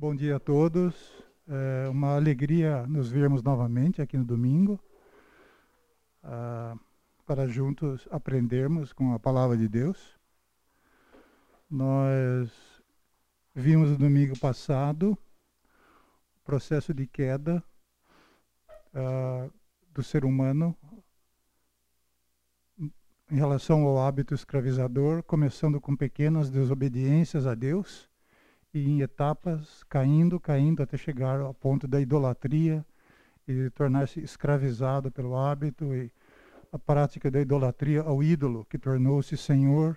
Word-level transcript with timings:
Bom 0.00 0.14
dia 0.14 0.36
a 0.36 0.38
todos. 0.38 0.94
É 1.48 1.88
uma 1.88 2.14
alegria 2.14 2.86
nos 2.86 3.10
vermos 3.10 3.42
novamente 3.42 4.00
aqui 4.00 4.16
no 4.16 4.24
domingo, 4.24 4.78
uh, 6.22 6.78
para 7.26 7.48
juntos 7.48 8.06
aprendermos 8.08 8.92
com 8.92 9.12
a 9.12 9.18
palavra 9.18 9.56
de 9.56 9.66
Deus. 9.66 10.16
Nós 11.68 12.48
vimos 13.52 13.90
no 13.90 13.98
domingo 13.98 14.38
passado 14.38 15.18
o 16.36 16.44
processo 16.44 16.94
de 16.94 17.04
queda 17.04 17.60
uh, 18.94 19.52
do 19.92 20.04
ser 20.04 20.24
humano 20.24 20.76
em 22.78 23.34
relação 23.34 23.82
ao 23.82 23.98
hábito 23.98 24.32
escravizador, 24.32 25.24
começando 25.24 25.80
com 25.80 25.96
pequenas 25.96 26.50
desobediências 26.50 27.48
a 27.48 27.54
Deus 27.56 28.07
e 28.72 28.88
em 28.88 29.00
etapas, 29.00 29.82
caindo, 29.84 30.38
caindo, 30.38 30.82
até 30.82 30.96
chegar 30.96 31.40
ao 31.40 31.54
ponto 31.54 31.88
da 31.88 32.00
idolatria 32.00 32.84
e 33.46 33.70
tornar-se 33.70 34.20
escravizado 34.20 35.10
pelo 35.10 35.36
hábito 35.36 35.94
e 35.94 36.12
a 36.70 36.78
prática 36.78 37.30
da 37.30 37.40
idolatria 37.40 38.02
ao 38.02 38.22
ídolo, 38.22 38.66
que 38.66 38.78
tornou-se 38.78 39.36
Senhor, 39.36 39.96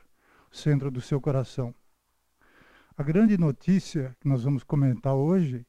centro 0.49 0.89
do 0.89 1.02
seu 1.02 1.20
coração. 1.20 1.75
A 2.97 3.03
grande 3.03 3.38
notícia 3.38 4.16
que 4.20 4.27
nós 4.27 4.44
vamos 4.44 4.63
comentar 4.63 5.13
hoje 5.13 5.66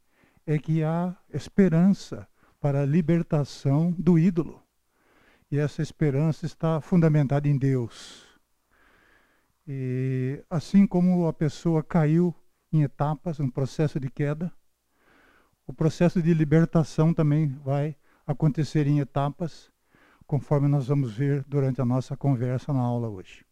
é 0.46 0.58
que 0.58 0.82
há 0.82 1.16
esperança 1.32 2.28
para 2.60 2.82
a 2.82 2.86
libertação 2.86 3.92
do 3.98 4.18
ídolo. 4.18 4.62
E 5.50 5.58
essa 5.58 5.82
esperança 5.82 6.46
está 6.46 6.80
fundamentada 6.80 7.48
em 7.48 7.58
Deus. 7.58 8.26
E 9.66 10.42
assim 10.48 10.86
como 10.86 11.26
a 11.26 11.32
pessoa 11.32 11.82
caiu 11.82 12.34
em 12.72 12.82
etapas, 12.82 13.38
um 13.38 13.48
processo 13.48 14.00
de 14.00 14.10
queda. 14.10 14.52
O 15.66 15.72
processo 15.72 16.22
de 16.22 16.32
libertação 16.34 17.12
também 17.12 17.48
vai 17.48 17.96
acontecer 18.26 18.86
em 18.86 19.00
etapas, 19.00 19.70
conforme 20.26 20.68
nós 20.68 20.88
vamos 20.88 21.14
ver 21.14 21.44
durante 21.44 21.80
a 21.80 21.84
nossa 21.84 22.16
conversa 22.16 22.72
na 22.72 22.80
aula 22.80 23.08
hoje. 23.08 23.44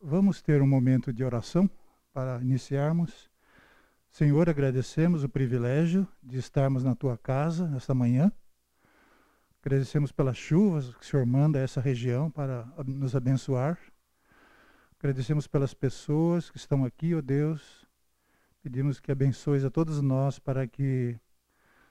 Vamos 0.00 0.40
ter 0.40 0.62
um 0.62 0.66
momento 0.66 1.12
de 1.12 1.24
oração 1.24 1.68
para 2.12 2.40
iniciarmos. 2.40 3.28
Senhor, 4.08 4.48
agradecemos 4.48 5.24
o 5.24 5.28
privilégio 5.28 6.06
de 6.22 6.38
estarmos 6.38 6.84
na 6.84 6.94
tua 6.94 7.18
casa 7.18 7.66
nesta 7.66 7.94
manhã. 7.94 8.30
Agradecemos 9.60 10.12
pelas 10.12 10.36
chuvas 10.36 10.94
que 10.94 11.04
o 11.04 11.04
Senhor 11.04 11.26
manda 11.26 11.58
a 11.58 11.62
essa 11.62 11.80
região 11.80 12.30
para 12.30 12.64
nos 12.86 13.16
abençoar. 13.16 13.78
Agradecemos 15.00 15.46
pelas 15.46 15.72
pessoas 15.72 16.50
que 16.50 16.56
estão 16.56 16.84
aqui, 16.84 17.14
ó 17.14 17.18
oh 17.18 17.22
Deus. 17.22 17.86
Pedimos 18.60 18.98
que 18.98 19.12
abençoes 19.12 19.64
a 19.64 19.70
todos 19.70 20.02
nós 20.02 20.40
para 20.40 20.66
que 20.66 21.16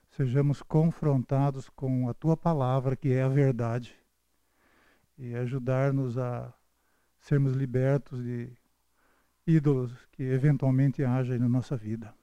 sejamos 0.09 0.61
confrontados 0.61 1.69
com 1.69 2.09
a 2.09 2.13
tua 2.13 2.35
palavra, 2.35 2.97
que 2.97 3.13
é 3.13 3.23
a 3.23 3.30
verdade, 3.30 3.95
e 5.17 5.33
ajudar-nos 5.35 6.17
a 6.17 6.53
sermos 7.17 7.53
libertos 7.53 8.22
de 8.22 8.52
ídolos 9.45 9.94
que 10.11 10.23
eventualmente 10.23 11.03
haja 11.03 11.38
na 11.39 11.47
nossa 11.47 11.78
vida. 11.78 12.13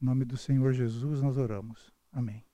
Em 0.00 0.04
nome 0.04 0.26
do 0.26 0.36
Senhor 0.36 0.74
Jesus 0.74 1.22
nós 1.22 1.38
oramos. 1.38 1.90
Amém. 2.12 2.44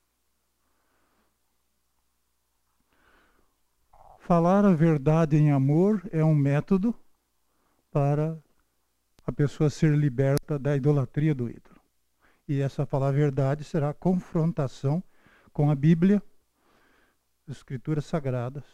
Falar 4.29 4.63
a 4.67 4.75
verdade 4.75 5.39
em 5.39 5.51
amor 5.53 6.07
é 6.13 6.23
um 6.23 6.35
método 6.35 6.95
para 7.91 8.39
a 9.27 9.33
pessoa 9.33 9.71
ser 9.71 9.97
liberta 9.97 10.59
da 10.59 10.77
idolatria 10.77 11.35
do 11.35 11.49
ídolo. 11.49 11.81
E 12.47 12.61
essa 12.61 12.85
falar 12.85 13.09
a 13.09 13.13
verdade 13.13 13.65
será 13.65 13.89
a 13.89 13.95
confrontação 13.95 15.03
com 15.51 15.71
a 15.71 15.75
Bíblia, 15.75 16.23
as 17.49 17.57
Escrituras 17.57 18.05
Sagradas. 18.05 18.65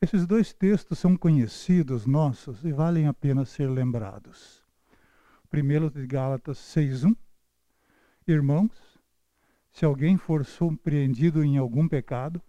Esses 0.00 0.26
dois 0.26 0.54
textos 0.54 0.98
são 0.98 1.14
conhecidos 1.14 2.06
nossos 2.06 2.64
e 2.64 2.72
valem 2.72 3.08
a 3.08 3.12
pena 3.12 3.44
ser 3.44 3.68
lembrados. 3.68 4.64
Primeiro 5.50 5.90
de 5.90 6.06
Gálatas 6.06 6.56
6:1 6.56 7.14
Irmãos, 8.26 8.98
se 9.70 9.84
alguém 9.84 10.16
for 10.16 10.46
surpreendido 10.46 11.44
em 11.44 11.58
algum 11.58 11.86
pecado, 11.86 12.40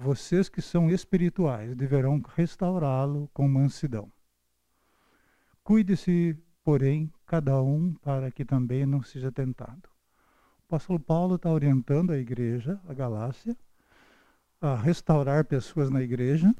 vocês 0.00 0.48
que 0.48 0.62
são 0.62 0.88
espirituais 0.88 1.76
deverão 1.76 2.22
restaurá-lo 2.34 3.28
com 3.34 3.46
mansidão. 3.46 4.10
Cuide-se, 5.62 6.38
porém, 6.64 7.12
cada 7.26 7.60
um 7.60 7.92
para 7.92 8.30
que 8.30 8.42
também 8.42 8.86
não 8.86 9.02
seja 9.02 9.30
tentado. 9.30 9.90
O 10.60 10.62
apóstolo 10.64 10.98
Paulo 10.98 11.34
está 11.34 11.50
orientando 11.50 12.12
a 12.12 12.16
igreja, 12.16 12.80
a 12.88 12.94
Galácia, 12.94 13.54
a 14.58 14.74
restaurar 14.74 15.44
pessoas 15.44 15.90
na 15.90 16.00
igreja. 16.00 16.50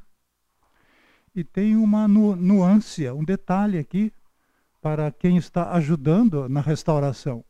E 1.35 1.43
tem 1.43 1.77
uma 1.77 2.07
nu 2.07 2.37
nuance, 2.37 3.09
um 3.11 3.25
detalhe 3.25 3.79
aqui 3.79 4.13
para 4.83 5.11
quem 5.11 5.39
está 5.39 5.73
ajudando 5.73 6.47
na 6.47 6.61
restauração. 6.61 7.43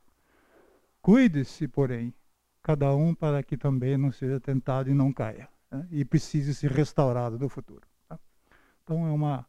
Cuide-se, 1.03 1.67
porém, 1.67 2.15
cada 2.63 2.95
um 2.95 3.13
para 3.13 3.43
que 3.43 3.57
também 3.57 3.99
não 3.99 4.13
seja 4.13 4.39
tentado 4.39 4.89
e 4.89 4.95
não 4.95 5.13
caia 5.13 5.49
né, 5.71 5.87
e 5.91 6.05
precise 6.05 6.55
ser 6.55 6.71
restaurado 6.71 7.39
no 7.39 7.49
futuro. 7.49 7.83
Tá? 8.09 8.19
Então 8.83 9.07
é 9.07 9.11
uma, 9.11 9.47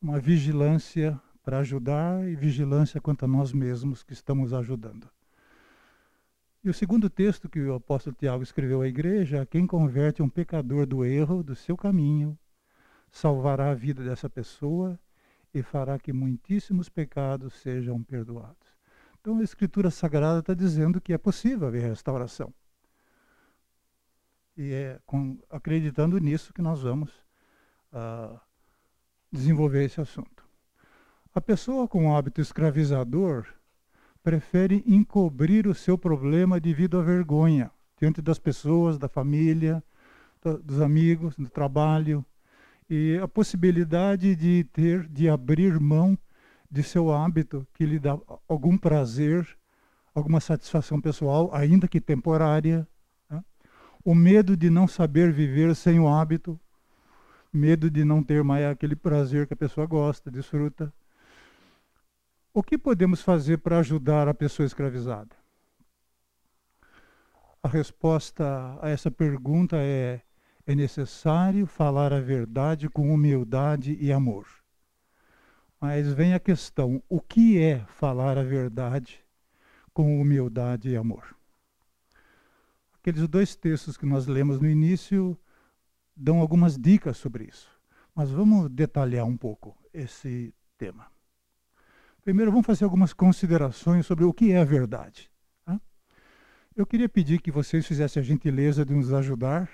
uma 0.00 0.18
vigilância 0.18 1.20
para 1.42 1.58
ajudar 1.58 2.28
e 2.28 2.36
vigilância 2.36 3.00
quanto 3.00 3.24
a 3.24 3.28
nós 3.28 3.52
mesmos 3.52 4.02
que 4.02 4.12
estamos 4.12 4.52
ajudando. 4.52 5.08
E 6.64 6.70
o 6.70 6.74
segundo 6.74 7.10
texto 7.10 7.48
que 7.48 7.60
o 7.60 7.74
apóstolo 7.74 8.14
Tiago 8.16 8.42
escreveu 8.42 8.82
à 8.82 8.86
igreja, 8.86 9.44
quem 9.44 9.66
converte 9.66 10.22
um 10.22 10.28
pecador 10.28 10.86
do 10.86 11.04
erro, 11.04 11.42
do 11.42 11.56
seu 11.56 11.76
caminho, 11.76 12.38
salvará 13.10 13.70
a 13.70 13.74
vida 13.74 14.04
dessa 14.04 14.30
pessoa 14.30 14.98
e 15.52 15.60
fará 15.60 15.98
que 15.98 16.12
muitíssimos 16.12 16.88
pecados 16.88 17.54
sejam 17.54 18.00
perdoados. 18.02 18.56
Então 19.20 19.38
a 19.38 19.42
Escritura 19.42 19.90
Sagrada 19.90 20.38
está 20.38 20.54
dizendo 20.54 21.00
que 21.00 21.12
é 21.12 21.18
possível 21.18 21.66
haver 21.66 21.82
restauração. 21.82 22.54
E 24.62 24.72
é 24.72 25.00
com, 25.04 25.36
acreditando 25.50 26.16
nisso 26.18 26.54
que 26.54 26.62
nós 26.62 26.82
vamos 26.82 27.10
uh, 27.92 28.38
desenvolver 29.32 29.84
esse 29.84 30.00
assunto. 30.00 30.44
A 31.34 31.40
pessoa 31.40 31.88
com 31.88 32.16
hábito 32.16 32.40
escravizador 32.40 33.44
prefere 34.22 34.84
encobrir 34.86 35.66
o 35.66 35.74
seu 35.74 35.98
problema 35.98 36.60
devido 36.60 36.96
à 37.00 37.02
vergonha 37.02 37.72
diante 37.98 38.22
das 38.22 38.38
pessoas, 38.38 38.98
da 38.98 39.08
família, 39.08 39.82
do, 40.40 40.58
dos 40.58 40.80
amigos, 40.80 41.34
do 41.34 41.50
trabalho 41.50 42.24
e 42.88 43.18
a 43.20 43.26
possibilidade 43.26 44.36
de 44.36 44.62
ter, 44.72 45.08
de 45.08 45.28
abrir 45.28 45.80
mão 45.80 46.16
de 46.70 46.84
seu 46.84 47.12
hábito 47.12 47.66
que 47.74 47.84
lhe 47.84 47.98
dá 47.98 48.16
algum 48.46 48.78
prazer, 48.78 49.44
alguma 50.14 50.38
satisfação 50.38 51.00
pessoal, 51.00 51.50
ainda 51.52 51.88
que 51.88 52.00
temporária, 52.00 52.86
o 54.04 54.14
medo 54.14 54.56
de 54.56 54.68
não 54.68 54.88
saber 54.88 55.32
viver 55.32 55.74
sem 55.74 56.00
o 56.00 56.08
hábito, 56.08 56.58
medo 57.52 57.90
de 57.90 58.04
não 58.04 58.22
ter 58.22 58.42
mais 58.42 58.64
aquele 58.64 58.96
prazer 58.96 59.46
que 59.46 59.54
a 59.54 59.56
pessoa 59.56 59.86
gosta, 59.86 60.30
desfruta. 60.30 60.92
O 62.52 62.62
que 62.62 62.76
podemos 62.76 63.22
fazer 63.22 63.58
para 63.58 63.78
ajudar 63.78 64.28
a 64.28 64.34
pessoa 64.34 64.66
escravizada? 64.66 65.36
A 67.62 67.68
resposta 67.68 68.78
a 68.80 68.88
essa 68.88 69.10
pergunta 69.10 69.76
é: 69.76 70.20
é 70.66 70.74
necessário 70.74 71.66
falar 71.66 72.12
a 72.12 72.20
verdade 72.20 72.88
com 72.88 73.12
humildade 73.12 73.96
e 74.00 74.12
amor. 74.12 74.46
Mas 75.80 76.12
vem 76.12 76.34
a 76.34 76.40
questão: 76.40 77.02
o 77.08 77.20
que 77.20 77.62
é 77.62 77.84
falar 77.86 78.36
a 78.36 78.42
verdade 78.42 79.20
com 79.92 80.20
humildade 80.20 80.90
e 80.90 80.96
amor? 80.96 81.36
Aqueles 83.02 83.26
dois 83.26 83.56
textos 83.56 83.96
que 83.96 84.06
nós 84.06 84.28
lemos 84.28 84.60
no 84.60 84.70
início 84.70 85.36
dão 86.16 86.38
algumas 86.38 86.78
dicas 86.78 87.16
sobre 87.16 87.46
isso. 87.46 87.68
Mas 88.14 88.30
vamos 88.30 88.70
detalhar 88.70 89.26
um 89.26 89.36
pouco 89.36 89.76
esse 89.92 90.54
tema. 90.78 91.08
Primeiro, 92.22 92.52
vamos 92.52 92.64
fazer 92.64 92.84
algumas 92.84 93.12
considerações 93.12 94.06
sobre 94.06 94.24
o 94.24 94.32
que 94.32 94.52
é 94.52 94.60
a 94.60 94.64
verdade. 94.64 95.28
Tá? 95.64 95.80
Eu 96.76 96.86
queria 96.86 97.08
pedir 97.08 97.42
que 97.42 97.50
vocês 97.50 97.84
fizessem 97.84 98.20
a 98.20 98.24
gentileza 98.24 98.84
de 98.84 98.94
nos 98.94 99.12
ajudar 99.12 99.68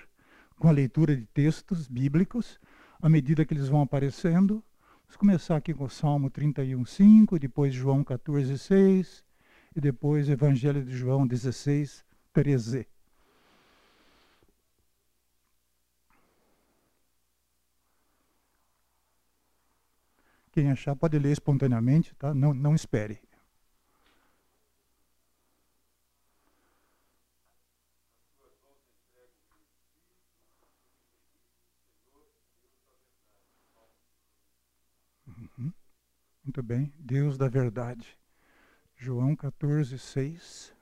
com 0.56 0.66
a 0.66 0.72
leitura 0.72 1.14
de 1.14 1.26
textos 1.26 1.86
bíblicos, 1.86 2.58
à 2.98 3.10
medida 3.10 3.44
que 3.44 3.52
eles 3.52 3.68
vão 3.68 3.82
aparecendo. 3.82 4.64
Vamos 5.02 5.16
começar 5.18 5.56
aqui 5.56 5.74
com 5.74 5.84
o 5.84 5.90
Salmo 5.90 6.30
31, 6.30 6.82
5, 6.82 7.38
depois 7.38 7.74
João 7.74 8.02
14, 8.02 8.56
6, 8.58 9.22
e 9.76 9.80
depois 9.82 10.30
Evangelho 10.30 10.82
de 10.82 10.96
João 10.96 11.26
16, 11.26 12.02
Quem 20.58 20.72
achar 20.72 20.96
pode 20.96 21.16
ler 21.20 21.30
espontaneamente, 21.30 22.16
tá? 22.16 22.34
Não, 22.34 22.52
não 22.52 22.74
espere. 22.74 23.20
Uhum. 35.26 35.72
Muito 36.44 36.62
bem. 36.62 36.92
Deus 36.98 37.38
da 37.38 37.48
verdade. 37.48 38.18
João 38.96 39.36
14, 39.36 39.98
6. 39.98 40.74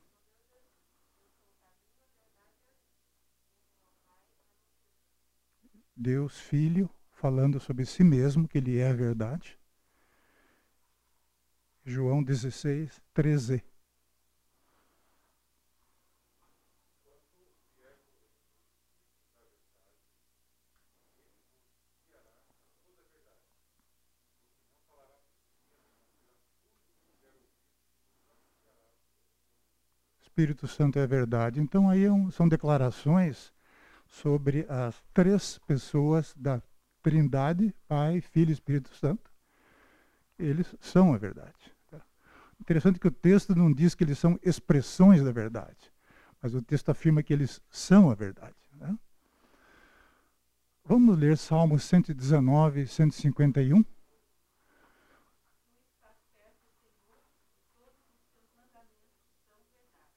Deus 5.96 6.38
Filho 6.40 6.88
falando 7.12 7.58
sobre 7.58 7.84
si 7.84 8.04
mesmo, 8.04 8.46
que 8.46 8.58
Ele 8.58 8.78
é 8.78 8.88
a 8.88 8.94
verdade. 8.94 9.55
João 11.88 12.20
16, 12.20 13.00
13. 13.14 13.62
Espírito 30.20 30.66
Santo 30.66 30.98
é 30.98 31.06
verdade. 31.06 31.60
Então 31.60 31.88
aí 31.88 32.04
é 32.04 32.30
são 32.32 32.48
declarações 32.48 33.54
sobre 34.08 34.66
as 34.68 35.00
três 35.14 35.58
pessoas 35.68 36.34
da 36.36 36.60
Trindade, 37.00 37.72
Pai, 37.86 38.20
Filho 38.20 38.50
e 38.50 38.52
Espírito 38.52 38.92
Santo. 38.96 39.30
Eles 40.36 40.74
são 40.80 41.14
a 41.14 41.16
verdade. 41.16 41.75
Interessante 42.66 42.98
que 42.98 43.06
o 43.06 43.12
texto 43.12 43.54
não 43.54 43.72
diz 43.72 43.94
que 43.94 44.02
eles 44.02 44.18
são 44.18 44.40
expressões 44.42 45.22
da 45.22 45.30
verdade, 45.30 45.92
mas 46.42 46.52
o 46.52 46.60
texto 46.60 46.88
afirma 46.88 47.22
que 47.22 47.32
eles 47.32 47.62
são 47.70 48.10
a 48.10 48.14
verdade. 48.16 48.56
Né? 48.72 48.98
Vamos 50.84 51.16
ler 51.16 51.38
Salmos 51.38 51.84
119 51.84 52.80
e 52.80 52.86
151. 52.88 53.84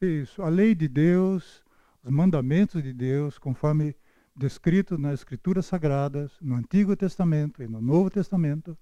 Isso, 0.01 0.41
a 0.41 0.49
lei 0.49 0.73
de 0.73 0.87
Deus, 0.87 1.63
os 2.03 2.09
mandamentos 2.09 2.81
de 2.81 2.91
Deus, 2.91 3.37
conforme 3.37 3.95
descrito 4.35 4.97
nas 4.97 5.19
Escrituras 5.19 5.67
Sagradas, 5.67 6.31
no 6.41 6.55
Antigo 6.55 6.95
Testamento 6.95 7.61
e 7.61 7.67
no 7.67 7.79
Novo 7.79 8.09
Testamento, 8.09 8.75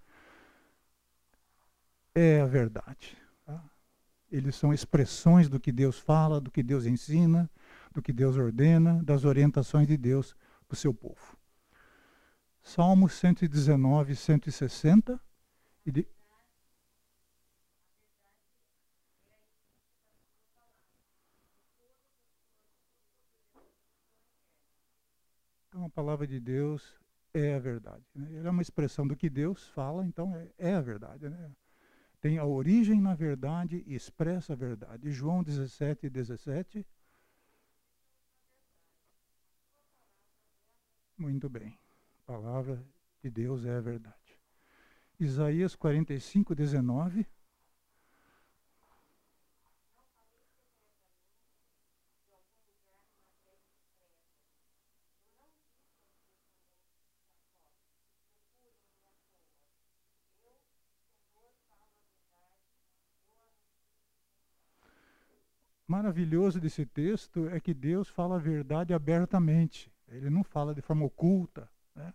é 2.15 2.39
a 2.39 2.45
verdade. 2.45 3.26
Eles 4.31 4.55
são 4.55 4.73
expressões 4.73 5.47
do 5.47 5.59
que 5.59 5.71
Deus 5.71 5.99
fala, 5.99 6.41
do 6.41 6.51
que 6.51 6.61
Deus 6.61 6.85
ensina, 6.85 7.49
do 7.93 8.01
que 8.01 8.11
Deus 8.11 8.37
ordena, 8.37 9.01
das 9.03 9.23
orientações 9.23 9.87
de 9.87 9.95
Deus 9.97 10.35
para 10.67 10.75
o 10.75 10.77
seu 10.77 10.93
povo. 10.93 11.37
Salmos 12.61 13.13
119, 13.13 14.15
160 14.15 15.19
e 15.85 15.91
de, 15.91 16.07
Então 25.77 25.85
a 25.85 25.89
palavra 25.91 26.25
de 26.25 26.39
Deus 26.39 26.99
é 27.31 27.53
a 27.53 27.59
verdade. 27.59 28.03
Né? 28.15 28.35
Ela 28.35 28.47
é 28.47 28.49
uma 28.49 28.63
expressão 28.63 29.07
do 29.07 29.15
que 29.15 29.29
Deus 29.29 29.67
fala, 29.69 30.03
então 30.03 30.35
é, 30.35 30.51
é 30.57 30.73
a 30.73 30.81
verdade. 30.81 31.29
Né? 31.29 31.51
Tem 32.19 32.37
a 32.37 32.45
origem 32.45 32.99
na 32.99 33.13
verdade 33.13 33.83
e 33.85 33.93
expressa 33.93 34.53
a 34.53 34.55
verdade. 34.55 35.11
João 35.11 35.43
17, 35.43 36.09
17. 36.09 36.85
Muito 41.17 41.49
bem. 41.49 41.79
A 42.19 42.31
palavra 42.31 42.83
de 43.21 43.29
Deus 43.29 43.65
é 43.65 43.75
a 43.75 43.81
verdade. 43.81 44.39
Isaías 45.19 45.75
45, 45.75 46.53
19. 46.53 47.25
Maravilhoso 66.07 66.61
desse 66.61 66.85
texto 66.85 67.49
é 67.49 67.59
que 67.59 67.73
Deus 67.73 68.07
fala 68.07 68.35
a 68.35 68.39
verdade 68.39 68.93
abertamente. 68.93 69.91
Ele 70.07 70.29
não 70.29 70.41
fala 70.41 70.73
de 70.73 70.81
forma 70.81 71.05
oculta, 71.05 71.69
né? 71.93 72.13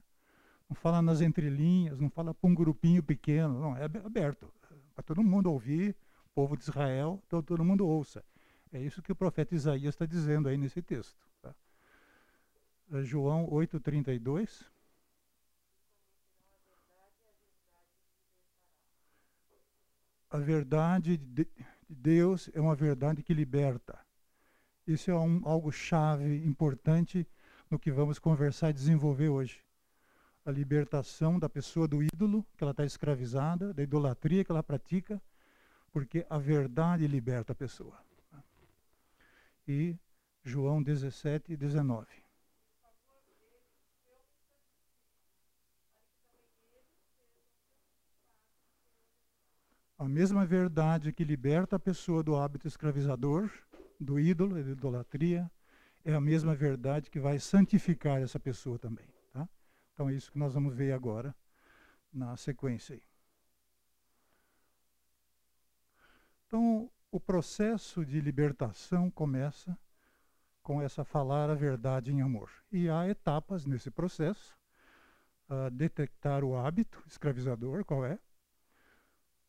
não 0.66 0.74
fala 0.74 1.02
nas 1.02 1.20
entrelinhas, 1.20 2.00
não 2.00 2.08
fala 2.08 2.32
para 2.32 2.48
um 2.48 2.54
grupinho 2.54 3.02
pequeno, 3.02 3.60
não, 3.60 3.76
é 3.76 3.84
aberto. 3.84 4.50
Para 4.94 5.02
todo 5.02 5.22
mundo 5.22 5.52
ouvir, 5.52 5.94
o 6.24 6.30
povo 6.34 6.56
de 6.56 6.62
Israel, 6.62 7.22
todo, 7.28 7.44
todo 7.44 7.62
mundo 7.62 7.86
ouça. 7.86 8.24
É 8.72 8.80
isso 8.80 9.02
que 9.02 9.12
o 9.12 9.16
profeta 9.16 9.54
Isaías 9.54 9.94
está 9.94 10.06
dizendo 10.06 10.48
aí 10.48 10.56
nesse 10.56 10.80
texto. 10.80 11.28
Tá? 11.42 11.54
É 12.92 13.02
João 13.02 13.46
8,32. 13.50 14.64
A 20.30 20.38
verdade 20.38 21.18
de, 21.18 21.46
Deus 21.92 22.50
é 22.54 22.60
uma 22.60 22.74
verdade 22.74 23.22
que 23.22 23.34
liberta. 23.34 23.98
Isso 24.86 25.10
é 25.10 25.14
um, 25.14 25.40
algo 25.44 25.70
chave, 25.70 26.44
importante 26.44 27.26
no 27.70 27.78
que 27.78 27.90
vamos 27.90 28.18
conversar 28.18 28.70
e 28.70 28.72
desenvolver 28.72 29.28
hoje. 29.28 29.60
A 30.44 30.50
libertação 30.50 31.38
da 31.38 31.48
pessoa 31.48 31.86
do 31.86 32.02
ídolo, 32.02 32.44
que 32.56 32.64
ela 32.64 32.72
está 32.72 32.84
escravizada, 32.84 33.72
da 33.72 33.82
idolatria 33.82 34.44
que 34.44 34.50
ela 34.50 34.62
pratica, 34.62 35.22
porque 35.92 36.26
a 36.28 36.38
verdade 36.38 37.06
liberta 37.06 37.52
a 37.52 37.56
pessoa. 37.56 37.98
E 39.68 39.96
João 40.42 40.82
17, 40.82 41.56
19. 41.56 42.21
A 50.02 50.08
mesma 50.08 50.44
verdade 50.44 51.12
que 51.12 51.22
liberta 51.22 51.76
a 51.76 51.78
pessoa 51.78 52.24
do 52.24 52.34
hábito 52.34 52.66
escravizador, 52.66 53.48
do 54.00 54.18
ídolo, 54.18 54.60
da 54.60 54.72
idolatria, 54.72 55.48
é 56.04 56.12
a 56.12 56.20
mesma 56.20 56.56
verdade 56.56 57.08
que 57.08 57.20
vai 57.20 57.38
santificar 57.38 58.20
essa 58.20 58.40
pessoa 58.40 58.80
também. 58.80 59.06
Tá? 59.32 59.48
Então 59.94 60.08
é 60.08 60.14
isso 60.14 60.32
que 60.32 60.40
nós 60.40 60.54
vamos 60.54 60.74
ver 60.74 60.90
agora 60.92 61.32
na 62.12 62.36
sequência. 62.36 63.00
Então, 66.48 66.90
o 67.12 67.20
processo 67.20 68.04
de 68.04 68.20
libertação 68.20 69.08
começa 69.08 69.78
com 70.64 70.82
essa 70.82 71.04
falar 71.04 71.48
a 71.48 71.54
verdade 71.54 72.10
em 72.10 72.22
amor. 72.22 72.50
E 72.72 72.88
há 72.88 73.08
etapas 73.08 73.64
nesse 73.66 73.88
processo. 73.88 74.52
Uh, 75.48 75.70
detectar 75.70 76.42
o 76.42 76.56
hábito 76.56 77.00
escravizador, 77.06 77.84
qual 77.84 78.04
é? 78.04 78.18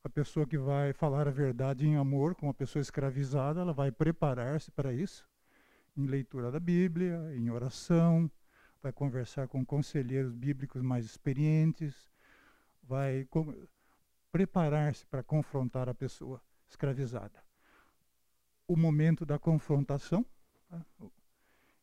A 0.03 0.09
pessoa 0.09 0.45
que 0.45 0.57
vai 0.57 0.91
falar 0.91 1.27
a 1.27 1.31
verdade 1.31 1.87
em 1.87 1.95
amor 1.95 2.35
com 2.35 2.47
uma 2.47 2.53
pessoa 2.53 2.81
escravizada, 2.81 3.61
ela 3.61 3.71
vai 3.71 3.91
preparar-se 3.91 4.69
para 4.69 4.93
isso, 4.93 5.25
em 5.95 6.05
leitura 6.05 6.51
da 6.51 6.59
Bíblia, 6.59 7.33
em 7.35 7.49
oração, 7.49 8.29
vai 8.81 8.91
conversar 8.91 9.47
com 9.47 9.65
conselheiros 9.65 10.33
bíblicos 10.33 10.81
mais 10.81 11.05
experientes, 11.05 12.11
vai 12.83 13.25
preparar-se 14.29 15.05
para 15.05 15.23
confrontar 15.23 15.87
a 15.87 15.93
pessoa 15.93 16.41
escravizada. 16.67 17.41
O 18.67 18.75
momento 18.75 19.25
da 19.25 19.39
confrontação, 19.39 20.25
tá? 20.69 20.85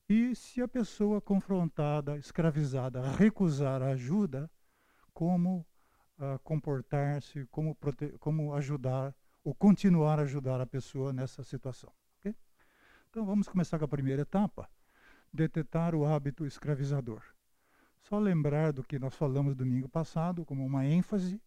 e 0.08 0.34
se 0.34 0.60
a 0.60 0.68
pessoa 0.68 1.22
confrontada, 1.22 2.18
escravizada, 2.18 3.00
recusar 3.16 3.80
a 3.80 3.92
ajuda, 3.92 4.50
como 5.14 5.64
uh, 6.20 6.38
comportar-se, 6.44 7.46
como, 7.50 7.76
como 8.20 8.54
ajudar 8.54 9.14
ou 9.42 9.54
continuar 9.54 10.18
a 10.18 10.22
ajudar 10.22 10.60
a 10.60 10.66
pessoa 10.66 11.12
nessa 11.12 11.42
situação. 11.42 11.90
Okay? 12.18 12.34
Então 13.08 13.24
vamos 13.24 13.48
começar 13.48 13.78
com 13.78 13.84
a 13.86 13.88
primeira 13.88 14.22
etapa, 14.22 14.68
detectar 15.32 15.94
o 15.94 16.04
hábito 16.04 16.46
escravizador. 16.46 17.22
Só 18.02 18.18
lembrar 18.18 18.72
do 18.72 18.84
que 18.84 18.98
nós 18.98 19.14
falamos 19.14 19.54
domingo 19.54 19.88
passado, 19.88 20.44
como 20.44 20.64
uma 20.64 20.86
ênfase, 20.86 21.40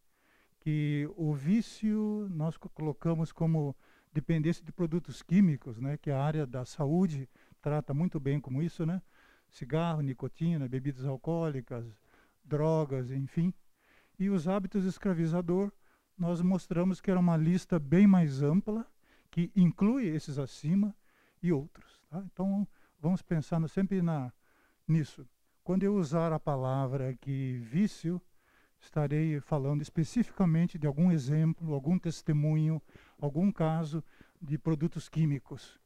que 0.60 1.10
o 1.16 1.34
vício 1.34 2.28
nós 2.32 2.58
colocamos 2.58 3.32
como 3.32 3.76
dependência 4.14 4.64
de 4.64 4.72
produtos 4.72 5.22
químicos, 5.22 5.80
né, 5.80 5.98
que 5.98 6.12
a 6.12 6.22
área 6.22 6.46
da 6.46 6.64
saúde 6.64 7.28
trata 7.62 7.94
muito 7.94 8.20
bem 8.20 8.40
como 8.40 8.62
isso, 8.62 8.86
né? 8.86 9.02
Cigarro, 9.50 10.02
nicotina, 10.02 10.68
bebidas 10.68 11.06
alcoólicas, 11.06 11.86
drogas, 12.44 13.12
enfim. 13.12 13.54
E 14.20 14.30
os 14.30 14.48
hábitos 14.48 14.86
escravizador, 14.86 15.72
nós 16.18 16.42
mostramos 16.42 17.02
que 17.02 17.10
era 17.10 17.20
uma 17.20 17.38
lista 17.38 17.80
bem 17.80 18.06
mais 18.06 18.42
ampla, 18.42 18.86
que 19.32 19.52
inclui 19.56 20.08
esses 20.08 20.38
acima 20.38 20.96
e 21.42 21.52
outros. 21.52 22.02
Tá? 22.10 22.24
Então, 22.32 22.68
vamos 23.00 23.22
pensando 23.22 23.68
sempre 23.68 24.02
na, 24.02 24.32
nisso. 24.88 25.28
Quando 25.64 25.84
eu 25.84 25.96
usar 25.96 26.32
a 26.32 26.40
palavra 26.40 27.10
aqui 27.10 27.58
vício, 27.64 28.22
estarei 28.80 29.40
falando 29.40 29.82
especificamente 29.82 30.78
de 30.78 30.86
algum 30.86 31.12
exemplo, 31.12 31.74
algum 31.74 31.98
testemunho, 31.98 32.82
algum 33.20 33.52
caso 33.52 34.04
de 34.42 34.58
produtos 34.58 35.08
químicos. 35.08 35.80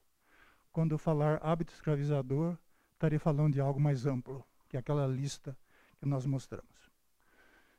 Quando 0.71 0.93
eu 0.93 0.97
falar 0.97 1.39
hábito 1.41 1.73
escravizador, 1.73 2.57
estarei 2.93 3.19
falando 3.19 3.53
de 3.53 3.61
algo 3.61 3.79
mais 3.79 4.05
amplo, 4.05 4.43
que 4.67 4.75
é 4.75 4.79
aquela 4.79 5.07
lista 5.07 5.57
que 5.99 6.05
nós 6.05 6.25
mostramos. 6.25 6.76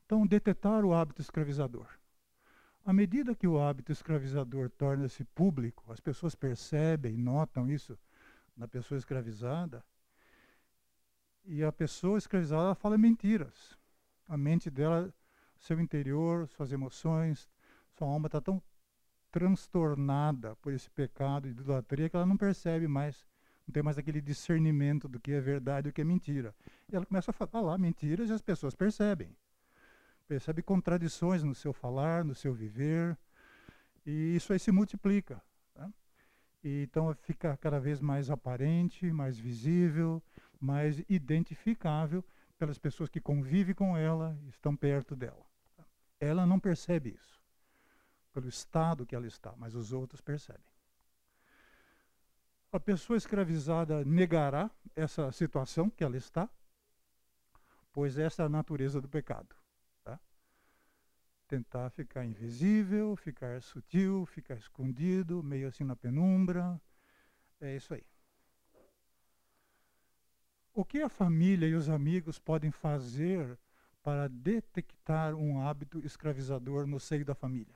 Então, 0.09 0.27
detetar 0.27 0.87
o 0.87 0.95
hábito 0.95 1.21
escravizador. 1.21 1.87
À 2.83 2.95
medida 2.95 3.35
que 3.35 3.47
o 3.47 3.61
hábito 3.61 3.93
escravizador 3.93 4.71
torna-se 4.71 5.23
público, 5.23 5.93
as 5.93 6.01
pessoas 6.01 6.35
percebem, 6.35 7.15
notam 7.15 7.71
isso 7.71 7.99
na 8.57 8.67
pessoa 8.67 8.97
escravizada, 8.97 9.85
e 11.45 11.63
a 11.63 11.71
pessoa 11.71 12.17
escravizada 12.17 12.75
fala 12.75 12.97
mentiras 12.97 13.77
a 14.27 14.35
mente 14.35 14.71
dela, 14.71 15.13
seu 15.59 15.79
interior, 15.79 16.49
suas 16.49 16.73
emoções, 16.73 17.47
sua 17.99 18.09
alma 18.09 18.29
está 18.29 18.41
tão 18.41 18.63
transtornada 19.31 20.57
por 20.57 20.73
esse 20.73 20.91
pecado 20.91 21.53
de 21.53 21.61
idolatria 21.61 22.09
que 22.09 22.17
ela 22.17 22.25
não 22.25 22.39
percebe 22.39 22.89
mais, 22.89 23.27
não 23.67 23.75
tem 23.75 23.83
mais 23.83 23.99
aquele 23.99 24.23
discernimento 24.23 25.07
do 25.07 25.21
que 25.21 25.33
é 25.33 25.41
verdade 25.43 25.89
e 25.89 25.91
o 25.91 25.93
que 25.93 26.01
é 26.01 26.05
mentira. 26.05 26.55
E 26.91 26.97
ela 26.97 27.05
começa 27.05 27.31
a 27.31 27.47
falar 27.47 27.77
mentiras 27.77 28.31
e 28.31 28.33
as 28.33 28.41
pessoas 28.41 28.75
percebem. 28.75 29.37
Percebe 30.29 30.63
contradições 30.63 31.43
no 31.43 31.55
seu 31.55 31.73
falar, 31.73 32.23
no 32.23 32.35
seu 32.35 32.53
viver, 32.53 33.17
e 34.05 34.37
isso 34.37 34.53
aí 34.53 34.59
se 34.59 34.71
multiplica. 34.71 35.43
Tá? 35.75 35.91
E 36.63 36.83
então 36.83 37.15
fica 37.15 37.57
cada 37.57 37.81
vez 37.81 37.99
mais 37.99 38.31
aparente, 38.31 39.11
mais 39.11 39.39
visível, 39.39 40.23
mais 40.61 41.03
identificável 41.09 42.23
pelas 42.59 42.79
pessoas 42.79 43.09
que 43.09 43.21
convivem 43.21 43.75
com 43.75 43.97
ela, 43.97 44.39
estão 44.49 44.77
perto 44.77 45.17
dela. 45.17 45.47
Ela 46.21 46.45
não 46.45 46.61
percebe 46.61 47.11
isso, 47.11 47.41
pelo 48.33 48.49
estado 48.49 49.07
que 49.07 49.15
ela 49.15 49.27
está, 49.27 49.55
mas 49.57 49.75
os 49.75 49.93
outros 49.93 50.21
percebem. 50.21 50.61
A 52.71 52.79
pessoa 52.79 53.17
escravizada 53.17 54.05
negará 54.05 54.71
essa 54.95 55.33
situação 55.33 55.89
que 55.89 56.05
ela 56.05 56.19
está, 56.19 56.51
pois 57.93 58.19
essa 58.19 58.43
é 58.43 58.47
a 58.47 58.49
natureza 58.49 59.01
do 59.01 59.09
pecado. 59.09 59.58
Tentar 61.49 61.89
ficar 61.91 62.27
invisível, 62.27 63.17
ficar 63.17 63.63
sutil, 63.63 64.27
ficar 64.27 64.57
escondido, 64.57 65.43
meio 65.43 65.67
assim 65.67 65.83
na 65.83 65.97
penumbra. 65.97 66.79
É 67.59 67.75
isso 67.75 67.95
aí. 67.95 68.05
O 70.75 70.85
que 70.85 71.01
a 71.01 71.09
família 71.09 71.67
e 71.67 71.75
os 71.75 71.89
amigos 71.89 72.39
podem 72.39 72.71
fazer 72.71 73.59
para 74.03 74.29
detectar 74.29 75.35
um 75.35 75.61
hábito 75.61 75.99
escravizador 76.07 76.87
no 76.87 77.01
seio 77.01 77.25
da 77.25 77.35
família? 77.35 77.75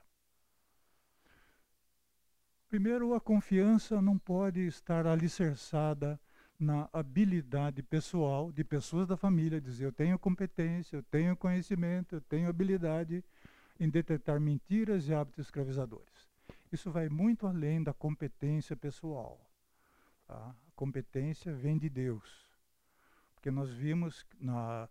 Primeiro, 2.68 3.14
a 3.14 3.20
confiança 3.20 4.00
não 4.00 4.18
pode 4.18 4.60
estar 4.60 5.06
alicerçada 5.06 6.20
na 6.58 6.88
habilidade 6.92 7.82
pessoal 7.82 8.52
de 8.52 8.62
pessoas 8.62 9.08
da 9.08 9.16
família, 9.16 9.60
dizer 9.60 9.86
eu 9.86 9.92
tenho 9.92 10.18
competência, 10.18 10.96
eu 10.96 11.02
tenho 11.02 11.36
conhecimento, 11.36 12.16
eu 12.16 12.20
tenho 12.20 12.48
habilidade 12.48 13.24
em 13.82 13.90
detectar 13.90 14.38
mentiras 14.38 15.08
e 15.08 15.14
hábitos 15.14 15.46
escravizadores. 15.46 16.30
Isso 16.70 16.88
vai 16.88 17.08
muito 17.08 17.48
além 17.48 17.82
da 17.82 17.92
competência 17.92 18.76
pessoal. 18.76 19.44
Tá? 20.24 20.36
A 20.36 20.70
competência 20.76 21.52
vem 21.52 21.76
de 21.76 21.88
Deus. 21.88 22.48
Porque 23.34 23.50
nós 23.50 23.70
vimos 23.70 24.24
nas 24.38 24.88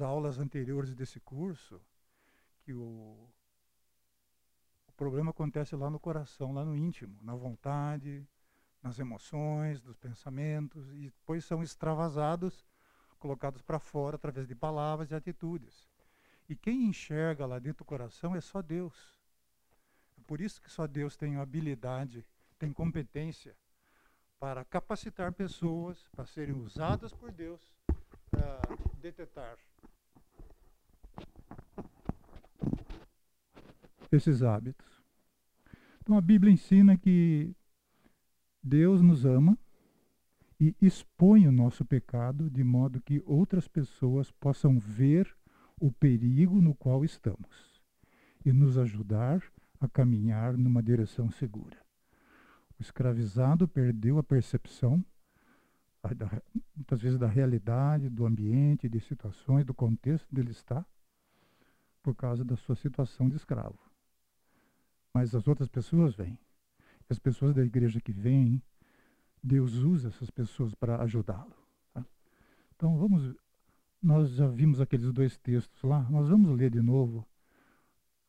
aulas 0.00 0.40
anteriores 0.40 0.96
desse 0.96 1.20
curso 1.20 1.80
que 2.64 2.74
o, 2.74 3.30
o 4.88 4.92
problema 4.96 5.30
acontece 5.30 5.76
lá 5.76 5.88
no 5.88 6.00
coração, 6.00 6.52
lá 6.52 6.64
no 6.64 6.76
íntimo, 6.76 7.16
na 7.22 7.36
vontade, 7.36 8.26
nas 8.82 8.98
emoções, 8.98 9.80
dos 9.80 9.96
pensamentos, 9.96 10.90
e 10.90 11.04
depois 11.04 11.44
são 11.44 11.62
extravasados, 11.62 12.66
colocados 13.16 13.62
para 13.62 13.78
fora 13.78 14.16
através 14.16 14.48
de 14.48 14.56
palavras 14.56 15.12
e 15.12 15.14
atitudes. 15.14 15.93
E 16.48 16.54
quem 16.54 16.86
enxerga 16.86 17.46
lá 17.46 17.58
dentro 17.58 17.78
do 17.78 17.84
coração 17.84 18.34
é 18.34 18.40
só 18.40 18.60
Deus. 18.60 19.18
É 20.18 20.20
por 20.26 20.40
isso 20.40 20.60
que 20.60 20.70
só 20.70 20.86
Deus 20.86 21.16
tem 21.16 21.36
habilidade, 21.36 22.26
tem 22.58 22.72
competência 22.72 23.56
para 24.38 24.64
capacitar 24.64 25.32
pessoas 25.32 26.06
para 26.12 26.26
serem 26.26 26.54
usadas 26.54 27.12
por 27.12 27.32
Deus 27.32 27.74
para 28.30 28.60
detectar 29.00 29.56
esses 34.12 34.42
hábitos. 34.42 35.02
Então 36.02 36.18
a 36.18 36.20
Bíblia 36.20 36.52
ensina 36.52 36.96
que 36.96 37.56
Deus 38.62 39.00
nos 39.00 39.24
ama 39.24 39.58
e 40.60 40.76
expõe 40.80 41.48
o 41.48 41.52
nosso 41.52 41.84
pecado 41.84 42.50
de 42.50 42.62
modo 42.62 43.00
que 43.00 43.22
outras 43.24 43.66
pessoas 43.66 44.30
possam 44.30 44.78
ver 44.78 45.34
o 45.84 45.92
perigo 45.92 46.62
no 46.62 46.74
qual 46.74 47.04
estamos 47.04 47.82
e 48.42 48.50
nos 48.54 48.78
ajudar 48.78 49.42
a 49.78 49.86
caminhar 49.86 50.56
numa 50.56 50.82
direção 50.82 51.30
segura. 51.30 51.76
O 52.78 52.82
escravizado 52.82 53.68
perdeu 53.68 54.16
a 54.18 54.22
percepção, 54.22 55.04
da, 56.16 56.42
muitas 56.74 57.02
vezes, 57.02 57.18
da 57.18 57.26
realidade, 57.26 58.08
do 58.08 58.24
ambiente, 58.24 58.88
de 58.88 58.98
situações, 58.98 59.66
do 59.66 59.74
contexto 59.74 60.26
onde 60.32 60.40
ele 60.40 60.52
está, 60.52 60.86
por 62.02 62.14
causa 62.14 62.42
da 62.42 62.56
sua 62.56 62.76
situação 62.76 63.28
de 63.28 63.36
escravo. 63.36 63.78
Mas 65.12 65.34
as 65.34 65.46
outras 65.46 65.68
pessoas 65.68 66.14
vêm. 66.14 66.38
As 67.10 67.18
pessoas 67.18 67.54
da 67.54 67.62
igreja 67.62 68.00
que 68.00 68.12
vêm, 68.12 68.62
Deus 69.42 69.74
usa 69.74 70.08
essas 70.08 70.30
pessoas 70.30 70.74
para 70.74 71.02
ajudá-lo. 71.02 71.54
Tá? 71.92 72.02
Então 72.74 72.96
vamos, 72.96 73.36
nós 74.04 74.30
já 74.34 74.46
vimos 74.46 74.80
aqueles 74.80 75.12
dois 75.12 75.36
textos 75.38 75.82
lá, 75.82 76.02
nós 76.10 76.28
vamos 76.28 76.56
ler 76.56 76.70
de 76.70 76.82
novo, 76.82 77.26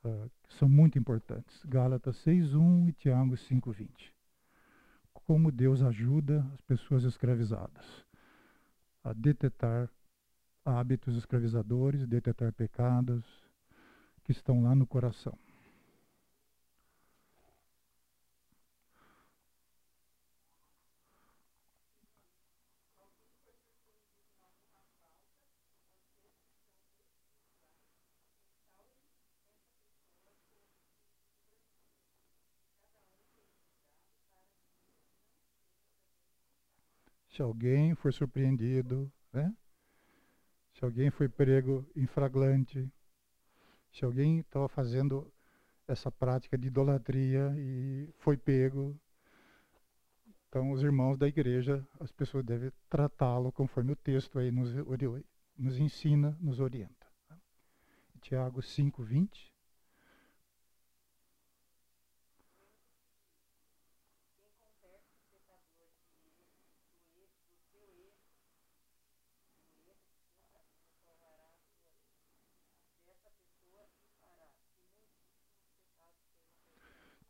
uh, 0.03 0.31
que 0.43 0.53
são 0.55 0.69
muito 0.69 0.97
importantes. 0.97 1.63
Gálatas 1.65 2.15
6.1 2.25 2.89
e 2.89 2.93
Tiago 2.93 3.35
5.20 3.35 4.15
como 5.25 5.51
Deus 5.51 5.81
ajuda 5.81 6.45
as 6.53 6.61
pessoas 6.61 7.03
escravizadas 7.03 8.05
a 9.03 9.11
detetar 9.13 9.89
hábitos 10.63 11.15
escravizadores, 11.15 12.07
detetar 12.07 12.53
pecados 12.53 13.23
que 14.23 14.31
estão 14.31 14.63
lá 14.63 14.75
no 14.75 14.87
coração. 14.87 15.37
Se 37.35 37.41
alguém 37.41 37.93
for 37.95 38.13
surpreendido, 38.13 39.11
né? 39.33 39.53
se 40.73 40.85
alguém 40.85 41.09
foi 41.09 41.27
prego 41.27 41.85
em 41.93 42.07
flagrante, 42.07 42.89
se 43.91 44.05
alguém 44.05 44.39
estava 44.39 44.69
fazendo 44.69 45.29
essa 45.85 46.09
prática 46.09 46.57
de 46.57 46.67
idolatria 46.67 47.53
e 47.57 48.09
foi 48.19 48.37
pego, 48.37 48.97
então 50.47 50.71
os 50.71 50.81
irmãos 50.81 51.17
da 51.17 51.27
igreja, 51.27 51.85
as 51.99 52.09
pessoas 52.09 52.45
devem 52.45 52.71
tratá-lo 52.89 53.51
conforme 53.51 53.91
o 53.91 53.97
texto 53.97 54.39
aí 54.39 54.49
nos, 54.49 54.71
nos 55.57 55.77
ensina, 55.77 56.37
nos 56.39 56.61
orienta. 56.61 57.05
Tiago 58.21 58.61
5, 58.61 59.03
20. 59.03 59.54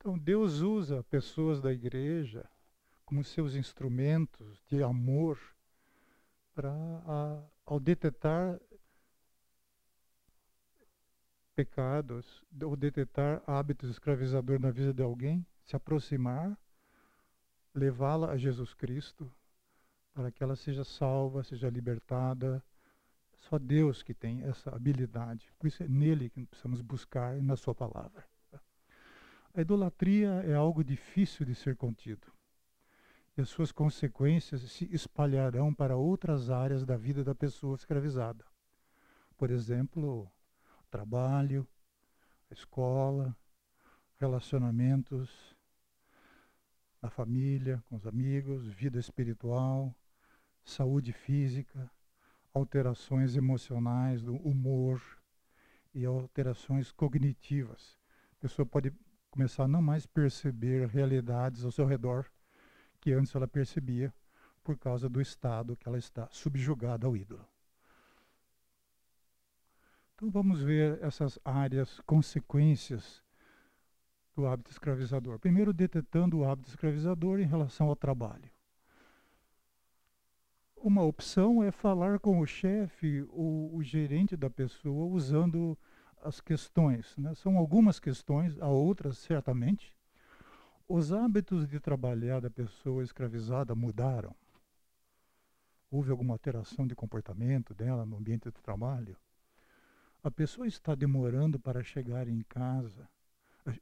Então 0.06 0.20
Deus 0.20 0.62
usa 0.62 1.02
pessoas 1.06 1.60
da 1.60 1.74
igreja 1.74 2.48
como 3.04 3.24
seus 3.24 3.56
instrumentos 3.56 4.64
de 4.68 4.84
amor 4.84 5.40
para 6.54 6.72
ao 7.66 7.80
detetar 7.80 8.62
pecados 11.56 12.46
ou 12.62 12.76
detectar 12.76 13.42
hábitos 13.48 13.90
escravizadores 13.90 14.62
na 14.62 14.70
vida 14.70 14.94
de 14.94 15.02
alguém, 15.02 15.44
se 15.64 15.76
aproximar, 15.76 16.56
levá-la 17.74 18.30
a 18.30 18.38
Jesus 18.38 18.76
Cristo, 18.76 19.34
para 20.14 20.32
que 20.32 20.44
ela 20.44 20.56
seja 20.56 20.84
salva, 20.84 21.44
seja 21.44 21.68
libertada. 21.68 22.64
Só 23.34 23.58
Deus 23.58 24.04
que 24.04 24.14
tem 24.14 24.44
essa 24.44 24.70
habilidade. 24.70 25.52
Por 25.58 25.66
isso 25.66 25.82
é 25.82 25.88
nele 25.88 26.30
que 26.30 26.46
precisamos 26.46 26.82
buscar 26.82 27.42
na 27.42 27.56
sua 27.56 27.74
palavra. 27.74 28.35
A 29.58 29.62
idolatria 29.62 30.44
é 30.46 30.54
algo 30.54 30.84
difícil 30.84 31.46
de 31.46 31.56
ser 31.56 31.78
contido. 31.78 32.28
E 33.38 33.42
as 33.42 33.48
suas 33.48 33.72
consequências 33.72 34.62
se 34.70 34.84
espalharão 34.94 35.74
para 35.74 35.96
outras 35.96 36.50
áreas 36.50 36.84
da 36.84 36.98
vida 36.98 37.24
da 37.24 37.34
pessoa 37.34 37.76
escravizada. 37.76 38.44
Por 39.38 39.50
exemplo, 39.50 40.30
trabalho, 40.92 41.66
escola, 42.52 43.34
relacionamentos 44.18 45.56
na 47.02 47.10
família, 47.10 47.82
com 47.88 47.96
os 47.96 48.06
amigos, 48.06 48.68
vida 48.68 49.00
espiritual, 49.00 49.96
saúde 50.66 51.14
física, 51.14 51.90
alterações 52.54 53.38
emocionais 53.38 54.22
do 54.22 54.36
humor 54.36 55.02
e 55.94 56.04
alterações 56.04 56.92
cognitivas. 56.92 57.98
A 58.34 58.36
pessoa 58.42 58.66
pode 58.66 58.92
começar 59.36 59.66
a 59.66 59.68
não 59.68 59.82
mais 59.82 60.06
perceber 60.06 60.88
realidades 60.88 61.66
ao 61.66 61.72
seu 61.72 61.86
redor 61.86 62.26
que 63.02 63.12
antes 63.12 63.36
ela 63.36 63.46
percebia 63.46 64.14
por 64.64 64.78
causa 64.78 65.10
do 65.10 65.20
estado 65.20 65.76
que 65.76 65.86
ela 65.90 65.98
está 65.98 66.30
subjugada 66.32 67.06
ao 67.06 67.18
ídolo. 67.18 67.46
Então 70.16 70.32
vamos 70.32 70.62
ver 70.62 71.04
essas 71.04 71.38
áreas, 71.44 72.00
consequências 72.06 73.22
do 74.34 74.48
hábito 74.48 74.72
escravizador. 74.72 75.38
Primeiro, 75.38 75.74
detetando 75.74 76.38
o 76.38 76.50
hábito 76.50 76.70
escravizador 76.70 77.42
em 77.42 77.46
relação 77.46 77.90
ao 77.90 77.96
trabalho. 77.96 78.50
Uma 80.78 81.04
opção 81.04 81.62
é 81.62 81.72
falar 81.72 82.20
com 82.20 82.40
o 82.40 82.46
chefe 82.46 83.28
ou 83.32 83.76
o 83.76 83.84
gerente 83.84 84.38
da 84.38 84.50
pessoa 84.50 85.14
usando 85.14 85.78
as 86.26 86.42
questões. 86.42 87.16
Né? 87.18 87.34
São 87.36 87.58
algumas 87.58 88.00
questões, 88.00 88.60
há 88.60 88.68
outras 88.68 89.18
certamente. 89.20 89.96
Os 90.88 91.12
hábitos 91.12 91.68
de 91.68 91.80
trabalhar 91.80 92.40
da 92.40 92.50
pessoa 92.50 93.04
escravizada 93.04 93.74
mudaram? 93.74 94.36
Houve 95.90 96.12
alguma 96.12 96.34
alteração 96.34 96.86
de 96.86 96.96
comportamento 96.96 97.74
dela 97.74 98.06
no 98.06 98.18
ambiente 98.18 98.46
do 98.46 98.62
trabalho? 98.62 99.16
A 100.24 100.32
pessoa 100.32 100.68
está 100.68 100.96
demorando 100.96 101.60
para 101.60 101.84
chegar 101.84 102.28
em 102.28 102.42
casa, 102.42 103.08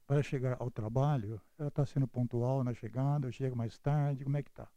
para 0.05 0.21
chegar 0.21 0.57
ao 0.59 0.69
trabalho? 0.69 1.41
Ela 1.57 1.69
está 1.69 1.85
sendo 1.85 2.07
pontual 2.07 2.63
na 2.63 2.73
chegada, 2.73 3.31
chega 3.31 3.55
mais 3.55 3.77
tarde, 3.77 4.23
como 4.23 4.37
é 4.37 4.43
que 4.43 4.49
está? 4.49 4.67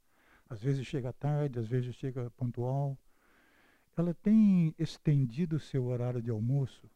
Às 0.48 0.62
vezes 0.62 0.86
chega 0.86 1.12
tarde, 1.12 1.58
às 1.58 1.66
vezes 1.66 1.94
chega 1.96 2.30
pontual. 2.30 2.96
Ela 3.96 4.14
tem 4.14 4.74
estendido 4.78 5.56
o 5.56 5.60
seu 5.60 5.86
horário 5.86 6.22
de 6.22 6.30
almoço? 6.30 6.88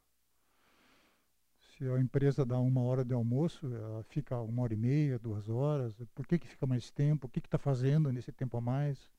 Se 1.81 1.89
a 1.89 1.99
empresa 1.99 2.45
dá 2.45 2.59
uma 2.59 2.83
hora 2.83 3.03
de 3.03 3.15
almoço, 3.15 3.75
ela 3.75 4.03
fica 4.03 4.39
uma 4.39 4.61
hora 4.61 4.75
e 4.75 4.77
meia, 4.77 5.19
duas 5.19 5.49
horas. 5.49 5.95
Por 6.15 6.27
que, 6.27 6.39
que 6.39 6.47
fica 6.47 6.67
mais 6.67 6.91
tempo? 6.91 7.27
O 7.27 7.31
que 7.31 7.39
está 7.39 7.57
fazendo 7.57 8.13
nesse 8.13 8.31
tempo 8.31 8.59
a 8.59 8.61
mais? 8.61 9.11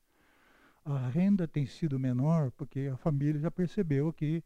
A 0.84 1.08
renda 1.08 1.48
tem 1.48 1.66
sido 1.66 1.98
menor 1.98 2.52
porque 2.52 2.88
a 2.92 2.96
família 2.96 3.40
já 3.40 3.50
percebeu 3.50 4.12
que 4.12 4.44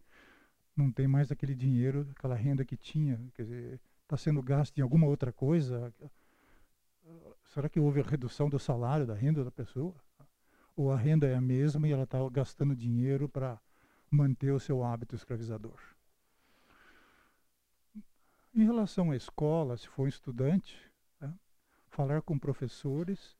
não 0.75 0.91
tem 0.91 1.07
mais 1.07 1.31
aquele 1.31 1.55
dinheiro, 1.55 2.09
aquela 2.17 2.35
renda 2.35 2.65
que 2.65 2.75
tinha. 2.75 3.21
Quer 3.35 3.43
dizer, 3.43 3.81
está 4.05 4.17
sendo 4.17 4.43
gasto 4.43 4.79
em 4.79 4.81
alguma 4.81 5.07
outra 5.07 5.31
coisa. 5.31 5.93
Será 7.53 7.69
que 7.69 7.79
houve 7.79 8.01
a 8.01 8.03
redução 8.03 8.49
do 8.49 8.59
salário, 8.59 9.07
da 9.07 9.15
renda 9.15 9.45
da 9.45 9.51
pessoa? 9.51 9.95
Ou 10.75 10.91
a 10.91 10.97
renda 10.97 11.27
é 11.27 11.35
a 11.35 11.41
mesma 11.43 11.87
e 11.87 11.93
ela 11.93 12.05
está 12.05 12.27
gastando 12.31 12.75
dinheiro 12.75 13.29
para 13.29 13.61
manter 14.11 14.53
o 14.53 14.59
seu 14.59 14.83
hábito 14.83 15.15
escravizador? 15.15 15.96
Em 18.57 18.65
relação 18.65 19.11
à 19.11 19.17
escola, 19.17 19.77
se 19.77 19.87
for 19.87 20.05
um 20.05 20.09
estudante, 20.09 20.81
né, 21.21 21.31
falar 21.89 22.23
com 22.23 22.39
professores 22.39 23.37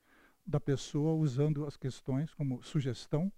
da 0.47 0.61
pessoa 0.61 1.15
usando 1.15 1.65
as 1.65 1.75
questões 1.75 2.35
como 2.35 2.63
sugestão, 2.63 3.33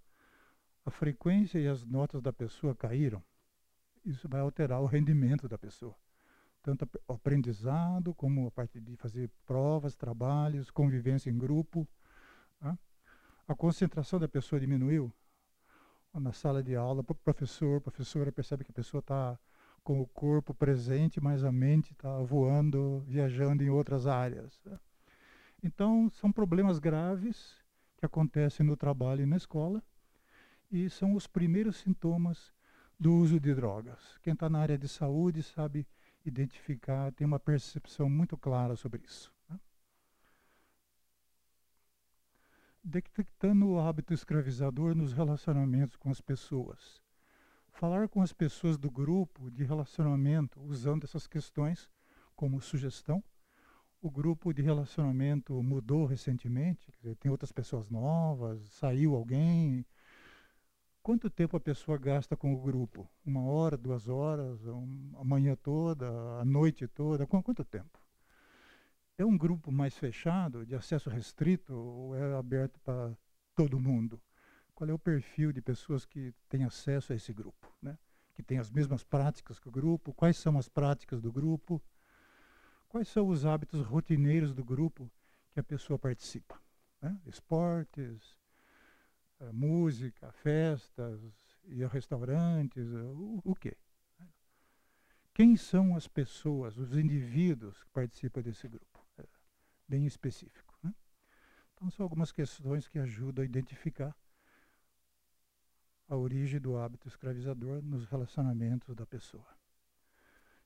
a 0.85 0.91
frequência 0.91 1.57
e 1.57 1.69
as 1.69 1.85
notas 1.85 2.21
da 2.21 2.33
pessoa 2.33 2.75
caíram. 2.75 3.23
Isso 4.03 4.27
vai 4.27 4.41
alterar 4.41 4.81
o 4.81 4.85
rendimento 4.87 5.47
da 5.47 5.57
pessoa. 5.57 5.95
Tanto 6.61 6.85
o 7.07 7.13
aprendizado, 7.13 8.13
como 8.13 8.47
a 8.47 8.51
parte 8.51 8.81
de 8.81 8.97
fazer 8.97 9.31
provas, 9.45 9.95
trabalhos, 9.95 10.69
convivência 10.69 11.29
em 11.29 11.37
grupo. 11.37 11.87
Né? 12.59 12.77
A 13.47 13.55
concentração 13.55 14.19
da 14.19 14.27
pessoa 14.27 14.59
diminuiu. 14.59 15.13
Na 16.13 16.33
sala 16.33 16.61
de 16.61 16.75
aula, 16.75 17.05
o 17.07 17.15
professor, 17.15 17.79
professora 17.79 18.33
percebe 18.33 18.65
que 18.65 18.71
a 18.71 18.73
pessoa 18.73 18.99
está 18.99 19.39
com 19.89 19.99
o 19.99 20.05
corpo 20.05 20.53
presente, 20.53 21.19
mas 21.19 21.43
a 21.43 21.51
mente 21.51 21.93
está 21.93 22.15
voando, 22.19 22.99
viajando 23.07 23.63
em 23.63 23.71
outras 23.71 24.05
áreas. 24.05 24.61
Então, 25.63 26.11
são 26.11 26.31
problemas 26.31 26.77
graves 26.77 27.57
que 27.97 28.05
acontecem 28.05 28.63
no 28.63 28.77
trabalho 28.77 29.23
e 29.23 29.25
na 29.25 29.35
escola, 29.35 29.81
e 30.69 30.91
são 30.91 31.15
os 31.15 31.25
primeiros 31.25 31.77
sintomas 31.77 32.53
do 32.99 33.15
uso 33.15 33.39
de 33.39 33.51
drogas. 33.55 34.15
Quem 34.21 34.33
está 34.33 34.47
na 34.47 34.59
área 34.59 34.77
de 34.77 34.87
saúde 34.87 35.41
sabe 35.41 35.87
identificar, 36.23 37.11
tem 37.13 37.25
uma 37.25 37.39
percepção 37.39 38.07
muito 38.07 38.37
clara 38.37 38.75
sobre 38.75 39.01
isso. 39.03 39.33
Né? 39.49 39.59
Detectando 42.83 43.69
o 43.69 43.79
hábito 43.79 44.13
escravizador 44.13 44.93
nos 44.93 45.13
relacionamentos 45.13 45.95
com 45.95 46.11
as 46.11 46.21
pessoas 46.21 47.01
falar 47.79 48.09
com 48.09 48.21
as 48.21 48.33
pessoas 48.33 48.77
do 48.77 48.91
grupo 48.91 49.49
de 49.49 49.63
relacionamento 49.63 50.59
usando 50.59 51.05
essas 51.05 51.25
questões 51.25 51.89
como 52.35 52.59
sugestão. 52.59 53.23
O 54.01 54.11
grupo 54.11 54.51
de 54.51 54.61
relacionamento 54.61 55.63
mudou 55.63 56.05
recentemente, 56.05 56.91
dizer, 56.91 57.15
tem 57.15 57.31
outras 57.31 57.53
pessoas 57.53 57.89
novas, 57.89 58.59
saiu 58.71 59.15
alguém. 59.15 59.85
Quanto 61.01 61.29
tempo 61.29 61.55
a 61.55 61.59
pessoa 61.59 61.97
gasta 61.97 62.35
com 62.35 62.53
o 62.53 62.59
grupo? 62.59 63.09
Uma 63.25 63.43
hora, 63.43 63.77
duas 63.77 64.09
horas, 64.09 64.59
a 64.67 65.23
manhã 65.23 65.55
toda, 65.55 66.05
a 66.37 66.43
noite 66.43 66.85
toda? 66.85 67.25
Quanto 67.25 67.63
tempo? 67.63 67.97
É 69.17 69.23
um 69.23 69.37
grupo 69.37 69.71
mais 69.71 69.97
fechado, 69.97 70.65
de 70.65 70.75
acesso 70.75 71.09
restrito, 71.09 71.73
ou 71.73 72.13
é 72.13 72.35
aberto 72.35 72.77
para 72.81 73.15
todo 73.55 73.79
mundo? 73.79 74.21
Qual 74.79 74.89
é 74.89 74.93
o 74.93 74.97
perfil 74.97 75.51
de 75.51 75.61
pessoas 75.61 76.05
que 76.05 76.33
têm 76.47 76.63
acesso 76.63 77.11
a 77.11 77.15
esse 77.17 77.33
grupo, 77.33 77.69
né? 77.81 77.97
que 78.33 78.41
tem 78.41 78.59
as 78.59 78.71
mesmas 78.71 79.03
práticas 79.03 79.59
que 79.59 79.67
o 79.67 79.71
grupo, 79.71 80.13
quais 80.13 80.37
são 80.37 80.57
as 80.57 80.69
práticas 80.69 81.21
do 81.21 81.29
grupo, 81.33 81.83
quais 82.87 83.09
são 83.09 83.27
os 83.27 83.45
hábitos 83.45 83.85
rotineiros 83.85 84.53
do 84.53 84.63
grupo 84.63 85.11
que 85.51 85.59
a 85.59 85.63
pessoa 85.63 85.99
participa. 85.99 86.57
Né? 87.01 87.19
Esportes, 87.25 88.37
eh, 89.41 89.51
música, 89.51 90.31
festas, 90.31 91.19
ir 91.65 91.83
a 91.83 91.89
restaurantes, 91.89 92.87
o, 92.89 93.41
o 93.43 93.53
quê? 93.53 93.75
Quem 95.33 95.57
são 95.57 95.93
as 95.93 96.07
pessoas, 96.07 96.77
os 96.77 96.95
indivíduos 96.95 97.83
que 97.83 97.89
participam 97.91 98.41
desse 98.41 98.65
grupo? 98.65 99.05
É 99.17 99.25
bem 99.89 100.05
específico. 100.05 100.73
Né? 100.81 100.95
Então, 101.73 101.91
são 101.91 102.05
algumas 102.05 102.31
questões 102.31 102.87
que 102.87 102.97
ajudam 102.97 103.43
a 103.43 103.45
identificar 103.45 104.15
a 106.09 106.15
origem 106.15 106.59
do 106.59 106.75
hábito 106.75 107.07
escravizador 107.07 107.83
nos 107.83 108.05
relacionamentos 108.05 108.95
da 108.95 109.05
pessoa. 109.05 109.45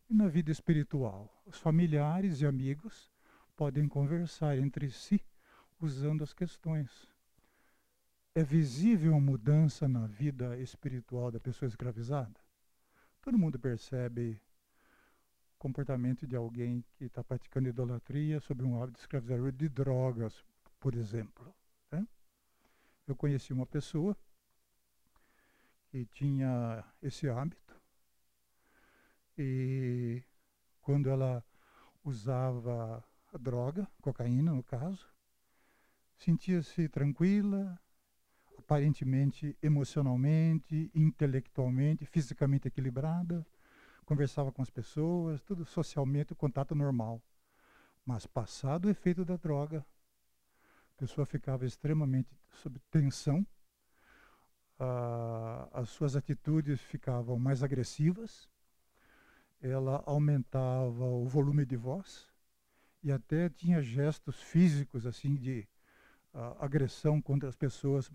E 0.10 0.14
na 0.14 0.28
vida 0.28 0.52
espiritual, 0.52 1.30
os 1.46 1.58
familiares 1.58 2.40
e 2.40 2.46
amigos 2.46 3.12
podem 3.56 3.88
conversar 3.88 4.58
entre 4.58 4.90
si 4.90 5.22
usando 5.82 6.24
as 6.24 6.34
questões. 6.34 7.08
É 8.34 8.42
visível 8.42 9.12
uma 9.12 9.20
mudança 9.22 9.88
na 9.88 10.08
vida 10.08 10.58
espiritual 10.58 11.30
da 11.30 11.40
pessoa 11.42 11.68
escravizada? 11.68 12.40
Todo 13.22 13.38
mundo 13.38 13.60
percebe 13.60 14.42
o 15.56 15.60
comportamento 15.60 16.26
de 16.26 16.38
alguém 16.38 16.84
que 16.96 17.06
está 17.06 17.24
praticando 17.24 17.68
idolatria 17.68 18.40
sobre 18.40 18.66
um 18.66 18.82
hábito 18.82 19.00
escravizador 19.00 19.52
de 19.52 19.68
drogas, 19.68 20.44
por 20.80 20.96
exemplo. 20.96 21.54
Né? 21.92 22.08
Eu 23.06 23.16
conheci 23.16 23.52
uma 23.52 23.66
pessoa 23.66 24.18
e 25.94 26.06
tinha 26.06 26.84
esse 27.02 27.30
hábito. 27.30 27.80
E 29.38 30.24
quando 30.82 31.10
ela 31.10 31.46
usava 32.04 33.04
a 33.32 33.38
droga, 33.38 33.88
cocaína 34.02 34.54
no 34.54 34.64
caso, 34.64 35.08
sentia-se 36.18 36.90
tranquila, 36.90 37.80
aparentemente 38.58 39.58
emocionalmente, 39.62 40.92
intelectualmente, 40.94 42.06
fisicamente 42.06 42.68
equilibrada. 42.68 43.46
conversava 44.06 44.52
com 44.52 44.62
as 44.62 44.70
pessoas, 44.70 45.42
tudo 45.42 45.66
socialmente, 45.66 46.36
contato 46.36 46.76
normal. 46.76 47.22
Mas 48.06 48.26
passado 48.26 48.86
o 48.86 48.90
efeito 48.90 49.24
da 49.24 49.38
droga, 49.38 49.86
a 50.96 51.00
pessoa 51.00 51.26
ficava 51.26 51.66
extremamente 51.66 52.30
sob 52.50 52.80
tensão, 52.92 53.46
as 55.72 55.90
suas 55.90 56.16
atitudes 56.16 56.82
ficavam 56.82 57.38
mais 57.38 57.64
agressivas, 57.64 58.50
ela 59.62 60.04
aumentava 60.06 61.06
o 61.06 61.26
volume 61.26 61.66
de 61.66 61.76
voz 61.76 62.28
e 63.02 63.12
até 63.12 63.50
tinha 63.50 63.82
gestos 63.82 64.42
físicos 64.42 65.06
assim 65.06 65.36
de 65.36 65.68
agressão 66.60 67.22
contra 67.22 67.48
as 67.48 67.56
pessoas 67.56 68.12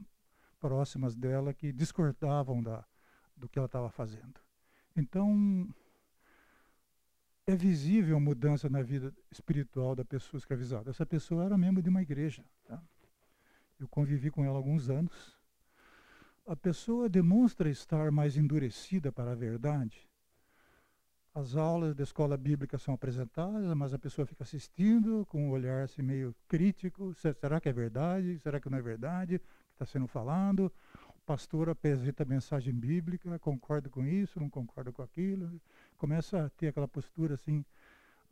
próximas 0.60 1.14
dela 1.14 1.54
que 1.54 1.72
discordavam 1.72 2.62
da, 2.62 2.84
do 3.36 3.48
que 3.48 3.58
ela 3.58 3.66
estava 3.66 3.88
fazendo. 3.88 4.40
Então, 4.96 5.72
é 7.46 7.54
visível 7.54 8.16
a 8.16 8.20
mudança 8.20 8.68
na 8.68 8.82
vida 8.82 9.14
espiritual 9.30 9.94
da 9.94 10.04
pessoa 10.04 10.38
escravizada. 10.38 10.90
Essa 10.90 11.06
pessoa 11.06 11.44
era 11.44 11.56
membro 11.56 11.82
de 11.82 11.88
uma 11.88 12.02
igreja. 12.02 12.44
Tá? 12.64 12.82
Eu 13.78 13.88
convivi 13.88 14.30
com 14.30 14.44
ela 14.44 14.56
alguns 14.56 14.90
anos. 14.90 15.37
A 16.48 16.56
pessoa 16.56 17.10
demonstra 17.10 17.68
estar 17.68 18.10
mais 18.10 18.38
endurecida 18.38 19.12
para 19.12 19.32
a 19.32 19.34
verdade. 19.34 20.08
As 21.34 21.54
aulas 21.54 21.94
da 21.94 22.02
escola 22.02 22.38
bíblica 22.38 22.78
são 22.78 22.94
apresentadas, 22.94 23.62
mas 23.74 23.92
a 23.92 23.98
pessoa 23.98 24.24
fica 24.24 24.44
assistindo 24.44 25.26
com 25.26 25.46
um 25.46 25.50
olhar 25.50 25.84
assim, 25.84 26.00
meio 26.00 26.34
crítico. 26.48 27.12
Será 27.12 27.60
que 27.60 27.68
é 27.68 27.72
verdade? 27.72 28.38
Será 28.38 28.58
que 28.58 28.70
não 28.70 28.78
é 28.78 28.82
verdade? 28.82 29.42
está 29.74 29.84
sendo 29.84 30.08
falado, 30.08 30.72
o 31.10 31.20
pastor 31.26 31.68
apresenta 31.68 32.22
a 32.22 32.26
mensagem 32.26 32.74
bíblica, 32.74 33.38
concorda 33.38 33.90
com 33.90 34.04
isso, 34.04 34.40
não 34.40 34.48
concorda 34.48 34.90
com 34.90 35.02
aquilo, 35.02 35.60
começa 35.98 36.46
a 36.46 36.48
ter 36.48 36.68
aquela 36.68 36.88
postura 36.88 37.34
assim 37.34 37.62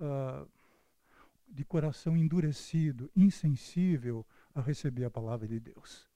uh, 0.00 0.48
de 1.46 1.64
coração 1.66 2.16
endurecido, 2.16 3.11
insensível 3.14 4.26
a 4.55 4.62
receber 4.62 5.05
a 5.05 5.11
palavra 5.11 5.46
de 5.46 5.61
Deus. 5.61 6.15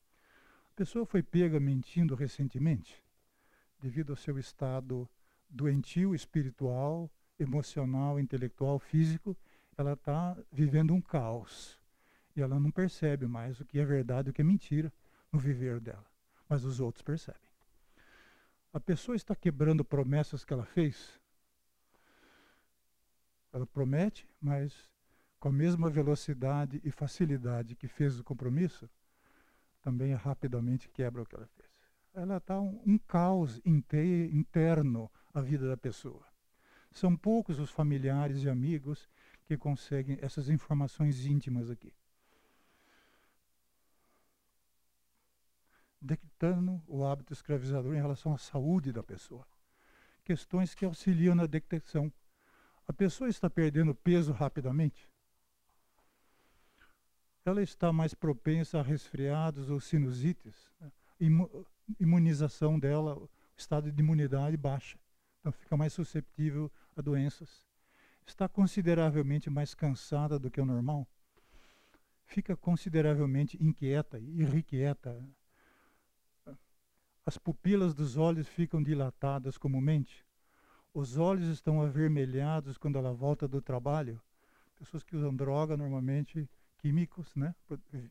A 0.72 0.76
pessoa 0.76 1.04
foi 1.04 1.22
pega 1.22 1.61
mentindo 1.61 2.14
recentemente, 2.14 3.02
devido 3.80 4.11
ao 4.11 4.16
seu 4.16 4.38
estado 4.38 5.09
doentio 5.48 6.14
espiritual, 6.14 7.11
emocional, 7.38 8.18
intelectual, 8.18 8.78
físico, 8.78 9.37
ela 9.76 9.94
está 9.94 10.37
vivendo 10.52 10.94
um 10.94 11.00
caos. 11.00 11.78
E 12.37 12.40
ela 12.40 12.61
não 12.61 12.70
percebe 12.70 13.26
mais 13.26 13.61
o 13.61 13.64
que 13.64 13.78
é 13.78 13.85
verdade 13.85 14.28
e 14.28 14.30
o 14.30 14.33
que 14.33 14.40
é 14.40 14.44
mentira 14.44 14.92
no 15.33 15.38
viver 15.38 15.80
dela, 15.80 16.06
mas 16.48 16.64
os 16.64 16.80
outros 16.80 17.02
percebem. 17.02 17.50
A 18.72 18.78
pessoa 18.78 19.16
está 19.16 19.35
quebrando 19.35 19.85
promessas 19.85 20.44
que 20.44 20.52
ela 20.52 20.64
fez. 20.64 21.20
Ela 23.52 23.66
promete, 23.66 24.28
mas 24.40 24.88
com 25.40 25.48
a 25.48 25.52
mesma 25.52 25.90
velocidade 25.90 26.80
e 26.85 26.90
facilidade 26.90 27.74
que 27.74 27.88
fez 27.88 28.20
o 28.20 28.24
compromisso, 28.24 28.88
também 29.83 30.14
rapidamente 30.14 30.88
quebra 30.88 31.23
o 31.23 31.27
que 31.27 31.35
ela 31.35 31.47
fez. 31.47 31.71
Ela 32.12 32.37
está 32.38 32.61
um, 32.61 32.81
um 32.87 32.99
caos 32.99 33.61
interno 33.64 35.11
à 35.33 35.40
vida 35.40 35.69
da 35.69 35.77
pessoa. 35.77 36.25
São 36.90 37.16
poucos 37.16 37.59
os 37.59 37.71
familiares 37.71 38.43
e 38.43 38.49
amigos 38.49 39.09
que 39.45 39.57
conseguem 39.57 40.19
essas 40.21 40.49
informações 40.49 41.25
íntimas 41.25 41.71
aqui. 41.71 41.93
detectando 46.01 46.83
o 46.87 47.05
hábito 47.05 47.33
escravizador 47.33 47.95
em 47.95 48.01
relação 48.01 48.33
à 48.33 48.38
saúde 48.38 48.93
da 48.93 49.03
pessoa. 49.03 49.47
Questões 50.25 50.75
que 50.75 50.85
auxiliam 50.85 51.35
na 51.35 51.47
detecção. 51.47 52.11
A 52.88 52.93
pessoa 52.93 53.29
está 53.29 53.51
perdendo 53.51 53.95
peso 53.95 54.33
rapidamente? 54.33 55.10
Ela 57.50 57.62
está 57.62 57.92
mais 57.92 58.14
propensa 58.14 58.78
a 58.78 58.82
resfriados 58.82 59.70
ou 59.70 59.80
sinusites? 59.80 60.70
Né? 60.80 60.92
Imunização 61.98 62.78
dela, 62.78 63.16
o 63.16 63.28
estado 63.56 63.90
de 63.90 64.00
imunidade 64.00 64.56
baixa. 64.56 64.96
Então 65.40 65.50
fica 65.50 65.76
mais 65.76 65.92
susceptível 65.92 66.70
a 66.96 67.02
doenças. 67.02 67.66
Está 68.24 68.48
consideravelmente 68.48 69.50
mais 69.50 69.74
cansada 69.74 70.38
do 70.38 70.48
que 70.48 70.60
o 70.60 70.64
normal? 70.64 71.04
Fica 72.24 72.56
consideravelmente 72.56 73.58
inquieta, 73.60 74.20
irrequieta, 74.20 75.20
as 77.26 77.36
pupilas 77.36 77.94
dos 77.94 78.16
olhos 78.16 78.46
ficam 78.46 78.80
dilatadas 78.80 79.58
comumente. 79.58 80.24
Os 80.94 81.18
olhos 81.18 81.48
estão 81.48 81.82
avermelhados 81.82 82.78
quando 82.78 82.96
ela 82.96 83.12
volta 83.12 83.48
do 83.48 83.60
trabalho. 83.60 84.22
Pessoas 84.76 85.02
que 85.02 85.16
usam 85.16 85.34
droga, 85.34 85.76
normalmente 85.76 86.48
químicos, 86.81 87.35
né? 87.37 87.55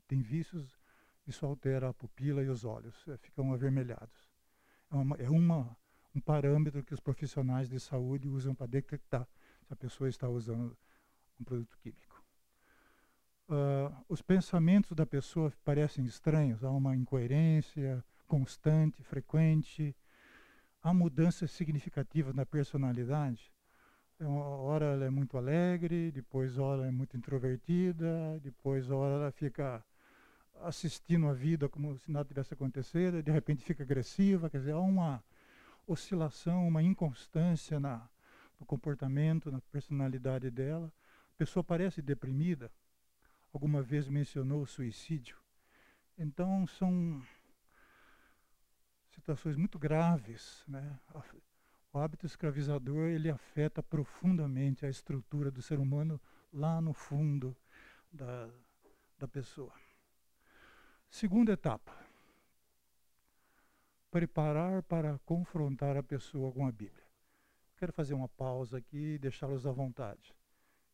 Tem 0.07 0.21
vícios, 0.21 0.77
isso 1.25 1.45
altera 1.45 1.89
a 1.89 1.93
pupila 1.93 2.43
e 2.43 2.49
os 2.49 2.63
olhos, 2.63 2.95
é, 3.07 3.17
ficam 3.17 3.53
avermelhados. 3.53 4.29
É, 4.91 4.95
uma, 4.95 5.15
é 5.17 5.29
uma, 5.29 5.77
um 6.15 6.21
parâmetro 6.21 6.83
que 6.83 6.93
os 6.93 6.99
profissionais 6.99 7.67
de 7.67 7.79
saúde 7.79 8.27
usam 8.27 8.53
para 8.53 8.67
detectar 8.67 9.27
se 9.63 9.73
a 9.73 9.75
pessoa 9.75 10.09
está 10.09 10.29
usando 10.29 10.77
um 11.39 11.43
produto 11.43 11.77
químico. 11.79 12.23
Uh, 13.47 14.05
os 14.07 14.21
pensamentos 14.21 14.91
da 14.91 15.07
pessoa 15.07 15.51
parecem 15.63 16.05
estranhos, 16.05 16.63
há 16.63 16.69
uma 16.69 16.95
incoerência, 16.95 18.03
constante, 18.27 19.03
frequente. 19.03 19.95
Há 20.81 20.93
mudanças 20.93 21.51
significativas 21.51 22.33
na 22.33 22.45
personalidade. 22.45 23.51
Uma 24.19 24.43
hora 24.43 24.85
ela 24.85 25.05
é 25.05 25.09
muito 25.09 25.37
alegre, 25.37 26.11
depois 26.11 26.57
hora 26.57 26.85
é 26.85 26.91
muito 26.91 27.15
introvertida, 27.15 28.37
depois 28.43 28.91
hora 28.91 29.15
ela 29.15 29.31
fica 29.31 29.81
assistindo 30.61 31.27
a 31.29 31.33
vida 31.33 31.69
como 31.69 31.97
se 31.97 32.11
nada 32.11 32.27
tivesse 32.27 32.53
acontecido, 32.53 33.23
de 33.23 33.31
repente 33.31 33.63
fica 33.63 33.81
agressiva, 33.81 34.49
quer 34.49 34.57
dizer, 34.57 34.73
há 34.73 34.79
uma 34.79 35.23
oscilação, 35.87 36.67
uma 36.67 36.83
inconstância 36.83 37.79
na, 37.79 38.09
no 38.59 38.65
comportamento, 38.65 39.49
na 39.49 39.61
personalidade 39.71 40.51
dela. 40.51 40.91
A 41.35 41.37
pessoa 41.37 41.63
parece 41.63 42.01
deprimida, 42.01 42.69
alguma 43.53 43.81
vez 43.81 44.09
mencionou 44.09 44.63
o 44.63 44.67
suicídio. 44.67 45.37
Então 46.17 46.67
são 46.67 47.21
situações 49.11 49.55
muito 49.55 49.79
graves. 49.79 50.61
Né? 50.67 50.99
O 51.91 51.97
hábito 51.97 52.25
escravizador 52.25 53.07
ele 53.07 53.29
afeta 53.29 53.81
profundamente 53.81 54.85
a 54.85 54.89
estrutura 54.89 55.49
do 55.49 55.61
ser 55.61 55.79
humano 55.79 56.21
lá 56.53 56.79
no 56.79 56.93
fundo 56.93 57.57
da, 58.11 58.47
da 59.17 59.27
pessoa. 59.27 59.73
Segunda 61.09 61.53
etapa: 61.53 61.91
preparar 64.11 64.83
para 64.83 65.17
confrontar 65.25 65.97
a 65.97 66.03
pessoa 66.03 66.51
com 66.51 66.67
a 66.67 66.71
Bíblia. 66.71 67.03
Quero 67.75 67.91
fazer 67.91 68.13
uma 68.13 68.27
pausa 68.27 68.77
aqui 68.77 69.15
e 69.15 69.17
deixá-los 69.17 69.65
à 69.65 69.71
vontade. 69.71 70.35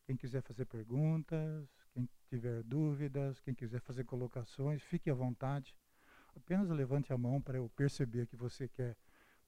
Quem 0.06 0.16
quiser 0.16 0.42
fazer 0.44 0.66
perguntas, 0.66 1.68
quem 1.92 2.08
tiver 2.30 2.64
dúvidas, 2.64 3.40
quem 3.42 3.54
quiser 3.54 3.82
fazer 3.82 4.06
colocações, 4.06 4.82
fique 4.82 5.10
à 5.10 5.14
vontade. 5.14 5.76
Apenas 6.36 6.70
levante 6.70 7.12
a 7.12 7.18
mão 7.18 7.42
para 7.42 7.58
eu 7.58 7.68
perceber 7.70 8.28
que 8.28 8.36
você 8.36 8.68
quer 8.68 8.96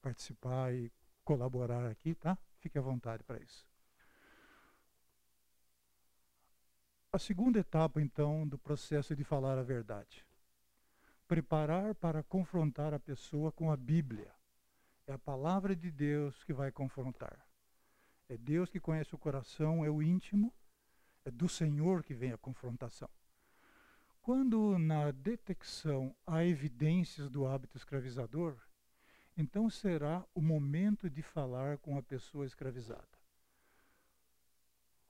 participar 0.02 0.74
e 0.74 0.90
colaborar 1.28 1.84
aqui, 1.90 2.14
tá? 2.14 2.38
Fique 2.58 2.78
à 2.78 2.80
vontade 2.80 3.22
para 3.22 3.38
isso. 3.38 3.68
A 7.12 7.18
segunda 7.18 7.58
etapa, 7.58 8.00
então, 8.00 8.48
do 8.48 8.56
processo 8.56 9.14
de 9.14 9.24
falar 9.24 9.58
a 9.58 9.62
verdade. 9.62 10.24
Preparar 11.26 11.94
para 11.94 12.22
confrontar 12.22 12.94
a 12.94 12.98
pessoa 12.98 13.52
com 13.52 13.70
a 13.70 13.76
Bíblia. 13.76 14.32
É 15.06 15.12
a 15.12 15.18
palavra 15.18 15.76
de 15.76 15.90
Deus 15.90 16.42
que 16.44 16.54
vai 16.54 16.72
confrontar. 16.72 17.38
É 18.26 18.38
Deus 18.38 18.70
que 18.70 18.80
conhece 18.80 19.14
o 19.14 19.18
coração, 19.18 19.84
é 19.84 19.90
o 19.90 20.02
íntimo, 20.02 20.50
é 21.26 21.30
do 21.30 21.46
Senhor 21.46 22.02
que 22.02 22.14
vem 22.14 22.32
a 22.32 22.38
confrontação. 22.38 23.10
Quando 24.22 24.78
na 24.78 25.10
detecção 25.10 26.16
há 26.26 26.42
evidências 26.42 27.28
do 27.28 27.46
hábito 27.46 27.76
escravizador, 27.76 28.67
então 29.38 29.70
será 29.70 30.26
o 30.34 30.42
momento 30.42 31.08
de 31.08 31.22
falar 31.22 31.78
com 31.78 31.96
a 31.96 32.02
pessoa 32.02 32.44
escravizada. 32.44 33.06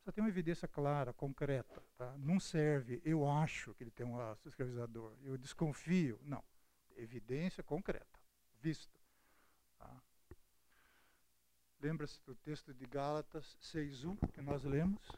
Só 0.05 0.13
tem 0.13 0.23
uma 0.23 0.29
evidência 0.29 0.69
clara, 0.69 1.15
concreta. 1.15 1.83
Tá? 1.97 2.15
Não 2.19 2.39
serve, 2.39 3.01
eu 3.07 3.27
acho 3.27 3.73
que 3.75 3.85
ele 3.85 3.91
tem 3.91 4.05
um 4.05 4.21
hábito 4.21 4.47
escravizador, 4.47 5.15
eu 5.23 5.39
desconfio. 5.39 6.21
Não. 6.23 6.45
Evidência 6.95 7.63
concreta, 7.63 8.21
vista. 8.61 9.01
Tá? 9.79 10.03
Lembra-se 11.81 12.21
do 12.27 12.35
texto 12.35 12.75
de 12.75 12.85
Gálatas 12.85 13.57
6.1 13.63 14.31
que 14.31 14.43
nós 14.43 14.63
lemos? 14.63 15.11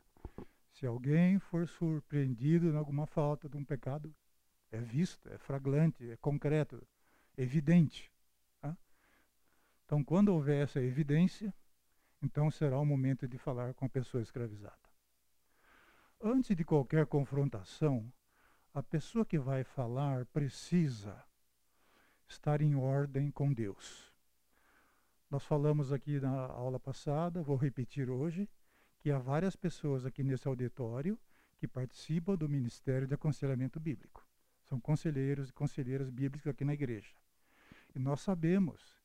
Se 0.70 0.86
alguém 0.86 1.40
for 1.40 1.66
surpreendido 1.66 2.68
em 2.68 2.76
alguma 2.76 3.08
falta 3.08 3.48
de 3.48 3.56
um 3.56 3.64
pecado, 3.64 4.14
é 4.70 4.80
visto, 4.80 5.28
é 5.28 5.38
flagrante, 5.38 6.08
é 6.08 6.16
concreto, 6.16 6.86
evidente. 7.36 8.10
Então, 9.90 10.04
quando 10.04 10.28
houver 10.28 10.62
essa 10.62 10.80
evidência, 10.80 11.52
Então 12.22 12.48
será 12.48 12.78
o 12.78 12.86
momento 12.86 13.26
de 13.26 13.36
falar 13.36 13.74
com 13.74 13.86
a 13.86 13.88
pessoa 13.88 14.22
escravizada. 14.22 14.78
Antes 16.22 16.56
de 16.56 16.64
qualquer 16.64 17.06
confrontação, 17.06 18.12
a 18.72 18.84
pessoa 18.84 19.26
que 19.26 19.36
vai 19.36 19.64
falar 19.64 20.26
precisa 20.26 21.20
estar 22.28 22.60
em 22.60 22.76
ordem 22.76 23.32
com 23.32 23.52
Deus. 23.52 24.14
Nós 25.28 25.44
falamos 25.44 25.92
aqui 25.92 26.20
na 26.20 26.30
aula 26.30 26.78
passada, 26.78 27.42
vou 27.42 27.56
repetir 27.56 28.08
hoje, 28.08 28.48
que 29.00 29.10
há 29.10 29.18
várias 29.18 29.56
pessoas 29.56 30.06
aqui 30.06 30.22
nesse 30.22 30.46
auditório 30.46 31.18
que 31.58 31.66
participam 31.66 32.36
do 32.36 32.48
Ministério 32.48 33.08
de 33.08 33.14
Aconselhamento 33.14 33.80
Bíblico. 33.80 34.24
São 34.62 34.78
conselheiros 34.78 35.48
e 35.48 35.52
conselheiras 35.52 36.10
bíblicos 36.10 36.46
aqui 36.46 36.64
na 36.64 36.74
igreja. 36.74 37.16
E 37.92 37.98
nós 37.98 38.20
sabemos 38.20 38.99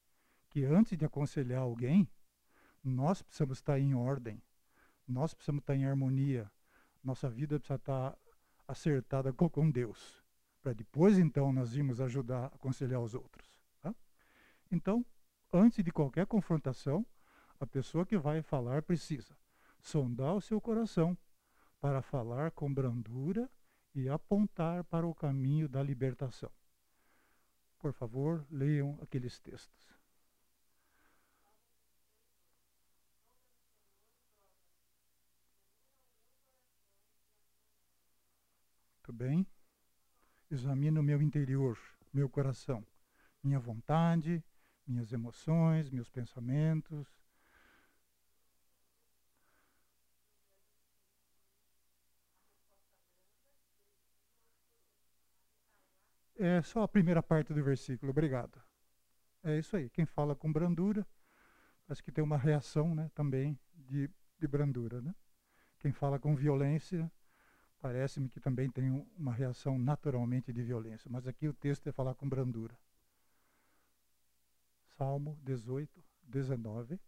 que 0.55 0.63
antes 0.63 0.97
de 0.97 1.03
aconselhar 1.03 1.59
alguém, 1.59 2.09
nós 2.81 3.21
precisamos 3.21 3.57
estar 3.57 3.77
em 3.77 3.93
ordem, 3.93 4.41
nós 5.05 5.33
precisamos 5.33 5.61
estar 5.61 5.75
em 5.75 5.85
harmonia, 5.85 6.49
nossa 7.03 7.29
vida 7.29 7.59
precisa 7.59 7.75
estar 7.75 8.17
acertada 8.65 9.33
com 9.33 9.69
Deus, 9.69 10.23
para 10.61 10.71
depois 10.71 11.19
então 11.19 11.51
nós 11.51 11.75
irmos 11.75 11.99
ajudar 11.99 12.43
a 12.43 12.45
aconselhar 12.45 13.01
os 13.01 13.13
outros. 13.13 13.59
Tá? 13.81 13.93
Então, 14.71 15.05
antes 15.51 15.83
de 15.83 15.91
qualquer 15.91 16.25
confrontação, 16.25 17.05
a 17.59 17.67
pessoa 17.67 18.05
que 18.05 18.17
vai 18.17 18.41
falar 18.41 18.81
precisa 18.81 19.37
sondar 19.81 20.35
o 20.35 20.41
seu 20.41 20.61
coração 20.61 21.17
para 21.81 22.01
falar 22.01 22.51
com 22.51 22.73
brandura 22.73 23.51
e 23.93 24.07
apontar 24.07 24.85
para 24.85 25.05
o 25.05 25.13
caminho 25.13 25.67
da 25.67 25.83
libertação. 25.83 26.49
Por 27.77 27.91
favor, 27.91 28.47
leiam 28.49 28.97
aqueles 29.01 29.37
textos. 29.37 29.94
Muito 39.05 39.13
bem. 39.13 39.45
Examino 40.49 40.99
o 40.99 41.03
meu 41.03 41.21
interior, 41.21 41.77
meu 42.11 42.27
coração, 42.27 42.83
minha 43.43 43.59
vontade, 43.59 44.43
minhas 44.87 45.13
emoções, 45.13 45.91
meus 45.91 46.09
pensamentos. 46.09 47.07
É 56.35 56.63
só 56.63 56.81
a 56.81 56.87
primeira 56.87 57.21
parte 57.21 57.53
do 57.53 57.63
versículo, 57.63 58.09
obrigado. 58.09 58.59
É 59.43 59.59
isso 59.59 59.77
aí. 59.77 59.87
Quem 59.87 60.07
fala 60.07 60.35
com 60.35 60.51
brandura, 60.51 61.05
acho 61.87 62.03
que 62.03 62.11
tem 62.11 62.23
uma 62.23 62.37
reação 62.37 62.95
né, 62.95 63.11
também 63.13 63.55
de, 63.75 64.09
de 64.39 64.47
brandura. 64.47 64.99
Né? 64.99 65.13
Quem 65.77 65.91
fala 65.91 66.17
com 66.17 66.35
violência, 66.35 67.11
parece-me 67.85 68.27
que 68.27 68.39
também 68.39 68.67
tem 68.67 68.89
uma 69.15 69.31
reação 69.31 69.77
naturalmente 69.77 70.51
de 70.51 70.63
violência. 70.63 71.07
Mas 71.07 71.27
aqui 71.27 71.47
o 71.47 71.53
texto 71.53 71.87
é 71.87 71.91
falar 71.91 72.15
com 72.15 72.27
brandura. 72.27 72.75
Salmo 74.97 75.37
18, 75.43 76.03
19. 76.23 76.99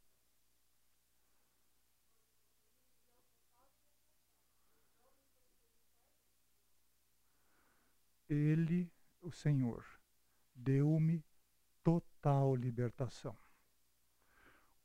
Ele, 8.29 8.91
o 9.19 9.31
Senhor, 9.31 9.83
deu-me 10.53 11.25
total 11.83 12.55
libertação. 12.55 13.35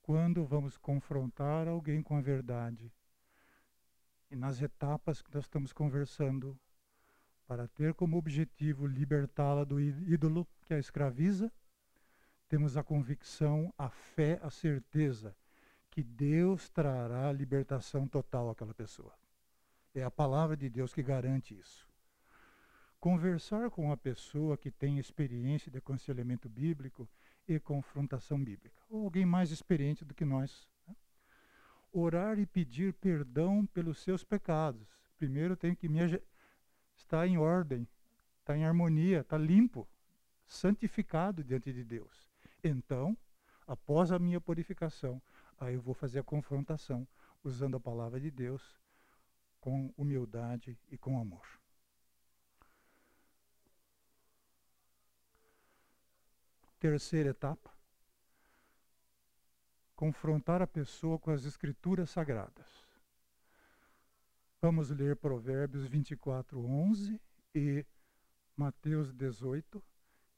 Quando 0.00 0.46
vamos 0.46 0.78
confrontar 0.78 1.68
alguém 1.68 2.02
com 2.02 2.16
a 2.16 2.22
verdade, 2.22 2.90
e 4.33 4.37
nas 4.37 4.62
etapas 4.62 5.21
que 5.21 5.33
nós 5.35 5.45
estamos 5.45 5.75
conversando, 5.75 6.59
para 7.47 7.68
ter 7.68 7.92
como 7.92 8.16
objetivo 8.16 8.87
libertá-la 8.87 9.62
do 9.62 9.79
ídolo 9.79 10.49
que 10.62 10.73
a 10.73 10.79
escraviza, 10.79 11.53
temos 12.49 12.77
a 12.79 12.83
convicção, 12.83 13.73
a 13.77 13.90
fé, 13.90 14.40
a 14.42 14.51
certeza 14.51 15.37
que 15.90 16.03
Deus 16.03 16.71
trará 16.71 17.31
libertação 17.31 18.09
total 18.09 18.49
àquela 18.49 18.73
pessoa. 18.73 19.12
É 19.95 20.03
a 20.03 20.11
palavra 20.11 20.57
de 20.57 20.71
Deus 20.71 20.95
que 20.95 21.03
garante 21.03 21.55
isso. 21.55 21.87
Conversar 22.99 23.68
com 23.71 23.85
uma 23.87 23.97
pessoa 23.99 24.57
que 24.57 24.71
tem 24.71 24.99
experiência 24.99 25.71
de 25.71 25.77
aconselhamento 25.77 26.49
bíblico 26.49 27.07
e 27.47 27.61
confrontação 27.61 28.42
bíblica, 28.42 28.81
ou 28.88 29.05
alguém 29.05 29.27
mais 29.27 29.51
experiente 29.51 30.05
do 30.07 30.14
que 30.14 30.25
nós, 30.25 30.66
orar 31.92 32.38
e 32.38 32.46
pedir 32.46 32.94
perdão 32.94 33.66
pelos 33.66 33.98
seus 33.98 34.24
pecados. 34.24 34.87
Primeiro 35.18 35.57
tem 35.57 35.74
que 35.74 35.88
me 35.88 36.00
estar 36.96 37.26
em 37.26 37.38
ordem, 37.38 37.87
estar 38.38 38.57
em 38.57 38.64
harmonia, 38.64 39.20
estar 39.20 39.38
limpo, 39.38 39.88
santificado 40.46 41.44
diante 41.44 41.72
de 41.72 41.85
Deus. 41.85 42.28
Então, 42.64 43.16
após 43.66 44.11
a 44.11 44.18
minha 44.18 44.40
purificação, 44.40 45.20
aí 45.59 45.74
eu 45.74 45.81
vou 45.81 45.94
fazer 45.94 46.20
a 46.20 46.24
confrontação 46.24 47.07
usando 47.44 47.76
a 47.76 47.81
palavra 47.81 48.20
de 48.20 48.31
Deus 48.31 48.81
com 49.61 49.92
humildade 49.96 50.78
e 50.90 50.98
com 50.98 51.18
amor. 51.20 51.46
Terceira 56.81 57.31
etapa, 57.31 57.72
confrontar 60.03 60.61
a 60.61 60.67
pessoa 60.67 61.17
com 61.17 61.31
as 61.31 61.45
escrituras 61.45 62.11
sagradas. 62.11 62.67
Vamos 64.61 64.91
ler 64.91 65.15
Provérbios 65.15 65.87
24, 65.87 66.59
11 66.59 67.21
e 67.55 67.87
Mateus 68.57 69.12
18, 69.15 69.81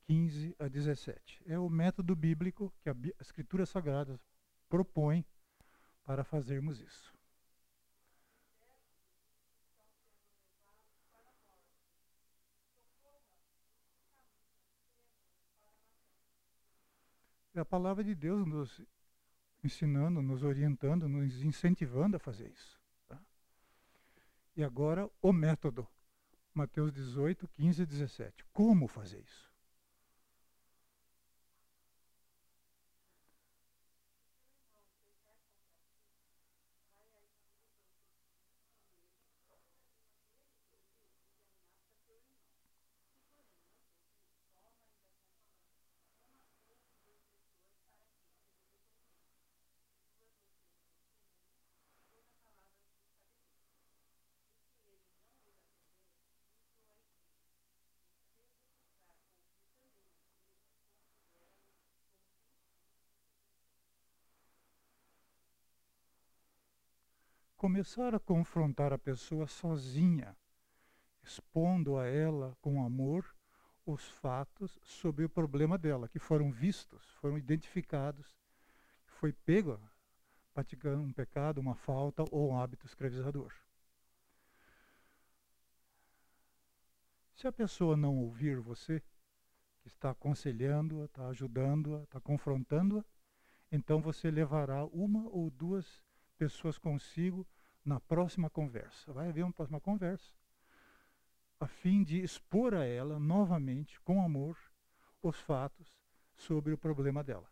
15 0.07 0.55
a 0.59 0.69
17. 0.69 1.43
É 1.47 1.59
o 1.59 1.71
método 1.71 2.15
bíblico 2.15 2.71
que 2.83 2.91
a 2.91 2.97
Escritura 3.19 3.65
Sagrada 3.65 4.21
propõe 4.69 5.25
para 6.05 6.23
fazermos 6.25 6.79
isso. 6.79 7.15
É 17.55 17.61
a 17.61 17.65
palavra 17.65 18.05
de 18.05 18.15
Deus 18.15 18.47
nos 18.47 18.79
ensinando, 19.67 20.21
nos 20.21 20.43
orientando, 20.43 21.09
nos 21.09 21.43
incentivando 21.43 22.17
a 22.17 22.21
fazer 22.21 22.49
isso. 22.49 22.81
Tá? 23.09 23.21
E 24.57 24.63
agora 24.63 25.09
o 25.23 25.33
método. 25.33 25.87
Mateus 26.53 26.93
18, 26.93 27.49
15 27.49 27.83
e 27.83 27.87
17. 27.87 28.45
Como 28.53 28.87
fazer 28.87 29.21
isso? 29.21 29.54
Começar 67.65 68.15
a 68.15 68.21
confrontar 68.21 68.93
a 68.93 68.99
pessoa 68.99 69.47
sozinha, 69.47 70.37
expondo 71.23 71.97
a 71.97 72.07
ela 72.07 72.55
com 72.61 72.85
amor 72.85 73.35
os 73.87 74.07
fatos 74.07 74.79
sobre 74.83 75.25
o 75.25 75.31
problema 75.31 75.79
dela, 75.79 76.07
que 76.07 76.19
foram 76.19 76.53
vistos, 76.53 77.03
foram 77.23 77.39
identificados, 77.39 78.37
foi 79.07 79.33
pego 79.33 79.81
praticando 80.53 81.03
um 81.03 81.11
pecado, 81.11 81.59
uma 81.59 81.75
falta 81.75 82.23
ou 82.31 82.51
um 82.51 82.59
hábito 82.59 82.85
escravizador. 82.85 83.51
Se 87.35 87.47
a 87.47 87.53
pessoa 87.53 87.97
não 87.97 88.15
ouvir 88.19 88.61
você, 88.61 89.03
que 89.81 89.89
está 89.89 90.11
aconselhando-a, 90.11 91.07
está 91.07 91.29
ajudando-a, 91.29 92.03
está 92.03 92.21
confrontando-a, 92.21 93.03
então 93.73 94.03
você 94.03 94.31
levará 94.31 94.85
uma 94.85 95.27
ou 95.31 95.49
duas 95.49 96.05
pessoas 96.37 96.77
consigo 96.77 97.47
na 97.85 98.01
próxima 98.01 98.49
conversa. 98.49 99.13
Vai 99.13 99.29
haver 99.29 99.43
uma 99.43 99.53
próxima 99.53 99.81
conversa, 99.81 100.33
a 101.61 101.67
fim 101.67 102.03
de 102.03 102.23
expor 102.23 102.75
a 102.75 102.85
ela 102.85 103.19
novamente, 103.19 104.01
com 104.01 104.23
amor, 104.23 104.59
os 105.23 105.39
fatos 105.41 105.93
sobre 106.35 106.73
o 106.73 106.79
problema 106.79 107.23
dela. 107.23 107.49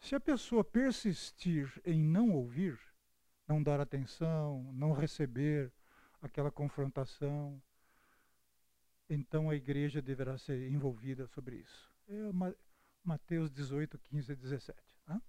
Se 0.00 0.14
a 0.14 0.20
pessoa 0.20 0.62
persistir 0.62 1.80
em 1.84 2.00
não 2.00 2.30
ouvir, 2.30 2.78
não 3.46 3.62
dar 3.62 3.80
atenção, 3.80 4.70
não 4.72 4.92
receber 4.92 5.72
aquela 6.22 6.50
confrontação, 6.50 7.60
então 9.08 9.50
a 9.50 9.56
igreja 9.56 10.00
deverá 10.00 10.38
ser 10.38 10.70
envolvida 10.70 11.26
sobre 11.26 11.56
isso. 11.56 11.90
É 12.08 12.14
Mateus 13.02 13.50
18, 13.50 13.98
15 13.98 14.32
e 14.32 14.36
17. 14.36 14.98
Né? 15.06 15.20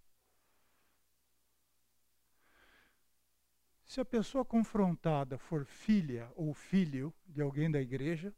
Se 3.89 3.99
a 3.99 4.05
pessoa 4.05 4.45
confrontada 4.45 5.35
for 5.39 5.65
filha 5.65 6.31
ou 6.35 6.53
filho 6.53 7.11
de 7.27 7.41
alguém 7.41 7.71
da 7.71 7.81
igreja, 7.81 8.31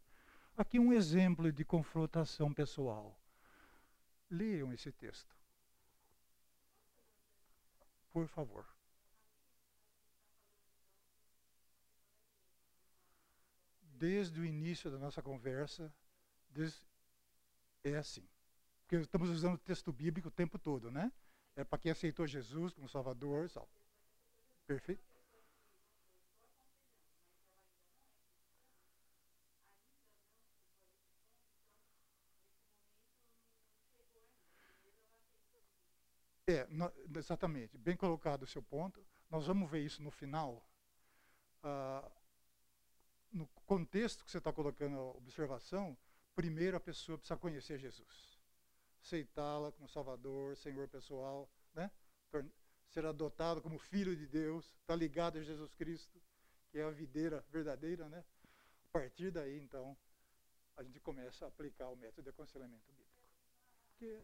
aqui 0.55 0.79
um 0.79 0.93
exemplo 0.93 1.51
de 1.51 1.65
confrontação 1.65 2.53
pessoal. 2.53 3.19
Leiam 4.29 4.71
esse 4.71 4.93
texto. 4.93 5.35
Por 8.13 8.27
favor. 8.27 8.65
desde 14.01 14.39
o 14.39 14.45
início 14.45 14.89
da 14.89 14.97
nossa 14.97 15.21
conversa, 15.21 15.93
desde, 16.49 16.79
é 17.83 17.97
assim. 17.97 18.27
Porque 18.79 18.95
estamos 18.95 19.29
usando 19.29 19.53
o 19.53 19.59
texto 19.59 19.93
bíblico 19.93 20.29
o 20.29 20.31
tempo 20.31 20.57
todo, 20.57 20.89
né? 20.89 21.11
É 21.55 21.63
para 21.63 21.77
quem 21.77 21.91
aceitou 21.91 22.25
Jesus 22.25 22.73
como 22.73 22.89
Salvador. 22.89 23.47
Sal. 23.47 23.69
Perfeito? 24.65 25.10
É, 36.51 36.67
exatamente. 37.17 37.77
Bem 37.77 37.95
colocado 37.95 38.43
o 38.43 38.47
seu 38.47 38.61
ponto. 38.61 39.03
Nós 39.29 39.47
vamos 39.47 39.69
ver 39.69 39.79
isso 39.79 40.01
no 40.03 40.11
final. 40.11 40.65
Uh, 41.63 42.11
no 43.31 43.47
contexto 43.65 44.25
que 44.25 44.31
você 44.31 44.39
está 44.39 44.51
colocando 44.51 44.97
a 44.97 45.11
observação, 45.11 45.97
primeiro 46.35 46.75
a 46.75 46.79
pessoa 46.79 47.17
precisa 47.17 47.37
conhecer 47.37 47.79
Jesus. 47.79 48.39
Aceitá-la 49.01 49.71
como 49.71 49.87
Salvador, 49.87 50.57
Senhor 50.57 50.87
pessoal, 50.87 51.49
né? 51.73 51.89
ser 52.89 53.05
adotado 53.05 53.61
como 53.61 53.79
filho 53.79 54.15
de 54.15 54.27
Deus, 54.27 54.65
está 54.81 54.93
ligado 54.95 55.37
a 55.37 55.41
Jesus 55.41 55.73
Cristo, 55.75 56.21
que 56.69 56.77
é 56.77 56.83
a 56.83 56.91
videira 56.91 57.43
verdadeira, 57.49 58.09
né? 58.09 58.23
A 58.85 58.87
partir 58.91 59.31
daí, 59.31 59.57
então, 59.61 59.97
a 60.75 60.83
gente 60.83 60.99
começa 60.99 61.45
a 61.45 61.47
aplicar 61.47 61.87
o 61.87 61.95
método 61.95 62.23
de 62.23 62.29
aconselhamento 62.29 62.91
bíblico. 62.91 63.29
Porque 63.87 64.21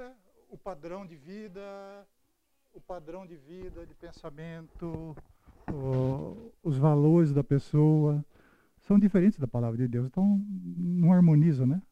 é, 0.00 0.14
o 0.48 0.56
padrão 0.56 1.06
de 1.06 1.16
vida, 1.16 2.06
o 2.72 2.80
padrão 2.80 3.26
de 3.26 3.36
vida, 3.36 3.86
de 3.86 3.94
pensamento, 3.94 5.16
o, 5.72 6.52
os 6.62 6.78
valores 6.78 7.32
da 7.32 7.44
pessoa 7.44 8.24
são 8.78 8.98
diferentes 8.98 9.38
da 9.38 9.46
palavra 9.46 9.76
de 9.76 9.86
Deus. 9.86 10.06
Então, 10.06 10.44
não 10.76 11.12
harmoniza, 11.12 11.66
né? 11.66 11.82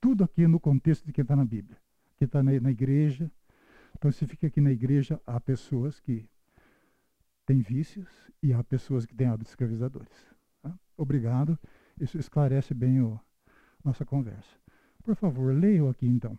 Tudo 0.00 0.22
aqui 0.22 0.46
no 0.46 0.60
contexto 0.60 1.04
de 1.04 1.12
quem 1.12 1.22
está 1.22 1.34
na 1.34 1.44
Bíblia, 1.44 1.78
quem 2.16 2.26
está 2.26 2.42
na, 2.42 2.58
na 2.60 2.70
igreja. 2.70 3.30
Então, 3.96 4.12
se 4.12 4.26
fica 4.26 4.46
aqui 4.46 4.60
na 4.60 4.70
igreja, 4.70 5.20
há 5.26 5.40
pessoas 5.40 5.98
que 5.98 6.28
têm 7.44 7.60
vícios 7.60 8.08
e 8.42 8.52
há 8.52 8.62
pessoas 8.62 9.06
que 9.06 9.14
têm 9.14 9.26
hábitos 9.26 9.52
escravizadores. 9.52 10.26
Tá? 10.62 10.78
Obrigado. 10.96 11.58
Isso 11.98 12.18
esclarece 12.18 12.74
bem 12.74 13.00
a 13.00 13.18
nossa 13.82 14.04
conversa. 14.04 14.56
Por 15.02 15.16
favor, 15.16 15.52
leiam 15.52 15.88
aqui 15.88 16.06
então. 16.06 16.38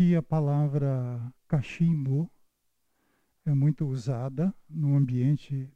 Aqui 0.00 0.16
a 0.16 0.22
palavra 0.22 1.20
cachimbo 1.46 2.32
é 3.44 3.52
muito 3.52 3.86
usada 3.86 4.54
no 4.66 4.96
ambiente 4.96 5.70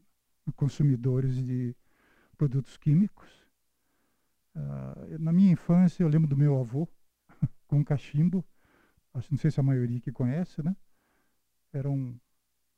de 0.46 0.52
consumidores 0.54 1.44
de 1.44 1.76
produtos 2.34 2.78
químicos. 2.78 3.28
Uh, 4.56 5.18
na 5.18 5.30
minha 5.30 5.52
infância, 5.52 6.02
eu 6.02 6.08
lembro 6.08 6.26
do 6.26 6.38
meu 6.38 6.58
avô 6.58 6.88
com 7.68 7.84
cachimbo, 7.84 8.42
acho 9.12 9.30
não 9.30 9.36
sei 9.36 9.50
se 9.50 9.60
a 9.60 9.62
maioria 9.62 10.00
que 10.00 10.10
conhece, 10.10 10.62
né? 10.62 10.74
Era 11.70 11.90
um 11.90 12.18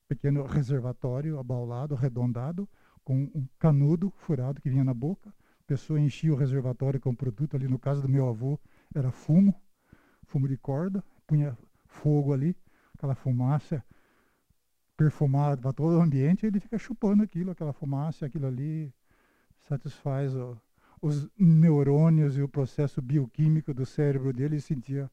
pequeno 0.08 0.44
reservatório 0.46 1.38
abaulado, 1.38 1.94
arredondado, 1.94 2.68
com 3.04 3.30
um 3.32 3.46
canudo 3.56 4.10
furado 4.16 4.60
que 4.60 4.68
vinha 4.68 4.82
na 4.82 4.92
boca. 4.92 5.30
A 5.60 5.64
pessoa 5.64 6.00
enchia 6.00 6.32
o 6.32 6.36
reservatório 6.36 6.98
com 6.98 7.14
produto, 7.14 7.54
ali 7.54 7.68
no 7.68 7.78
caso 7.78 8.02
do 8.02 8.08
meu 8.08 8.28
avô 8.28 8.58
era 8.92 9.12
fumo, 9.12 9.54
fumo 10.24 10.48
de 10.48 10.56
corda, 10.56 11.04
punha 11.26 11.56
fogo 11.86 12.32
ali, 12.32 12.56
aquela 12.94 13.14
fumaça 13.14 13.84
perfumada 14.96 15.60
para 15.60 15.72
todo 15.72 15.98
o 15.98 16.00
ambiente, 16.00 16.46
ele 16.46 16.60
fica 16.60 16.78
chupando 16.78 17.22
aquilo, 17.22 17.50
aquela 17.50 17.72
fumaça, 17.72 18.26
aquilo 18.26 18.46
ali 18.46 18.92
satisfaz 19.68 20.32
os 21.02 21.28
neurônios 21.38 22.38
e 22.38 22.42
o 22.42 22.48
processo 22.48 23.02
bioquímico 23.02 23.74
do 23.74 23.84
cérebro 23.84 24.32
dele 24.32 24.56
e 24.56 24.60
sentia 24.60 25.10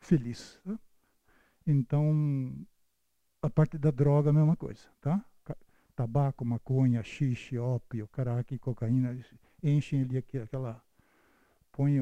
feliz. 0.00 0.60
Tá? 0.64 0.78
Então, 1.66 2.66
a 3.40 3.48
parte 3.48 3.78
da 3.78 3.90
droga 3.90 4.30
é 4.30 4.32
a 4.32 4.34
mesma 4.34 4.56
coisa, 4.56 4.88
tá? 5.00 5.24
Tabaco, 5.94 6.44
maconha, 6.44 7.02
xixi, 7.02 7.58
ópio, 7.58 8.08
caraca, 8.08 8.56
cocaína, 8.58 9.16
enchem 9.62 10.00
ali 10.02 10.16
aquela, 10.16 10.82
põe 11.70 12.00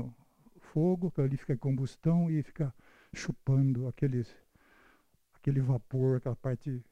fogo, 0.60 1.12
ali 1.18 1.36
fica 1.36 1.56
combustão 1.56 2.30
e 2.30 2.42
fica 2.42 2.72
chupando 3.14 3.88
aqueles, 3.88 4.34
aquele 5.34 5.60
vapor, 5.60 6.16
aquela 6.16 6.36
parte 6.36 6.82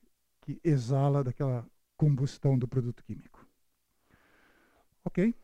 que 0.40 0.61
exala 0.62 1.24
daquela 1.24 1.66
combustão 1.96 2.59
do 2.59 2.68
produto 2.68 3.02
químico. 3.05 3.46
Ok? 5.05 5.35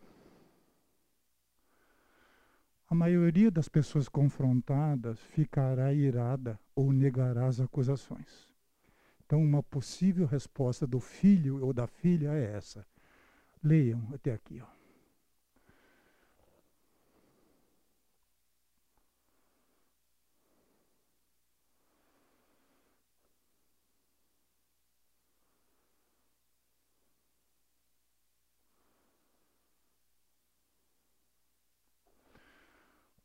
A 2.89 2.95
maioria 2.95 3.51
das 3.51 3.69
pessoas 3.69 4.09
confrontadas 4.09 5.19
ficará 5.19 5.95
irada 5.95 6.61
ou 6.75 6.93
negará 6.93 7.47
as 7.47 7.59
acusações. 7.59 8.53
Então, 9.25 9.43
uma 9.43 9.63
possível 9.63 10.27
resposta 10.27 10.87
do 10.87 11.01
filho 11.01 11.65
ou 11.65 11.73
da 11.73 11.87
filha 11.87 12.35
é 12.35 12.55
essa. 12.55 12.87
Leiam 13.63 14.07
até 14.13 14.35
aqui. 14.35 14.61
Ó. 14.61 14.82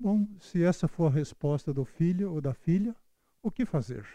Bom, 0.10 0.26
se 0.40 0.64
essa 0.64 0.88
for 0.88 1.08
a 1.08 1.14
resposta 1.14 1.74
do 1.74 1.84
filho 1.84 2.32
ou 2.32 2.40
da 2.40 2.54
filha, 2.54 2.96
o 3.44 3.52
que 3.52 3.66
fazer? 3.66 4.08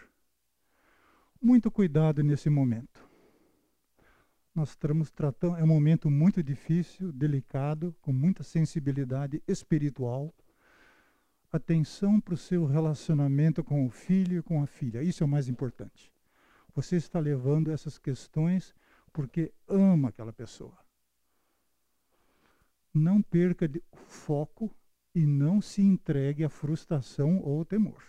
Muito 1.39 1.69
cuidado 1.69 2.23
nesse 2.23 2.49
momento. 2.49 3.07
Nós 4.55 4.69
estamos 4.69 5.11
tratando, 5.11 5.57
é 5.57 5.63
um 5.63 5.67
momento 5.67 6.09
muito 6.09 6.41
difícil, 6.41 7.11
delicado, 7.11 7.95
com 8.01 8.11
muita 8.11 8.41
sensibilidade 8.41 9.43
espiritual. 9.47 10.33
Atenção 11.51 12.19
para 12.19 12.33
o 12.33 12.37
seu 12.37 12.65
relacionamento 12.65 13.63
com 13.63 13.85
o 13.85 13.89
filho 13.91 14.39
e 14.39 14.41
com 14.41 14.63
a 14.63 14.65
filha. 14.65 15.03
Isso 15.03 15.23
é 15.23 15.27
o 15.27 15.29
mais 15.29 15.47
importante. 15.47 16.11
Você 16.73 16.95
está 16.95 17.19
levando 17.19 17.69
essas 17.69 17.99
questões 17.99 18.73
porque 19.11 19.53
ama 19.67 20.09
aquela 20.09 20.33
pessoa. 20.33 20.75
Não 22.91 23.21
perca 23.21 23.69
o 23.91 23.95
foco 23.95 24.75
e 25.13 25.25
não 25.25 25.61
se 25.61 25.81
entregue 25.81 26.43
à 26.43 26.49
frustração 26.49 27.39
ou 27.39 27.63
temor. 27.63 28.03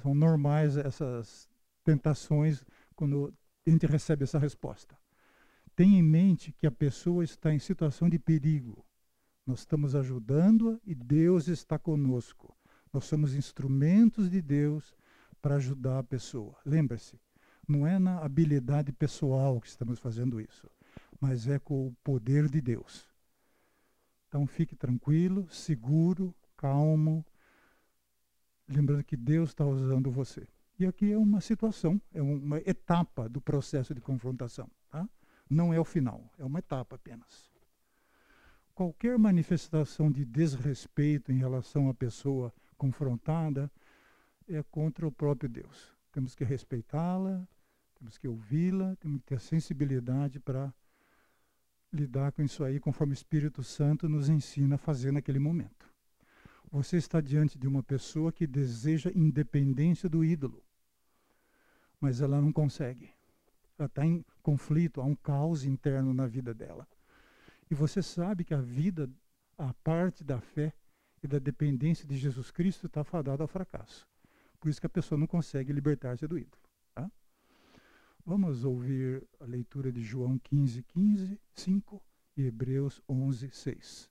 São 0.00 0.14
normais 0.14 0.76
essas 0.76 1.48
tentações 1.84 2.64
quando 2.94 3.34
a 3.66 3.70
gente 3.70 3.86
recebe 3.86 4.24
essa 4.24 4.38
resposta. 4.38 4.96
Tenha 5.74 5.98
em 5.98 6.02
mente 6.02 6.52
que 6.52 6.66
a 6.66 6.70
pessoa 6.70 7.24
está 7.24 7.52
em 7.52 7.58
situação 7.58 8.08
de 8.08 8.18
perigo. 8.18 8.84
Nós 9.46 9.60
estamos 9.60 9.94
ajudando-a 9.94 10.78
e 10.84 10.94
Deus 10.94 11.48
está 11.48 11.78
conosco. 11.78 12.56
Nós 12.92 13.04
somos 13.04 13.34
instrumentos 13.34 14.30
de 14.30 14.40
Deus 14.40 14.94
para 15.40 15.56
ajudar 15.56 15.98
a 15.98 16.04
pessoa. 16.04 16.56
Lembre-se, 16.64 17.18
não 17.66 17.86
é 17.86 17.98
na 17.98 18.18
habilidade 18.18 18.92
pessoal 18.92 19.60
que 19.60 19.68
estamos 19.68 19.98
fazendo 19.98 20.40
isso, 20.40 20.68
mas 21.20 21.46
é 21.46 21.58
com 21.58 21.88
o 21.88 21.96
poder 22.02 22.48
de 22.48 22.60
Deus. 22.60 23.09
Então 24.30 24.46
fique 24.46 24.76
tranquilo, 24.76 25.48
seguro, 25.50 26.32
calmo, 26.56 27.26
lembrando 28.68 29.02
que 29.02 29.16
Deus 29.16 29.50
está 29.50 29.66
usando 29.66 30.08
você. 30.08 30.46
E 30.78 30.86
aqui 30.86 31.10
é 31.10 31.18
uma 31.18 31.40
situação, 31.40 32.00
é 32.14 32.22
uma 32.22 32.58
etapa 32.58 33.28
do 33.28 33.40
processo 33.40 33.92
de 33.92 34.00
confrontação. 34.00 34.70
Tá? 34.88 35.08
Não 35.50 35.74
é 35.74 35.80
o 35.80 35.84
final, 35.84 36.32
é 36.38 36.44
uma 36.44 36.60
etapa 36.60 36.94
apenas. 36.94 37.50
Qualquer 38.72 39.18
manifestação 39.18 40.12
de 40.12 40.24
desrespeito 40.24 41.32
em 41.32 41.38
relação 41.38 41.88
à 41.88 41.94
pessoa 41.94 42.54
confrontada 42.78 43.68
é 44.48 44.62
contra 44.62 45.08
o 45.08 45.10
próprio 45.10 45.50
Deus. 45.50 45.92
Temos 46.12 46.36
que 46.36 46.44
respeitá-la, 46.44 47.44
temos 47.96 48.16
que 48.16 48.28
ouvi-la, 48.28 48.94
temos 48.94 49.22
que 49.22 49.26
ter 49.26 49.40
sensibilidade 49.40 50.38
para 50.38 50.72
lidar 51.92 52.32
com 52.32 52.42
isso 52.42 52.62
aí 52.62 52.78
conforme 52.78 53.12
o 53.12 53.14
Espírito 53.14 53.62
Santo 53.62 54.08
nos 54.08 54.28
ensina 54.28 54.76
a 54.76 54.78
fazer 54.78 55.12
naquele 55.12 55.38
momento. 55.38 55.88
Você 56.70 56.96
está 56.96 57.20
diante 57.20 57.58
de 57.58 57.66
uma 57.66 57.82
pessoa 57.82 58.30
que 58.30 58.46
deseja 58.46 59.10
independência 59.14 60.08
do 60.08 60.24
ídolo, 60.24 60.62
mas 62.00 62.20
ela 62.20 62.40
não 62.40 62.52
consegue. 62.52 63.10
Ela 63.76 63.86
está 63.86 64.06
em 64.06 64.24
conflito, 64.42 65.00
há 65.00 65.04
um 65.04 65.16
caos 65.16 65.64
interno 65.64 66.14
na 66.14 66.26
vida 66.26 66.54
dela. 66.54 66.86
E 67.68 67.74
você 67.74 68.02
sabe 68.02 68.44
que 68.44 68.54
a 68.54 68.60
vida, 68.60 69.10
a 69.58 69.74
parte 69.74 70.22
da 70.22 70.40
fé 70.40 70.72
e 71.22 71.26
da 71.26 71.38
dependência 71.38 72.06
de 72.06 72.16
Jesus 72.16 72.50
Cristo 72.50 72.86
está 72.86 73.02
fadada 73.02 73.42
ao 73.42 73.48
fracasso. 73.48 74.06
Por 74.60 74.68
isso 74.68 74.80
que 74.80 74.86
a 74.86 74.90
pessoa 74.90 75.18
não 75.18 75.26
consegue 75.26 75.72
libertar-se 75.72 76.26
do 76.26 76.38
ídolo. 76.38 76.69
Vamos 78.24 78.64
ouvir 78.64 79.26
a 79.40 79.44
leitura 79.44 79.90
de 79.90 80.02
João 80.02 80.38
15, 80.38 80.82
15, 80.82 81.40
5 81.54 82.02
e 82.36 82.46
Hebreus 82.46 83.02
11, 83.08 83.50
6. 83.50 84.10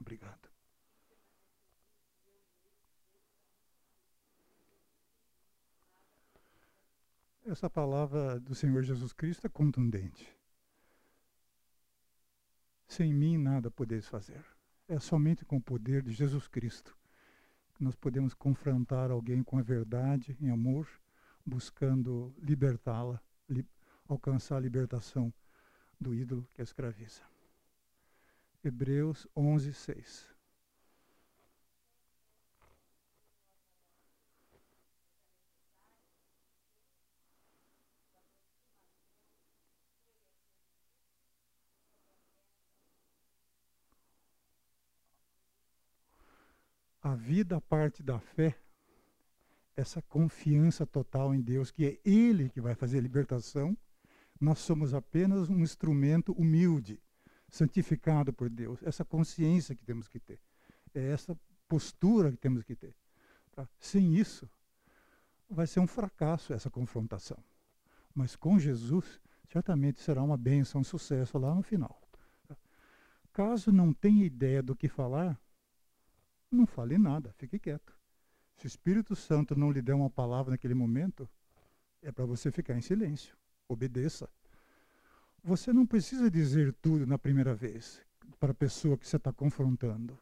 Obrigado. 0.00 0.48
Essa 7.46 7.68
palavra 7.68 8.38
do 8.40 8.54
Senhor 8.54 8.82
Jesus 8.82 9.12
Cristo 9.12 9.46
é 9.46 9.50
contundente. 9.50 10.43
Sem 12.86 13.12
mim 13.12 13.38
nada 13.38 13.70
podeis 13.70 14.06
fazer. 14.08 14.44
É 14.86 14.98
somente 14.98 15.44
com 15.44 15.56
o 15.56 15.62
poder 15.62 16.02
de 16.02 16.12
Jesus 16.12 16.46
Cristo 16.46 16.96
que 17.74 17.82
nós 17.82 17.96
podemos 17.96 18.34
confrontar 18.34 19.10
alguém 19.10 19.42
com 19.42 19.58
a 19.58 19.62
verdade, 19.62 20.36
em 20.40 20.48
amor, 20.48 20.88
buscando 21.44 22.34
libertá-la, 22.38 23.20
li 23.48 23.66
alcançar 24.06 24.56
a 24.56 24.60
libertação 24.60 25.32
do 26.00 26.14
ídolo 26.14 26.46
que 26.52 26.60
a 26.60 26.64
escraviza. 26.64 27.22
Hebreus 28.62 29.26
11, 29.34 29.72
6. 29.72 30.33
A 47.04 47.14
vida 47.14 47.60
parte 47.60 48.02
da 48.02 48.18
fé, 48.18 48.58
essa 49.76 50.00
confiança 50.00 50.86
total 50.86 51.34
em 51.34 51.40
Deus, 51.42 51.70
que 51.70 51.84
é 51.84 52.00
Ele 52.02 52.48
que 52.48 52.62
vai 52.62 52.74
fazer 52.74 52.96
a 52.96 53.02
libertação, 53.02 53.76
nós 54.40 54.60
somos 54.60 54.94
apenas 54.94 55.50
um 55.50 55.58
instrumento 55.58 56.32
humilde, 56.32 56.98
santificado 57.50 58.32
por 58.32 58.48
Deus. 58.48 58.82
Essa 58.82 59.04
consciência 59.04 59.74
que 59.74 59.84
temos 59.84 60.08
que 60.08 60.18
ter, 60.18 60.40
é 60.94 61.10
essa 61.10 61.38
postura 61.68 62.30
que 62.30 62.38
temos 62.38 62.64
que 62.64 62.74
ter. 62.74 62.96
Tá? 63.52 63.68
Sem 63.78 64.16
isso, 64.16 64.48
vai 65.50 65.66
ser 65.66 65.80
um 65.80 65.86
fracasso 65.86 66.54
essa 66.54 66.70
confrontação. 66.70 67.38
Mas 68.14 68.34
com 68.34 68.58
Jesus, 68.58 69.20
certamente 69.46 70.00
será 70.00 70.22
uma 70.22 70.38
bênção, 70.38 70.80
um 70.80 70.84
sucesso 70.84 71.36
lá 71.36 71.54
no 71.54 71.62
final. 71.62 72.00
Tá? 72.48 72.56
Caso 73.30 73.70
não 73.70 73.92
tenha 73.92 74.24
ideia 74.24 74.62
do 74.62 74.74
que 74.74 74.88
falar, 74.88 75.38
não 76.54 76.66
fale 76.66 76.96
nada, 76.96 77.32
fique 77.36 77.58
quieto. 77.58 77.92
Se 78.56 78.66
o 78.66 78.68
Espírito 78.68 79.14
Santo 79.16 79.58
não 79.58 79.70
lhe 79.70 79.82
der 79.82 79.94
uma 79.94 80.08
palavra 80.08 80.52
naquele 80.52 80.74
momento, 80.74 81.28
é 82.00 82.12
para 82.12 82.24
você 82.24 82.50
ficar 82.50 82.76
em 82.76 82.80
silêncio. 82.80 83.36
Obedeça. 83.68 84.28
Você 85.42 85.72
não 85.72 85.86
precisa 85.86 86.30
dizer 86.30 86.72
tudo 86.80 87.06
na 87.06 87.18
primeira 87.18 87.54
vez 87.54 88.00
para 88.38 88.52
a 88.52 88.54
pessoa 88.54 88.96
que 88.96 89.06
você 89.06 89.16
está 89.16 89.32
confrontando. 89.32 90.18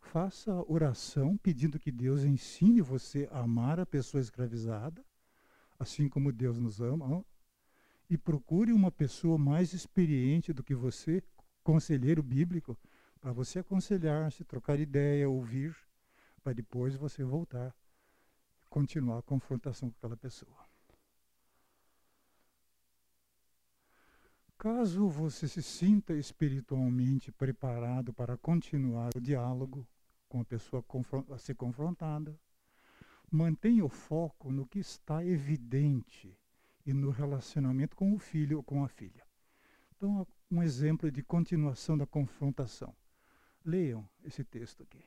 Faça 0.00 0.52
oração 0.68 1.36
pedindo 1.36 1.78
que 1.78 1.92
Deus 1.92 2.24
ensine 2.24 2.80
você 2.80 3.28
a 3.30 3.40
amar 3.40 3.78
a 3.78 3.86
pessoa 3.86 4.20
escravizada, 4.20 5.04
assim 5.78 6.08
como 6.08 6.32
Deus 6.32 6.58
nos 6.58 6.80
ama, 6.80 7.24
e 8.08 8.18
procure 8.18 8.72
uma 8.72 8.90
pessoa 8.90 9.38
mais 9.38 9.72
experiente 9.72 10.52
do 10.52 10.64
que 10.64 10.74
você, 10.74 11.22
conselheiro 11.62 12.22
bíblico, 12.22 12.76
para 13.20 13.32
você 13.32 13.58
aconselhar-se, 13.58 14.44
trocar 14.44 14.80
ideia, 14.80 15.28
ouvir, 15.28 15.76
para 16.42 16.52
depois 16.52 16.94
você 16.94 17.22
voltar 17.22 17.74
e 18.64 18.68
continuar 18.68 19.18
a 19.18 19.22
confrontação 19.22 19.90
com 19.90 19.96
aquela 19.98 20.16
pessoa. 20.16 20.70
Caso 24.56 25.08
você 25.08 25.48
se 25.48 25.62
sinta 25.62 26.14
espiritualmente 26.14 27.32
preparado 27.32 28.12
para 28.12 28.36
continuar 28.36 29.10
o 29.16 29.20
diálogo 29.20 29.86
com 30.28 30.40
a 30.40 30.44
pessoa 30.44 30.84
a 31.30 31.38
ser 31.38 31.54
confrontada, 31.54 32.38
mantenha 33.30 33.84
o 33.84 33.88
foco 33.88 34.52
no 34.52 34.66
que 34.66 34.78
está 34.78 35.24
evidente 35.24 36.36
e 36.84 36.92
no 36.92 37.10
relacionamento 37.10 37.96
com 37.96 38.14
o 38.14 38.18
filho 38.18 38.58
ou 38.58 38.62
com 38.62 38.84
a 38.84 38.88
filha. 38.88 39.26
Então, 39.96 40.26
um 40.50 40.62
exemplo 40.62 41.10
de 41.10 41.22
continuação 41.22 41.96
da 41.96 42.06
confrontação. 42.06 42.94
Leiam 43.64 44.08
esse 44.24 44.44
texto 44.44 44.82
aqui. 44.82 45.04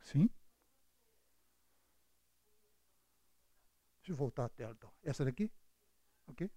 Sim? 0.00 0.28
Deixa 4.00 4.12
eu 4.12 4.16
voltar 4.16 4.46
a 4.46 4.48
tela 4.48 4.72
então. 4.72 4.90
Essa 5.02 5.24
daqui? 5.24 5.50
Ok? 6.26 6.50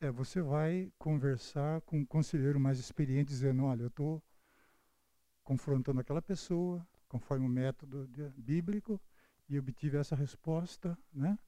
É, 0.00 0.10
você 0.10 0.40
vai 0.40 0.90
conversar 0.98 1.82
com 1.82 1.98
um 1.98 2.06
conselheiro 2.06 2.58
mais 2.58 2.78
experiente, 2.78 3.28
dizendo, 3.28 3.64
olha, 3.64 3.82
eu 3.82 3.88
estou 3.88 4.22
confrontando 5.44 6.00
aquela 6.00 6.22
pessoa, 6.22 6.86
conforme 7.08 7.44
o 7.44 7.48
método 7.48 8.08
bíblico, 8.36 9.00
e 9.48 9.58
obtive 9.58 9.98
essa 9.98 10.14
resposta, 10.16 10.96
né? 11.12 11.38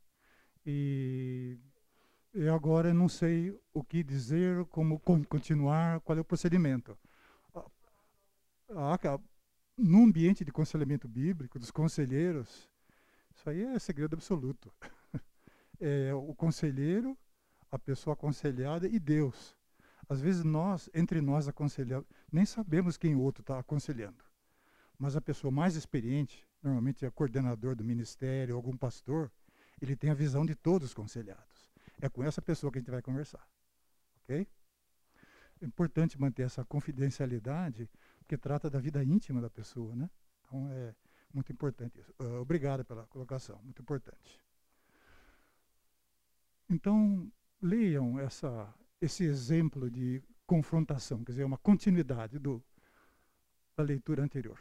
E 0.67 1.59
e 2.35 2.49
agora 2.49 2.95
não 2.95 3.09
sei 3.09 3.59
o 3.75 3.85
que 3.85 4.03
dizer, 4.03 4.65
como 4.67 4.99
continuar, 4.99 6.01
qual 6.01 6.17
é 6.17 6.21
o 6.21 6.25
procedimento. 6.25 6.99
Ah, 7.55 8.99
ah, 9.05 9.21
no 9.77 10.05
ambiente 10.05 10.45
de 10.45 10.51
conselhamento 10.51 11.07
bíblico, 11.07 11.59
dos 11.59 11.71
conselheiros, 11.71 12.71
isso 13.35 13.51
aí 13.51 13.63
é 13.63 13.79
segredo 13.79 14.15
absoluto. 14.15 14.73
É 15.85 16.15
o 16.15 16.33
conselheiro, 16.33 17.19
a 17.69 17.77
pessoa 17.77 18.15
aconselhada 18.15 18.87
e 18.87 19.01
Deus. 19.01 19.57
Às 20.09 20.21
vezes 20.21 20.45
nós, 20.45 20.89
entre 20.95 21.21
nós 21.21 21.49
aconselhamos, 21.49 22.07
nem 22.31 22.47
sabemos 22.47 22.97
quem 22.97 23.17
o 23.17 23.21
outro 23.21 23.41
está 23.43 23.59
aconselhando. 23.59 24.25
Mas 24.97 25.17
a 25.17 25.21
pessoa 25.21 25.51
mais 25.51 25.75
experiente, 25.75 26.47
normalmente 26.63 27.05
é 27.05 27.11
coordenador 27.11 27.75
do 27.75 27.83
ministério, 27.83 28.55
algum 28.55 28.77
pastor, 28.77 29.29
ele 29.81 29.97
tem 29.97 30.11
a 30.11 30.15
visão 30.15 30.47
de 30.47 30.55
todos 30.55 30.91
os 30.91 30.95
conselhados. 30.95 31.52
É 32.03 32.09
com 32.09 32.25
essa 32.25 32.43
pessoa 32.43 32.71
que 32.71 32.79
a 32.79 32.81
gente 32.81 32.91
vai 32.91 33.01
conversar. 33.01 33.49
ok? 34.25 34.47
É 35.61 35.65
importante 35.65 36.21
manter 36.21 36.43
essa 36.43 36.65
confidencialidade, 36.65 37.89
porque 38.19 38.37
trata 38.37 38.69
da 38.69 38.81
vida 38.81 39.03
íntima 39.05 39.41
da 39.41 39.49
pessoa, 39.49 39.95
né? 39.95 40.11
Então 40.41 40.69
é 40.69 40.95
muito 41.33 41.53
importante 41.53 42.01
isso. 42.01 42.13
Uh, 42.21 42.41
obrigado 42.41 42.85
pela 42.85 43.07
colocação, 43.07 43.61
muito 43.63 43.81
importante. 43.81 44.43
Então, 46.69 47.31
leiam 47.61 48.19
essa, 48.19 48.75
esse 49.01 49.23
exemplo 49.23 49.89
de 49.89 50.21
confrontação, 50.45 51.23
quer 51.23 51.31
dizer, 51.33 51.45
uma 51.45 51.59
continuidade 51.59 52.37
do, 52.41 52.61
da 53.77 53.85
leitura 53.85 54.25
anterior. 54.25 54.59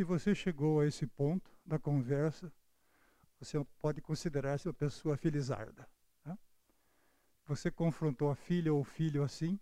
Se 0.00 0.04
você 0.04 0.34
chegou 0.34 0.80
a 0.80 0.86
esse 0.86 1.06
ponto 1.06 1.50
da 1.62 1.78
conversa, 1.78 2.50
você 3.38 3.62
pode 3.82 4.00
considerar-se 4.00 4.66
uma 4.66 4.72
pessoa 4.72 5.14
felizarda. 5.14 5.86
Né? 6.24 6.38
Você 7.46 7.70
confrontou 7.70 8.30
a 8.30 8.34
filha 8.34 8.72
ou 8.72 8.80
o 8.80 8.84
filho 8.84 9.22
assim, 9.22 9.60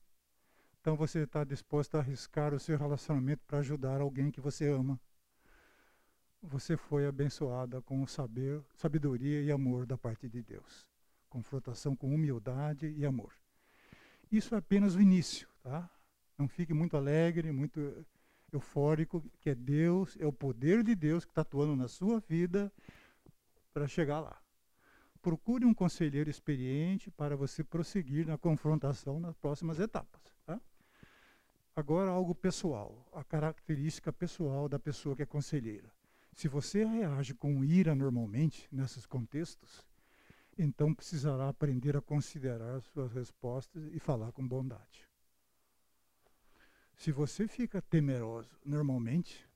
então 0.80 0.95
você 0.95 1.24
está 1.24 1.43
disposto 1.43 1.97
a 1.97 1.99
arriscar 1.99 2.55
o 2.55 2.61
seu 2.61 2.78
relacionamento 2.78 3.43
para 3.49 3.59
ajudar 3.59 4.01
alguém 4.01 4.30
que 4.30 4.41
você 4.41 4.68
ama. 4.68 5.01
Você 6.41 6.76
foi 6.76 7.05
abençoada 7.05 7.82
com 7.82 8.01
o 8.01 8.07
saber, 8.07 8.62
sabedoria 8.76 9.43
e 9.43 9.51
amor 9.51 9.86
da 9.86 9.99
parte 9.99 10.28
de 10.28 10.41
Deus. 10.41 10.86
Confrontação 11.28 11.97
com 11.97 12.14
humildade 12.14 12.86
e 12.97 13.05
amor. 13.05 13.32
Isso 14.30 14.55
é 14.55 14.59
apenas 14.59 14.95
o 14.95 15.03
início, 15.03 15.49
tá? 15.64 15.91
Não 16.39 16.47
fique 16.47 16.72
muito 16.72 16.97
alegre, 16.97 17.51
muito 17.51 18.07
eufórico, 18.53 19.22
que 19.40 19.51
é 19.51 19.55
Deus, 19.55 20.16
é 20.18 20.26
o 20.26 20.32
poder 20.32 20.82
de 20.82 20.94
Deus 20.94 21.24
que 21.24 21.30
está 21.30 21.42
atuando 21.42 21.76
na 21.76 21.88
sua 21.88 22.20
vida 22.20 22.72
para 23.72 23.86
chegar 23.86 24.20
lá. 24.20 24.40
Procure 25.20 25.64
um 25.64 25.74
conselheiro 25.74 26.30
experiente 26.30 27.11
para 27.11 27.36
você 27.36 27.62
prosseguir 27.62 28.26
na 28.26 28.38
confrontação 28.38 29.20
nas 29.20 29.36
próximas 29.36 29.78
etapas. 29.78 30.20
Tá? 30.46 30.61
Agora, 31.74 32.11
algo 32.11 32.34
pessoal, 32.34 33.07
a 33.12 33.22
característica 33.24 34.12
pessoal 34.12 34.68
da 34.68 34.78
pessoa 34.78 35.14
que 35.14 35.22
é 35.22 35.26
conselheira. 35.26 35.90
Se 36.32 36.46
você 36.46 36.84
reage 36.84 37.34
com 37.34 37.64
ira 37.64 37.94
normalmente 37.94 38.68
nesses 38.70 39.05
contextos, 39.05 39.84
então 40.57 40.94
precisará 40.94 41.49
aprender 41.49 41.96
a 41.96 42.01
considerar 42.01 42.80
suas 42.80 43.12
respostas 43.12 43.88
e 43.92 43.99
falar 43.99 44.32
com 44.32 44.46
bondade. 44.46 45.08
Se 46.99 47.12
você 47.12 47.46
fica 47.46 47.80
temeroso 47.80 48.51
normalmente, 48.64 49.49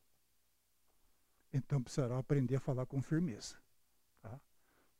então 1.53 1.82
precisará 1.82 2.16
aprender 2.16 2.55
a 2.55 2.61
falar 2.61 2.86
com 2.86 3.03
firmeza. 3.03 3.57
Tá? 4.22 4.40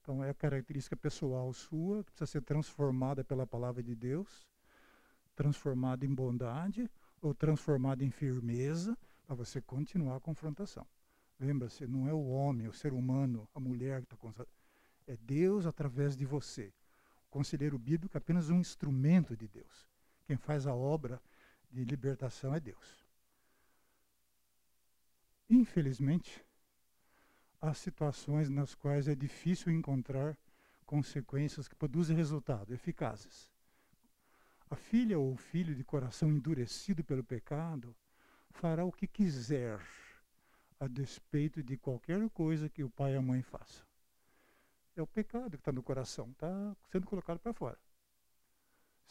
Então 0.01 0.25
é 0.25 0.31
a 0.31 0.35
característica 0.35 0.97
pessoal 0.97 1.53
sua 1.53 2.03
que 2.03 2.11
precisa 2.11 2.27
ser 2.27 2.43
transformada 2.43 3.23
pela 3.23 3.47
palavra 3.47 3.81
de 3.81 3.95
Deus, 3.95 4.45
transformada 5.37 6.05
em 6.05 6.13
bondade 6.13 6.91
ou 7.21 7.33
transformada 7.33 8.05
em 8.05 8.11
firmeza 8.11 8.99
para 9.25 9.37
você 9.37 9.61
continuar 9.61 10.17
a 10.17 10.21
confrontação. 10.21 10.85
Lembra-se, 11.39 11.87
não 11.87 12.09
é 12.09 12.13
o 12.13 12.27
homem, 12.27 12.67
o 12.67 12.73
ser 12.73 12.93
humano, 12.93 13.49
a 13.55 13.61
mulher 13.61 14.05
que 14.05 14.13
está 14.13 14.47
é 15.07 15.17
Deus 15.17 15.65
através 15.65 16.17
de 16.17 16.27
você. 16.27 16.75
O 17.29 17.31
conselheiro 17.31 17.79
bíblico 17.79 18.17
é 18.17 18.19
apenas 18.19 18.51
um 18.51 18.59
instrumento 18.59 19.37
de 19.37 19.47
Deus. 19.47 19.89
Quem 20.27 20.37
faz 20.37 20.67
a 20.67 20.75
obra 20.75 21.23
de 21.73 21.85
libertação 21.85 22.55
é 22.55 22.61
Deus. 22.61 23.07
Infelizmente, 25.49 26.45
há 27.61 27.73
situações 27.73 28.49
nas 28.49 28.75
quais 28.75 29.09
é 29.09 29.15
difícil 29.15 29.73
encontrar 29.73 30.37
consequências 30.85 31.67
que 31.67 31.75
produzem 31.75 32.17
resultados 32.17 32.75
eficazes. 32.75 33.49
A 34.69 34.77
filha 34.77 35.19
ou 35.19 35.33
o 35.33 35.37
filho 35.37 35.75
de 35.75 35.85
coração 35.85 36.31
endurecido 36.31 37.03
pelo 37.05 37.25
pecado 37.25 37.95
fará 38.51 38.85
o 38.85 38.93
que 38.93 39.07
quiser 39.07 39.81
a 40.79 40.87
despeito 40.87 41.63
de 41.63 41.77
qualquer 41.77 42.29
coisa 42.31 42.69
que 42.69 42.83
o 42.83 42.91
pai 42.91 43.15
e 43.15 43.17
a 43.17 43.23
mãe 43.23 43.43
façam. 43.43 43.87
É 44.97 45.03
o 45.03 45.07
pecado 45.07 45.53
que 45.53 45.63
está 45.63 45.73
no 45.73 45.83
coração, 45.83 46.31
está 46.31 46.77
sendo 46.91 47.07
colocado 47.07 47.39
para 47.39 47.53
fora. 47.53 47.79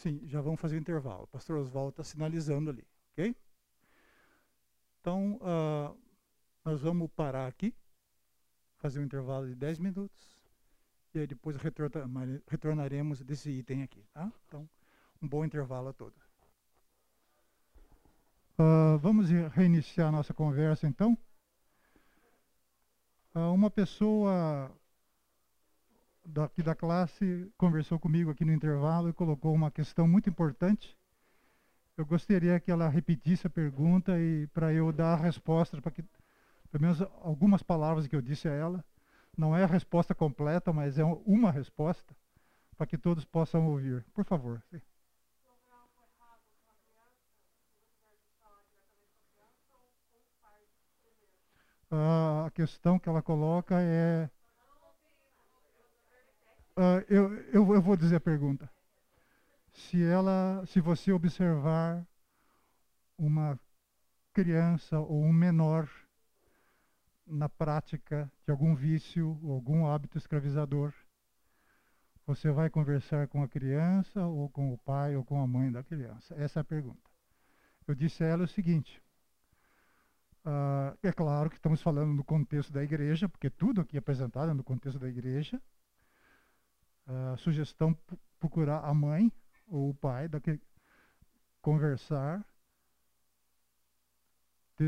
Sim, 0.01 0.19
já 0.25 0.41
vamos 0.41 0.59
fazer 0.59 0.77
o 0.77 0.79
intervalo. 0.79 1.25
O 1.25 1.27
pastor 1.27 1.57
Oswaldo 1.57 1.91
está 1.91 2.03
sinalizando 2.03 2.71
ali, 2.71 2.83
ok? 3.11 3.35
Então, 4.99 5.35
uh, 5.35 5.95
nós 6.65 6.81
vamos 6.81 7.07
parar 7.11 7.45
aqui, 7.45 7.71
fazer 8.77 8.99
um 8.99 9.03
intervalo 9.03 9.47
de 9.47 9.53
10 9.53 9.77
minutos, 9.77 10.35
e 11.13 11.19
aí 11.19 11.27
depois 11.27 11.55
retornaremos 12.47 13.21
desse 13.21 13.51
item 13.51 13.83
aqui, 13.83 14.03
tá? 14.11 14.33
Então, 14.47 14.67
um 15.21 15.27
bom 15.27 15.45
intervalo 15.45 15.89
a 15.89 15.93
todos. 15.93 16.19
Uh, 18.57 18.97
vamos 18.97 19.29
reiniciar 19.53 20.11
nossa 20.11 20.33
conversa, 20.33 20.87
então. 20.87 21.15
Uh, 23.35 23.53
uma 23.53 23.69
pessoa 23.69 24.75
daqui 26.23 26.61
da 26.63 26.75
classe 26.75 27.51
conversou 27.57 27.99
comigo 27.99 28.31
aqui 28.31 28.45
no 28.45 28.53
intervalo 28.53 29.09
e 29.09 29.13
colocou 29.13 29.53
uma 29.53 29.71
questão 29.71 30.07
muito 30.07 30.29
importante. 30.29 30.97
Eu 31.97 32.05
gostaria 32.05 32.59
que 32.59 32.71
ela 32.71 32.89
repetisse 32.89 33.47
a 33.47 33.49
pergunta 33.49 34.19
e 34.19 34.47
para 34.47 34.73
eu 34.73 34.91
dar 34.91 35.13
a 35.13 35.21
resposta, 35.21 35.81
para 35.81 35.91
que 35.91 36.03
pelo 36.71 36.81
menos 36.81 37.01
algumas 37.21 37.61
palavras 37.61 38.07
que 38.07 38.15
eu 38.15 38.21
disse 38.21 38.47
a 38.47 38.53
ela, 38.53 38.83
não 39.37 39.55
é 39.55 39.63
a 39.63 39.67
resposta 39.67 40.15
completa, 40.15 40.71
mas 40.71 40.97
é 40.97 41.03
uma 41.03 41.51
resposta 41.51 42.15
para 42.77 42.87
que 42.87 42.97
todos 42.97 43.25
possam 43.25 43.67
ouvir. 43.67 44.03
Por 44.13 44.23
favor. 44.25 44.61
Sim. 44.71 44.81
a 52.45 52.49
questão 52.51 52.97
que 52.97 53.09
ela 53.09 53.21
coloca 53.21 53.81
é 53.81 54.29
Uh, 56.81 57.05
eu, 57.07 57.33
eu, 57.53 57.75
eu 57.75 57.81
vou 57.81 57.95
dizer 57.95 58.15
a 58.15 58.19
pergunta. 58.19 58.67
Se 59.71 60.03
ela, 60.03 60.65
se 60.65 60.81
você 60.81 61.11
observar 61.11 62.03
uma 63.15 63.59
criança 64.33 64.99
ou 64.99 65.23
um 65.23 65.31
menor 65.31 65.87
na 67.27 67.47
prática 67.47 68.31
de 68.47 68.51
algum 68.51 68.73
vício 68.73 69.39
ou 69.43 69.51
algum 69.51 69.85
hábito 69.85 70.17
escravizador, 70.17 70.91
você 72.25 72.49
vai 72.51 72.67
conversar 72.67 73.27
com 73.27 73.43
a 73.43 73.47
criança 73.47 74.25
ou 74.25 74.49
com 74.49 74.73
o 74.73 74.77
pai 74.79 75.15
ou 75.15 75.23
com 75.23 75.39
a 75.39 75.45
mãe 75.45 75.71
da 75.71 75.83
criança? 75.83 76.33
Essa 76.33 76.59
é 76.59 76.61
a 76.61 76.63
pergunta. 76.63 77.11
Eu 77.85 77.93
disse 77.93 78.23
a 78.23 78.27
ela 78.27 78.45
o 78.45 78.47
seguinte: 78.47 78.99
uh, 80.47 80.97
é 81.03 81.11
claro 81.11 81.47
que 81.47 81.57
estamos 81.57 81.79
falando 81.79 82.11
no 82.11 82.23
contexto 82.23 82.73
da 82.73 82.83
igreja, 82.83 83.29
porque 83.29 83.51
tudo 83.51 83.81
aqui 83.81 83.97
é 83.97 83.99
apresentado 83.99 84.49
é 84.49 84.53
no 84.55 84.63
contexto 84.63 84.97
da 84.97 85.07
igreja, 85.07 85.61
sugestão 87.37 87.97
procurar 88.39 88.79
a 88.79 88.93
mãe 88.93 89.31
ou 89.67 89.89
o 89.89 89.93
pai, 89.93 90.27
daqui, 90.27 90.59
conversar, 91.61 92.45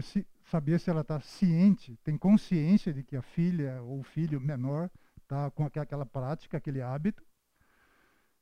se, 0.01 0.27
saber 0.45 0.79
se 0.79 0.89
ela 0.89 1.01
está 1.01 1.19
ciente, 1.19 1.97
tem 2.03 2.17
consciência 2.17 2.93
de 2.93 3.03
que 3.03 3.15
a 3.15 3.21
filha 3.21 3.81
ou 3.83 3.99
o 3.99 4.03
filho 4.03 4.41
menor 4.41 4.89
está 5.21 5.51
com 5.51 5.65
aquela 5.65 6.05
prática, 6.05 6.57
aquele 6.57 6.81
hábito. 6.81 7.23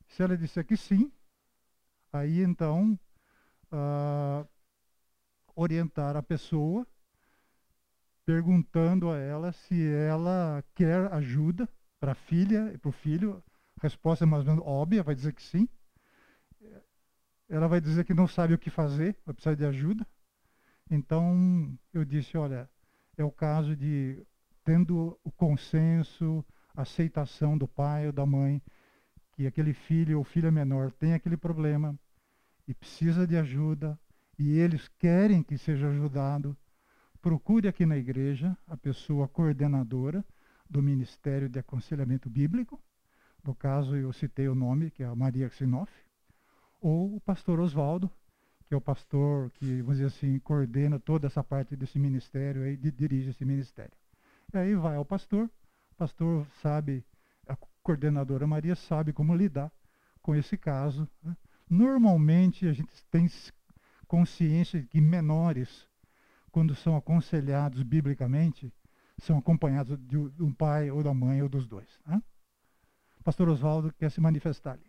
Se 0.08 0.24
ela 0.24 0.38
disser 0.38 0.66
que 0.66 0.78
sim, 0.78 1.12
aí 2.12 2.42
então 2.42 3.00
uh, 3.72 4.48
orientar 5.56 6.16
a 6.16 6.24
pessoa, 6.24 6.88
perguntando 8.26 9.10
a 9.10 9.18
ela 9.18 9.52
se 9.52 9.88
ela 9.94 10.64
quer 10.76 11.12
ajuda 11.14 11.68
para 12.00 12.14
a 12.14 12.16
filha 12.16 12.72
e 12.74 12.78
para 12.78 12.90
o 12.90 12.94
filho 12.94 13.44
resposta 13.82 14.26
é 14.26 14.28
mais 14.28 14.48
ou 14.48 14.54
menos 14.54 14.68
óbvia, 14.68 15.04
vai 15.04 15.16
dizer 15.16 15.34
que 15.34 15.42
sim. 15.42 15.68
Ela 17.50 17.68
vai 17.68 17.82
dizer 17.82 18.06
que 18.06 18.14
não 18.14 18.28
sabe 18.28 18.54
o 18.54 18.60
que 18.60 18.70
fazer, 18.70 19.18
vai 19.26 19.34
precisar 19.34 19.56
de 19.56 19.66
ajuda. 19.66 20.08
Então, 20.90 21.78
eu 21.94 22.06
disse, 22.06 22.38
olha, 22.38 22.70
é 23.18 23.24
o 23.24 23.32
caso 23.32 23.76
de, 23.76 24.26
tendo 24.64 25.20
o 25.24 25.32
consenso, 25.32 26.46
aceitação 26.76 27.58
do 27.58 27.68
pai 27.68 28.08
ou 28.08 28.14
da 28.14 28.26
mãe, 28.26 28.62
que 29.34 29.48
aquele 29.48 29.74
filho 29.74 30.18
ou 30.18 30.24
filha 30.24 30.52
menor 30.52 30.92
tem 30.92 31.14
aquele 31.14 31.38
problema 31.38 31.98
e 32.68 32.74
precisa 32.74 33.26
de 33.26 33.36
ajuda, 33.36 34.00
e 34.38 34.58
eles 34.58 34.88
querem 34.88 35.44
que 35.44 35.58
seja 35.58 35.90
ajudado, 35.90 36.56
procure 37.22 37.68
aqui 37.68 37.86
na 37.86 37.98
igreja 37.98 38.58
a 38.68 38.78
pessoa 38.78 39.28
coordenadora 39.28 40.24
do 40.70 40.82
Ministério 40.82 41.50
de 41.50 41.60
Aconselhamento 41.60 42.30
Bíblico, 42.30 42.82
no 43.44 43.56
caso 43.56 43.96
eu 43.96 44.12
citei 44.14 44.48
o 44.48 44.56
nome, 44.56 44.92
que 44.92 45.04
é 45.04 45.06
a 45.06 45.16
Maria 45.16 45.50
Xinoff, 45.50 45.92
ou 46.80 47.16
o 47.16 47.22
pastor 47.22 47.60
Oswaldo, 47.60 48.10
que 48.68 48.74
é 48.74 48.78
o 48.78 48.82
pastor 48.82 49.52
que, 49.52 49.82
vamos 49.82 49.98
dizer 49.98 50.08
assim, 50.08 50.40
coordena 50.40 51.00
toda 51.00 51.28
essa 51.28 51.44
parte 51.44 51.76
desse 51.76 52.00
ministério 52.00 52.66
e 52.66 52.78
dirige 52.78 53.32
esse 53.32 53.44
ministério. 53.44 53.92
E 54.54 54.58
aí 54.58 54.76
vai 54.76 54.96
ao 54.96 55.06
pastor, 55.06 55.50
o 55.92 55.96
pastor 55.96 56.48
sabe, 56.62 57.06
a 57.48 57.56
coordenadora 57.84 58.48
Maria 58.48 58.76
sabe 58.76 59.12
como 59.12 59.36
lidar 59.36 59.72
com 60.22 60.36
esse 60.36 60.58
caso. 60.58 61.08
Né? 61.24 61.36
Normalmente 61.70 62.68
a 62.68 62.74
gente 62.74 62.92
tem 63.10 63.30
consciência 64.08 64.82
de 64.82 64.88
que 64.88 65.02
menores, 65.02 65.88
quando 66.52 66.76
são 66.76 66.96
aconselhados 66.96 67.84
biblicamente, 67.84 68.74
são 69.18 69.38
acompanhados 69.38 69.98
de 70.00 70.18
um 70.18 70.52
pai 70.52 70.90
ou 70.90 71.04
da 71.04 71.14
mãe 71.14 71.42
ou 71.42 71.50
dos 71.50 71.68
dois. 71.68 72.00
Né? 72.06 72.22
Pastor 73.24 73.50
Oswaldo 73.50 73.92
quer 73.94 74.12
se 74.12 74.22
manifestar 74.22 74.80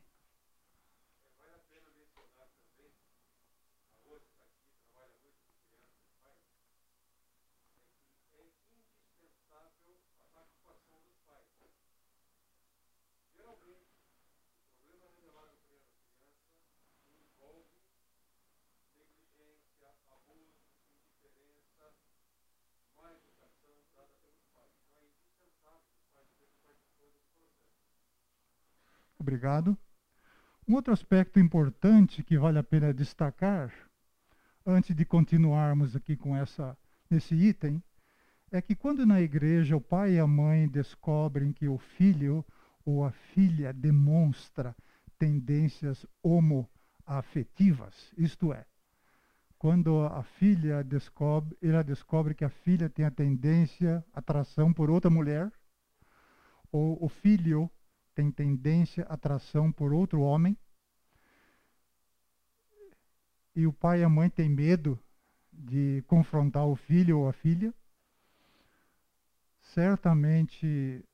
Obrigado. 29.22 29.78
Um 30.66 30.74
outro 30.74 30.92
aspecto 30.92 31.38
importante 31.38 32.24
que 32.24 32.36
vale 32.36 32.58
a 32.58 32.62
pena 32.64 32.92
destacar, 32.92 33.72
antes 34.66 34.96
de 34.96 35.04
continuarmos 35.04 35.94
aqui 35.94 36.16
com 36.16 36.36
essa 36.36 36.76
nesse 37.08 37.36
item, 37.36 37.80
é 38.50 38.60
que 38.60 38.74
quando 38.74 39.06
na 39.06 39.20
igreja 39.20 39.76
o 39.76 39.80
pai 39.80 40.14
e 40.14 40.18
a 40.18 40.26
mãe 40.26 40.66
descobrem 40.68 41.52
que 41.52 41.68
o 41.68 41.78
filho 41.78 42.44
ou 42.84 43.04
a 43.04 43.12
filha 43.12 43.72
demonstra 43.72 44.74
tendências 45.16 46.04
homoafetivas, 46.20 48.12
isto 48.18 48.52
é, 48.52 48.66
quando 49.56 50.00
a 50.00 50.24
filha 50.24 50.82
descobre, 50.82 51.56
ela 51.62 51.84
descobre 51.84 52.34
que 52.34 52.44
a 52.44 52.50
filha 52.50 52.90
tem 52.90 53.04
a 53.04 53.10
tendência, 53.10 54.04
atração 54.12 54.72
por 54.72 54.90
outra 54.90 55.08
mulher, 55.08 55.52
ou 56.72 56.98
o 57.00 57.08
filho 57.08 57.70
tem 58.14 58.30
tendência, 58.30 59.04
atração 59.04 59.72
por 59.72 59.92
outro 59.92 60.20
homem. 60.20 60.56
E 63.54 63.66
o 63.66 63.72
pai 63.72 64.00
e 64.00 64.04
a 64.04 64.08
mãe 64.08 64.30
têm 64.30 64.48
medo 64.48 64.98
de 65.52 66.02
confrontar 66.06 66.66
o 66.66 66.74
filho 66.74 67.18
ou 67.18 67.28
a 67.28 67.32
filha. 67.32 67.74
Certamente, 69.60 71.04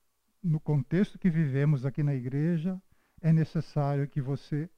no 0.43 0.61
contexto 0.61 1.19
que 1.19 1.29
vivemos 1.29 1.85
aqui 1.85 2.03
na 2.03 2.15
igreja, 2.15 2.81
é 3.21 3.33
necessário 3.33 4.09
que 4.09 4.21
você, 4.21 4.71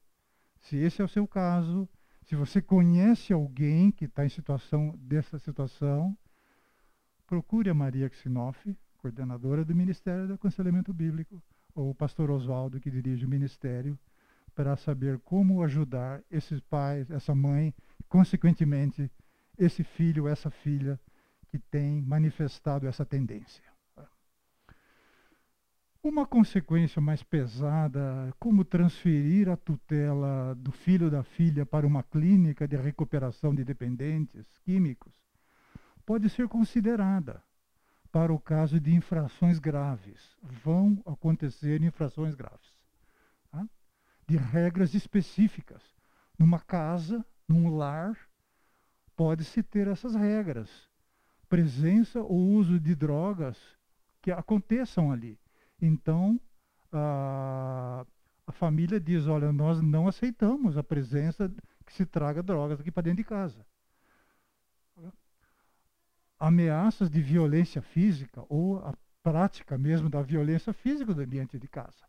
se 0.59 0.77
esse 0.77 1.01
é 1.01 1.05
o 1.05 1.07
seu 1.07 1.27
caso, 1.27 1.87
se 2.23 2.35
você 2.35 2.61
conhece 2.61 3.33
alguém 3.33 3.91
que 3.91 4.05
está 4.05 4.25
em 4.25 4.29
situação 4.29 4.97
dessa 4.97 5.37
situação, 5.37 6.17
procure 7.27 7.69
a 7.69 7.73
Maria 7.73 8.09
Xinoff, 8.09 8.75
coordenadora 8.97 9.63
do 9.63 9.75
Ministério 9.75 10.27
do 10.27 10.33
Aconselhamento 10.33 10.93
Bíblico, 10.93 11.41
o 11.75 11.93
pastor 11.93 12.29
Oswaldo, 12.29 12.79
que 12.79 12.91
dirige 12.91 13.25
o 13.25 13.29
ministério, 13.29 13.97
para 14.53 14.75
saber 14.75 15.19
como 15.19 15.63
ajudar 15.63 16.21
esses 16.29 16.59
pais, 16.59 17.09
essa 17.09 17.33
mãe, 17.33 17.73
consequentemente, 18.09 19.09
esse 19.57 19.83
filho, 19.83 20.27
essa 20.27 20.49
filha 20.49 20.99
que 21.47 21.57
tem 21.57 22.01
manifestado 22.01 22.87
essa 22.87 23.05
tendência. 23.05 23.63
Uma 26.03 26.25
consequência 26.25 26.99
mais 26.99 27.21
pesada, 27.21 28.33
como 28.39 28.65
transferir 28.65 29.47
a 29.47 29.55
tutela 29.55 30.55
do 30.55 30.71
filho 30.71 31.05
ou 31.05 31.11
da 31.11 31.23
filha 31.23 31.63
para 31.65 31.85
uma 31.85 32.01
clínica 32.01 32.67
de 32.67 32.75
recuperação 32.75 33.53
de 33.53 33.63
dependentes 33.63 34.57
químicos, 34.65 35.13
pode 36.05 36.27
ser 36.29 36.47
considerada 36.47 37.43
para 38.11 38.33
o 38.33 38.39
caso 38.39 38.79
de 38.79 38.93
infrações 38.93 39.57
graves. 39.57 40.37
Vão 40.41 41.01
acontecer 41.05 41.81
infrações 41.81 42.35
graves. 42.35 42.75
Tá? 43.49 43.67
De 44.27 44.37
regras 44.37 44.93
específicas. 44.93 45.81
Numa 46.37 46.59
casa, 46.59 47.25
num 47.47 47.75
lar, 47.75 48.17
pode-se 49.15 49.63
ter 49.63 49.87
essas 49.87 50.13
regras. 50.13 50.69
Presença 51.47 52.21
ou 52.21 52.37
uso 52.37 52.79
de 52.79 52.95
drogas 52.95 53.57
que 54.21 54.31
aconteçam 54.31 55.11
ali. 55.11 55.39
Então, 55.81 56.39
a, 56.91 58.05
a 58.45 58.51
família 58.51 58.99
diz: 58.99 59.27
olha, 59.27 59.51
nós 59.51 59.81
não 59.81 60.07
aceitamos 60.07 60.77
a 60.77 60.83
presença 60.83 61.53
que 61.85 61.93
se 61.93 62.05
traga 62.05 62.43
drogas 62.43 62.79
aqui 62.79 62.91
para 62.91 63.03
dentro 63.03 63.17
de 63.17 63.23
casa 63.23 63.65
ameaças 66.41 67.09
de 67.09 67.21
violência 67.21 67.81
física 67.81 68.43
ou 68.49 68.79
a 68.79 68.95
prática 69.21 69.77
mesmo 69.77 70.09
da 70.09 70.21
violência 70.23 70.73
física 70.73 71.13
do 71.13 71.21
ambiente 71.21 71.59
de 71.59 71.67
casa 71.67 72.03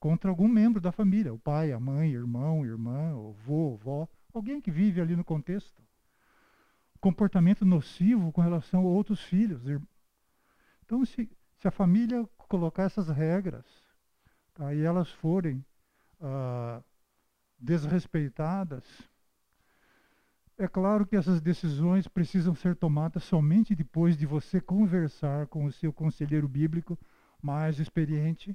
contra 0.00 0.30
algum 0.30 0.48
membro 0.48 0.80
da 0.80 0.90
família, 0.90 1.32
o 1.32 1.38
pai, 1.38 1.72
a 1.72 1.78
mãe, 1.78 2.10
irmão, 2.10 2.64
irmã, 2.64 3.10
avô, 3.10 3.74
avó, 3.74 4.08
alguém 4.32 4.58
que 4.58 4.70
vive 4.70 4.98
ali 4.98 5.14
no 5.14 5.22
contexto. 5.22 5.82
Comportamento 6.98 7.66
nocivo 7.66 8.32
com 8.32 8.40
relação 8.40 8.80
a 8.80 8.88
outros 8.88 9.22
filhos. 9.22 9.62
Então, 10.82 11.04
se, 11.04 11.30
se 11.58 11.68
a 11.68 11.70
família 11.70 12.26
colocar 12.48 12.84
essas 12.84 13.08
regras 13.08 13.66
tá, 14.54 14.74
e 14.74 14.80
elas 14.80 15.10
forem 15.10 15.64
ah, 16.20 16.82
desrespeitadas, 17.58 18.84
é 20.60 20.68
claro 20.68 21.06
que 21.06 21.16
essas 21.16 21.40
decisões 21.40 22.06
precisam 22.06 22.54
ser 22.54 22.76
tomadas 22.76 23.24
somente 23.24 23.74
depois 23.74 24.14
de 24.14 24.26
você 24.26 24.60
conversar 24.60 25.46
com 25.46 25.64
o 25.64 25.72
seu 25.72 25.90
conselheiro 25.90 26.46
bíblico 26.46 26.98
mais 27.40 27.80
experiente 27.80 28.54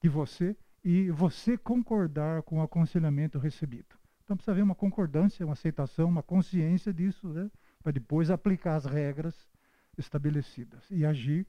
que 0.00 0.08
você 0.08 0.56
e 0.82 1.08
você 1.12 1.56
concordar 1.56 2.42
com 2.42 2.58
o 2.58 2.62
aconselhamento 2.62 3.38
recebido. 3.38 3.96
Então 4.24 4.36
precisa 4.36 4.50
haver 4.50 4.64
uma 4.64 4.74
concordância, 4.74 5.46
uma 5.46 5.52
aceitação, 5.52 6.08
uma 6.08 6.24
consciência 6.24 6.92
disso, 6.92 7.28
né? 7.28 7.48
para 7.80 7.92
depois 7.92 8.28
aplicar 8.28 8.74
as 8.74 8.84
regras 8.84 9.48
estabelecidas 9.96 10.90
e 10.90 11.06
agir, 11.06 11.46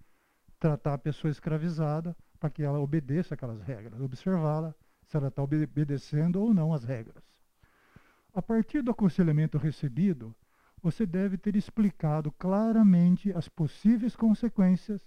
tratar 0.59 0.93
a 0.93 0.99
pessoa 0.99 1.31
escravizada 1.31 2.15
para 2.39 2.51
que 2.51 2.61
ela 2.61 2.79
obedeça 2.79 3.33
aquelas 3.33 3.59
regras, 3.63 3.99
observá-la 3.99 4.75
se 5.03 5.17
ela 5.17 5.29
está 5.29 5.41
obedecendo 5.41 6.39
ou 6.39 6.53
não 6.53 6.71
as 6.75 6.83
regras. 6.83 7.36
A 8.37 8.41
partir 8.43 8.83
do 8.83 8.91
aconselhamento 8.91 9.57
recebido, 9.57 10.31
você 10.79 11.07
deve 11.07 11.39
ter 11.39 11.55
explicado 11.55 12.31
claramente 12.33 13.33
as 13.33 13.49
possíveis 13.49 14.15
consequências 14.15 15.01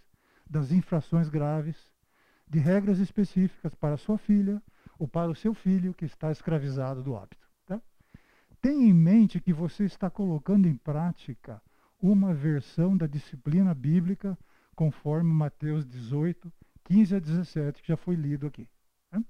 das 0.44 0.72
infrações 0.72 1.28
graves, 1.28 1.76
de 2.48 2.58
regras 2.58 2.98
específicas 2.98 3.72
para 3.72 3.96
sua 3.96 4.18
filha 4.18 4.60
ou 4.98 5.06
para 5.06 5.30
o 5.30 5.36
seu 5.36 5.54
filho 5.54 5.94
que 5.94 6.04
está 6.04 6.32
escravizado 6.32 7.04
do 7.04 7.14
hábito. 7.14 7.48
Tá? 7.66 7.80
Tenha 8.60 8.88
em 8.88 8.92
mente 8.92 9.40
que 9.40 9.52
você 9.52 9.84
está 9.84 10.10
colocando 10.10 10.66
em 10.66 10.74
prática 10.74 11.62
uma 12.02 12.34
versão 12.34 12.96
da 12.96 13.06
disciplina 13.06 13.72
bíblica 13.72 14.36
conforme 14.74 15.32
Mateus 15.32 15.86
18, 15.86 16.52
15 16.82 17.14
a 17.14 17.20
17, 17.20 17.80
que 17.80 17.86
já 17.90 17.96
foi 17.96 18.16
lido 18.16 18.48
aqui. 18.48 18.68
Tá? 19.08 19.22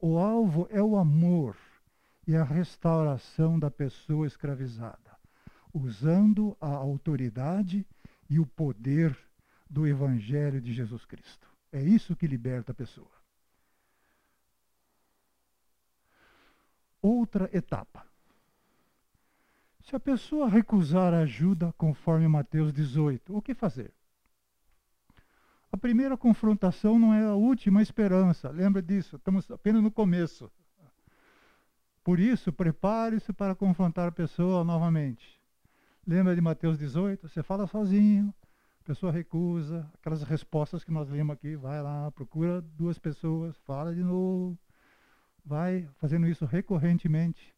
O 0.00 0.18
alvo 0.18 0.66
é 0.72 0.82
o 0.82 0.96
amor 0.96 1.56
e 2.30 2.36
a 2.36 2.44
restauração 2.44 3.58
da 3.58 3.68
pessoa 3.68 4.24
escravizada, 4.24 5.18
usando 5.74 6.56
a 6.60 6.68
autoridade 6.68 7.84
e 8.28 8.38
o 8.38 8.46
poder 8.46 9.18
do 9.68 9.84
Evangelho 9.84 10.60
de 10.60 10.72
Jesus 10.72 11.04
Cristo. 11.04 11.48
É 11.72 11.82
isso 11.82 12.14
que 12.14 12.28
liberta 12.28 12.70
a 12.70 12.74
pessoa. 12.74 13.10
Outra 17.02 17.50
etapa. 17.52 18.06
Se 19.82 19.96
a 19.96 19.98
pessoa 19.98 20.48
recusar 20.48 21.12
ajuda, 21.12 21.74
conforme 21.76 22.28
Mateus 22.28 22.72
18, 22.72 23.36
o 23.36 23.42
que 23.42 23.54
fazer? 23.54 23.92
A 25.72 25.76
primeira 25.76 26.16
confrontação 26.16 26.96
não 26.96 27.12
é 27.12 27.24
a 27.24 27.34
última 27.34 27.82
esperança, 27.82 28.50
lembra 28.50 28.80
disso, 28.80 29.16
estamos 29.16 29.50
apenas 29.50 29.82
no 29.82 29.90
começo. 29.90 30.48
Por 32.10 32.18
isso, 32.18 32.52
prepare-se 32.52 33.32
para 33.32 33.54
confrontar 33.54 34.08
a 34.08 34.10
pessoa 34.10 34.64
novamente. 34.64 35.40
Lembra 36.04 36.34
de 36.34 36.40
Mateus 36.40 36.76
18? 36.76 37.28
Você 37.28 37.40
fala 37.40 37.68
sozinho, 37.68 38.34
a 38.80 38.84
pessoa 38.84 39.12
recusa, 39.12 39.88
aquelas 39.94 40.24
respostas 40.24 40.82
que 40.82 40.90
nós 40.90 41.08
lemos 41.08 41.34
aqui, 41.34 41.54
vai 41.54 41.80
lá, 41.80 42.10
procura 42.10 42.60
duas 42.60 42.98
pessoas, 42.98 43.56
fala 43.58 43.94
de 43.94 44.02
novo, 44.02 44.58
vai 45.44 45.88
fazendo 45.98 46.26
isso 46.26 46.44
recorrentemente. 46.44 47.54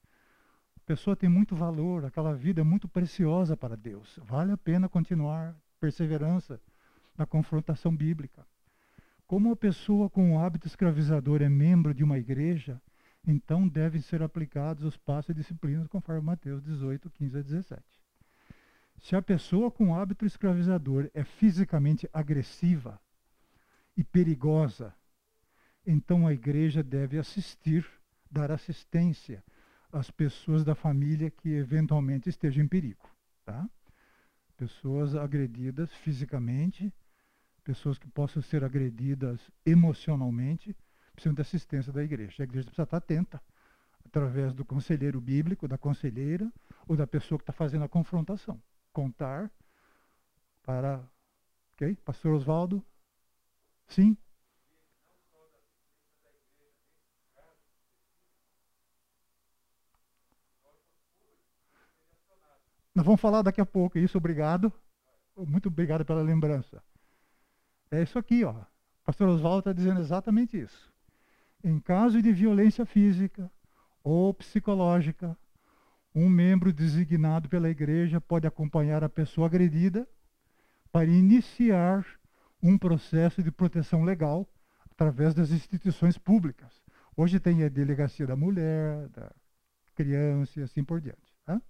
A 0.77 0.81
pessoa 0.85 1.17
tem 1.17 1.31
muito 1.31 1.57
valor, 1.57 2.05
aquela 2.05 2.35
vida 2.35 2.61
é 2.61 2.65
muito 2.65 2.87
preciosa 2.87 3.57
para 3.57 3.75
Deus. 3.75 4.21
Vale 4.23 4.53
a 4.53 4.59
pena 4.59 4.87
continuar, 4.87 5.57
perseverança 5.81 6.61
na 7.17 7.25
confrontação 7.25 7.97
bíblica. 7.97 8.47
Como 9.27 9.51
a 9.51 9.57
pessoa 9.57 10.11
com 10.11 10.35
o 10.35 10.39
hábito 10.39 10.67
escravizador 10.67 11.41
é 11.41 11.49
membro 11.49 11.95
de 11.95 12.05
uma 12.05 12.19
igreja, 12.19 12.79
então 13.27 13.69
devem 13.69 14.01
ser 14.01 14.23
aplicados 14.23 14.85
os 14.85 14.97
passos 14.97 15.31
e 15.31 15.35
disciplinas 15.35 15.87
conforme 15.87 16.23
Mateus 16.23 16.63
18, 16.63 17.11
15 17.11 17.39
a 17.39 17.43
17. 17.43 17.83
Se 18.99 19.17
a 19.17 19.23
pessoa 19.23 19.71
com 19.71 19.95
hábito 19.95 20.25
escravizador 20.25 21.11
é 21.15 21.25
fisicamente 21.25 22.09
agressiva 22.13 23.01
e 23.97 24.03
perigosa, 24.05 24.95
então 25.87 26.27
a 26.27 26.33
igreja 26.33 26.83
deve 26.83 27.19
assistir, 27.19 27.87
dar 28.31 28.51
assistência 28.51 29.45
às 29.93 30.11
pessoas 30.11 30.65
da 30.65 30.75
família 30.75 31.31
que 31.31 31.51
eventualmente 31.51 32.29
estejam 32.29 32.65
em 32.65 32.69
perigo. 32.69 33.09
Tá? 33.45 33.69
Pessoas 34.57 35.15
agredidas 35.15 35.93
fisicamente, 35.93 36.93
pessoas 37.65 37.99
que 37.99 38.09
possam 38.09 38.43
ser 38.43 38.65
agredidas 38.65 39.51
emocionalmente, 39.67 40.77
precisam 41.15 41.35
de 41.35 41.43
assistência 41.43 41.93
da 41.93 42.03
igreja. 42.03 42.43
A 42.43 42.45
igreja 42.45 42.65
precisa 42.65 42.83
estar 42.83 42.97
atenta, 42.97 43.41
através 44.05 44.53
do 44.55 44.65
conselheiro 44.65 45.21
bíblico, 45.21 45.69
da 45.69 45.79
conselheira, 45.79 46.51
ou 46.87 46.97
da 46.97 47.07
pessoa 47.07 47.39
que 47.39 47.43
está 47.43 47.53
fazendo 47.53 47.85
a 47.85 47.89
confrontação. 47.89 48.61
Contar 48.93 49.51
para. 50.63 51.03
Ok? 51.75 51.97
Pastor 52.05 52.35
Oswaldo? 52.35 52.85
Sim? 53.87 54.17
Nós 62.95 63.07
vamos 63.07 63.21
falar 63.21 63.41
daqui 63.43 63.61
a 63.61 63.67
pouco 63.67 63.99
isso, 63.99 64.19
obrigado. 64.19 64.73
Muito 65.37 65.69
obrigado 65.69 66.05
pela 66.05 66.23
lembrança. 66.23 66.83
É 67.91 68.03
isso 68.03 68.19
aqui, 68.19 68.45
ó. 68.45 68.53
O 68.53 68.67
pastor 69.05 69.29
Oswaldo 69.29 69.61
está 69.61 69.73
dizendo 69.73 70.01
exatamente 70.01 70.61
isso. 70.61 70.92
Em 71.65 71.79
caso 71.79 72.21
de 72.21 72.33
violência 72.33 72.85
física 72.85 73.51
ou 74.03 74.35
psicológica, 74.35 75.37
um 76.15 76.29
membro 76.29 76.73
designado 76.73 77.49
pela 77.49 77.71
igreja 77.71 78.21
pode 78.21 78.47
acompanhar 78.47 79.05
a 79.05 79.09
pessoa 79.09 79.47
agredida 79.47 80.07
para 80.91 81.07
iniciar 81.07 82.05
um 82.63 82.77
processo 82.77 83.43
de 83.43 83.51
proteção 83.51 84.05
legal 84.05 84.49
através 84.91 85.35
das 85.35 85.51
instituições 85.51 86.19
públicas. 86.19 86.83
Hoje 87.17 87.41
tem 87.41 87.65
a 87.65 87.69
delegacia 87.69 88.27
da 88.27 88.37
mulher, 88.37 89.09
da 89.09 89.33
criança 89.95 90.61
e 90.61 90.63
assim 90.63 90.85
por 90.85 91.01
diante. 91.01 91.33
Tá? 91.45 91.61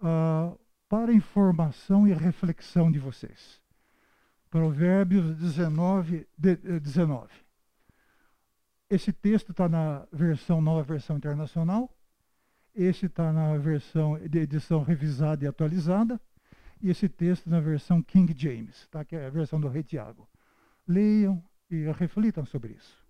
Ah, 0.00 0.54
para 0.88 1.12
informação 1.12 2.06
e 2.06 2.12
reflexão 2.12 2.90
de 2.90 2.98
vocês. 2.98 3.60
Provérbios 4.50 5.36
19, 5.36 6.26
19. 6.36 7.47
Esse 8.90 9.12
texto 9.12 9.50
está 9.50 9.68
na 9.68 10.06
versão 10.12 10.62
nova 10.62 10.82
versão 10.82 11.16
internacional. 11.16 11.94
Esse 12.74 13.06
está 13.06 13.32
na 13.32 13.56
versão 13.58 14.18
de 14.18 14.38
edição 14.38 14.82
revisada 14.82 15.44
e 15.44 15.48
atualizada. 15.48 16.20
E 16.80 16.90
esse 16.90 17.08
texto 17.08 17.50
na 17.50 17.60
versão 17.60 18.00
King 18.02 18.32
James, 18.36 18.86
tá? 18.88 19.04
que 19.04 19.16
é 19.16 19.26
a 19.26 19.30
versão 19.30 19.60
do 19.60 19.68
Rei 19.68 19.82
Tiago. 19.82 20.28
Leiam 20.86 21.42
e 21.70 21.90
reflitam 21.92 22.46
sobre 22.46 22.72
isso. 22.72 23.07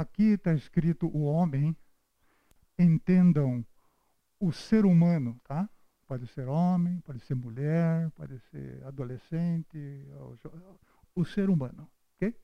Aqui 0.00 0.34
está 0.34 0.52
escrito 0.52 1.06
o 1.08 1.22
homem, 1.22 1.74
entendam 2.78 3.64
o 4.38 4.52
ser 4.52 4.84
humano, 4.84 5.40
tá? 5.42 5.68
Pode 6.06 6.26
ser 6.28 6.46
homem, 6.46 7.00
pode 7.00 7.20
ser 7.20 7.34
mulher, 7.34 8.10
pode 8.10 8.38
ser 8.50 8.84
adolescente, 8.84 10.06
o 11.14 11.24
ser 11.24 11.48
humano, 11.48 11.90
ok? 12.14 12.38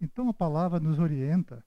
Então 0.00 0.28
a 0.28 0.34
palavra 0.34 0.80
nos 0.80 0.98
orienta 0.98 1.64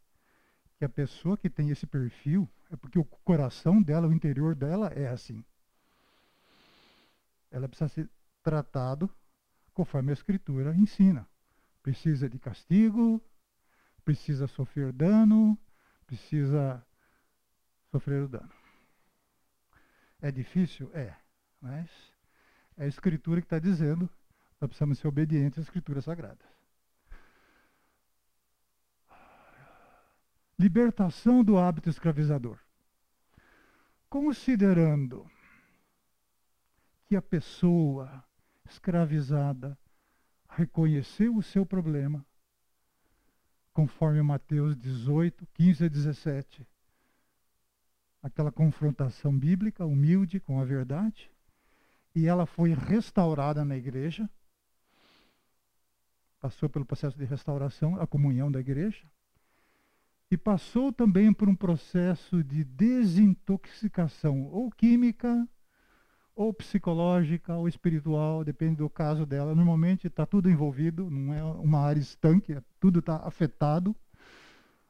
que 0.78 0.84
a 0.84 0.90
pessoa 0.90 1.38
que 1.38 1.50
tem 1.50 1.70
esse 1.70 1.86
perfil 1.86 2.50
é 2.72 2.76
porque 2.76 2.98
o 2.98 3.06
coração 3.06 3.82
dela, 3.82 4.08
o 4.08 4.14
interior 4.14 4.56
dela 4.56 4.88
é 4.88 5.08
assim. 5.08 5.46
Ela 7.52 7.70
precisa 7.70 7.90
ser 7.90 8.10
tratado 8.42 9.10
conforme 9.74 10.10
a 10.10 10.14
escritura 10.14 10.76
ensina. 10.76 11.28
Precisa 11.84 12.28
de 12.28 12.40
castigo, 12.40 13.24
precisa 14.04 14.48
sofrer 14.48 14.92
dano, 14.92 15.58
precisa 16.06 16.86
sofrer 17.92 18.24
o 18.24 18.28
dano. 18.28 18.52
É 20.22 20.32
difícil? 20.32 20.92
É. 20.94 21.16
Mas 21.60 21.90
é 22.78 22.86
a 22.86 22.88
Escritura 22.88 23.42
que 23.42 23.46
está 23.46 23.60
dizendo, 23.60 24.10
nós 24.60 24.68
precisamos 24.68 25.00
ser 25.00 25.08
obedientes 25.08 25.60
às 25.60 25.66
Escrituras 25.66 26.06
Sagradas. 26.06 26.48
Libertação 30.58 31.44
do 31.44 31.58
hábito 31.58 31.90
escravizador. 31.90 32.60
Considerando 34.10 35.30
que 37.06 37.16
a 37.16 37.22
pessoa 37.22 38.24
escravizada 38.66 39.78
reconheceu 40.48 41.36
o 41.36 41.44
seu 41.44 41.66
problema, 41.66 42.26
conforme 43.74 44.22
Mateus 44.22 44.76
18, 44.78 45.48
15 45.54 45.86
a 45.86 45.88
17. 45.88 46.68
Aquela 48.22 48.52
confrontação 48.52 49.38
bíblica, 49.38 49.86
humilde 49.86 50.40
com 50.40 50.60
a 50.60 50.66
verdade, 50.66 51.32
e 52.14 52.28
ela 52.28 52.46
foi 52.46 52.74
restaurada 52.74 53.64
na 53.64 53.76
igreja, 53.76 54.30
passou 56.40 56.70
pelo 56.70 56.86
processo 56.86 57.18
de 57.18 57.26
restauração, 57.26 58.00
a 58.00 58.06
comunhão 58.06 58.52
da 58.52 58.60
igreja, 58.60 59.06
e 60.30 60.38
passou 60.38 60.92
também 60.94 61.34
por 61.34 61.50
um 61.50 61.56
processo 61.56 62.44
de 62.44 62.64
desintoxicação, 62.64 64.44
ou 64.46 64.72
química, 64.72 65.48
ou 66.42 66.52
psicológica, 66.52 67.56
ou 67.56 67.68
espiritual, 67.68 68.44
depende 68.44 68.78
do 68.78 68.90
caso 68.90 69.26
dela. 69.26 69.54
Normalmente 69.54 70.08
está 70.08 70.26
tudo 70.26 70.50
envolvido, 70.50 71.10
não 71.10 71.34
é 71.34 71.44
uma 71.44 71.80
área 71.80 72.00
estanque, 72.00 72.54
é 72.54 72.64
tudo 72.80 73.00
está 73.00 73.18
afetado. 73.18 73.96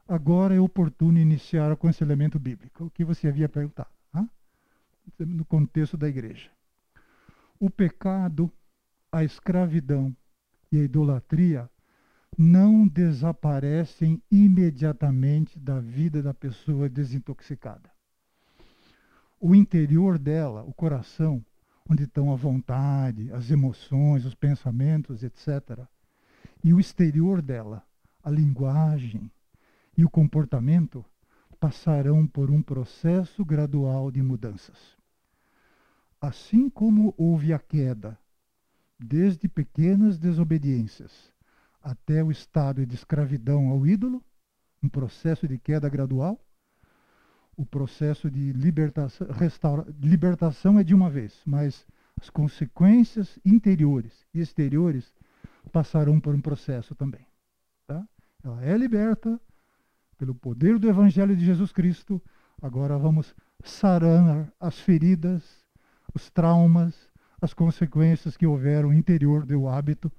Agora 0.07 0.55
é 0.55 0.59
oportuno 0.59 1.19
iniciar 1.19 1.69
o 1.69 1.73
aconselhamento 1.73 2.39
bíblico, 2.39 2.85
o 2.85 2.89
que 2.89 3.03
você 3.03 3.27
havia 3.27 3.49
perguntado, 3.49 3.89
tá? 4.11 4.25
no 5.19 5.43
contexto 5.43 5.97
da 5.97 6.07
igreja. 6.07 6.49
O 7.59 7.69
pecado, 7.69 8.51
a 9.11 9.23
escravidão 9.23 10.15
e 10.71 10.79
a 10.79 10.83
idolatria 10.83 11.69
não 12.37 12.87
desaparecem 12.87 14.23
imediatamente 14.31 15.59
da 15.59 15.79
vida 15.79 16.23
da 16.23 16.33
pessoa 16.33 16.87
desintoxicada. 16.87 17.90
O 19.43 19.55
interior 19.55 20.19
dela, 20.19 20.63
o 20.63 20.71
coração, 20.71 21.43
onde 21.89 22.03
estão 22.03 22.31
a 22.31 22.35
vontade, 22.35 23.33
as 23.33 23.49
emoções, 23.49 24.23
os 24.23 24.35
pensamentos, 24.35 25.23
etc. 25.23 25.79
E 26.63 26.71
o 26.71 26.79
exterior 26.79 27.41
dela, 27.41 27.83
a 28.23 28.29
linguagem 28.29 29.31
e 29.97 30.05
o 30.05 30.09
comportamento, 30.11 31.03
passarão 31.59 32.27
por 32.27 32.51
um 32.51 32.61
processo 32.61 33.43
gradual 33.43 34.11
de 34.11 34.21
mudanças. 34.21 34.95
Assim 36.21 36.69
como 36.69 37.11
houve 37.17 37.51
a 37.51 37.57
queda, 37.57 38.19
desde 38.99 39.47
pequenas 39.47 40.19
desobediências 40.19 41.33
até 41.81 42.23
o 42.23 42.29
estado 42.29 42.85
de 42.85 42.93
escravidão 42.93 43.69
ao 43.69 43.87
ídolo, 43.87 44.23
um 44.83 44.87
processo 44.87 45.47
de 45.47 45.57
queda 45.57 45.89
gradual, 45.89 46.39
o 47.61 47.65
processo 47.65 48.29
de 48.29 48.51
libertação, 48.53 49.27
restaura, 49.27 49.85
libertação 50.01 50.79
é 50.79 50.83
de 50.83 50.95
uma 50.95 51.11
vez, 51.11 51.39
mas 51.45 51.85
as 52.19 52.27
consequências 52.27 53.37
interiores 53.45 54.25
e 54.33 54.39
exteriores 54.39 55.13
passarão 55.71 56.19
por 56.19 56.33
um 56.33 56.41
processo 56.41 56.95
também. 56.95 57.23
Tá? 57.85 58.03
Ela 58.43 58.65
é 58.65 58.75
liberta 58.75 59.39
pelo 60.17 60.33
poder 60.33 60.79
do 60.79 60.89
Evangelho 60.89 61.37
de 61.37 61.45
Jesus 61.45 61.71
Cristo. 61.71 62.19
Agora 62.59 62.97
vamos 62.97 63.35
sarar 63.63 64.51
as 64.59 64.79
feridas, 64.79 65.43
os 66.15 66.31
traumas, 66.31 67.11
as 67.39 67.53
consequências 67.53 68.35
que 68.35 68.47
houveram 68.47 68.91
interior 68.91 69.45
do 69.45 69.67
hábito, 69.67 70.11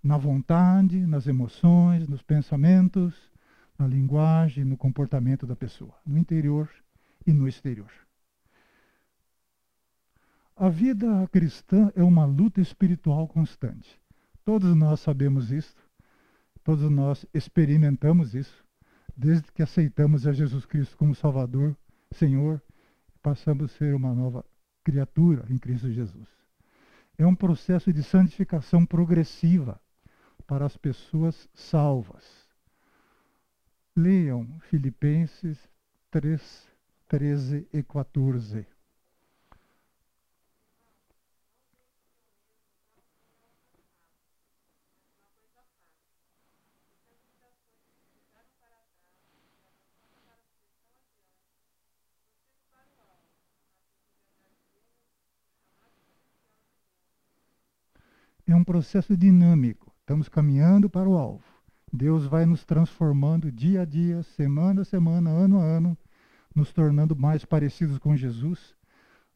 na 0.00 0.16
vontade, 0.16 1.04
nas 1.08 1.26
emoções, 1.26 2.06
nos 2.06 2.22
pensamentos, 2.22 3.31
na 3.82 3.88
linguagem, 3.88 4.64
no 4.64 4.76
comportamento 4.76 5.44
da 5.44 5.56
pessoa, 5.56 5.94
no 6.06 6.16
interior 6.16 6.70
e 7.26 7.32
no 7.32 7.48
exterior. 7.48 7.90
A 10.56 10.68
vida 10.68 11.28
cristã 11.32 11.90
é 11.96 12.02
uma 12.02 12.24
luta 12.24 12.60
espiritual 12.60 13.26
constante. 13.26 14.00
Todos 14.44 14.76
nós 14.76 15.00
sabemos 15.00 15.50
isso, 15.50 15.74
todos 16.62 16.88
nós 16.88 17.26
experimentamos 17.34 18.34
isso, 18.34 18.64
desde 19.16 19.50
que 19.50 19.62
aceitamos 19.62 20.26
a 20.26 20.32
Jesus 20.32 20.64
Cristo 20.64 20.96
como 20.96 21.14
Salvador, 21.14 21.76
Senhor, 22.12 22.62
passamos 23.20 23.64
a 23.64 23.76
ser 23.76 23.94
uma 23.94 24.14
nova 24.14 24.44
criatura 24.84 25.44
em 25.50 25.58
Cristo 25.58 25.90
Jesus. 25.90 26.28
É 27.18 27.26
um 27.26 27.34
processo 27.34 27.92
de 27.92 28.02
santificação 28.02 28.86
progressiva 28.86 29.80
para 30.46 30.64
as 30.66 30.76
pessoas 30.76 31.48
salvas 31.52 32.41
Leiam 33.94 34.58
Filipenses 34.70 35.58
3, 36.10 36.66
13 37.08 37.68
e 37.74 37.82
14. 37.82 38.66
É 58.46 58.54
um 58.54 58.64
processo 58.64 59.14
dinâmico. 59.14 59.94
Estamos 60.00 60.30
caminhando 60.30 60.88
para 60.88 61.08
o 61.08 61.18
alvo. 61.18 61.51
Deus 61.92 62.24
vai 62.24 62.46
nos 62.46 62.64
transformando 62.64 63.52
dia 63.52 63.82
a 63.82 63.84
dia, 63.84 64.22
semana 64.22 64.80
a 64.80 64.84
semana, 64.84 65.28
ano 65.28 65.60
a 65.60 65.62
ano, 65.62 65.98
nos 66.54 66.72
tornando 66.72 67.14
mais 67.14 67.44
parecidos 67.44 67.98
com 67.98 68.16
Jesus, 68.16 68.74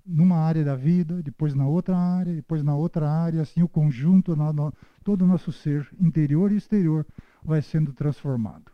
numa 0.05 0.39
área 0.39 0.65
da 0.65 0.75
vida, 0.75 1.23
depois 1.23 1.55
na 1.55 1.67
outra 1.67 1.99
área, 1.99 2.35
depois 2.35 2.63
na 2.63 2.75
outra 2.75 3.11
área, 3.11 3.43
assim 3.43 3.63
o 3.63 3.69
conjunto, 3.69 4.35
todo 5.05 5.23
o 5.23 5.27
nosso 5.27 5.53
ser, 5.53 5.87
interior 6.01 6.51
e 6.51 6.57
exterior, 6.57 7.07
vai 7.45 7.61
sendo 7.61 7.93
transformado. 7.93 8.73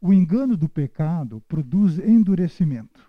O 0.00 0.12
engano 0.12 0.56
do 0.56 0.68
pecado 0.68 1.40
produz 1.48 1.98
endurecimento 1.98 3.00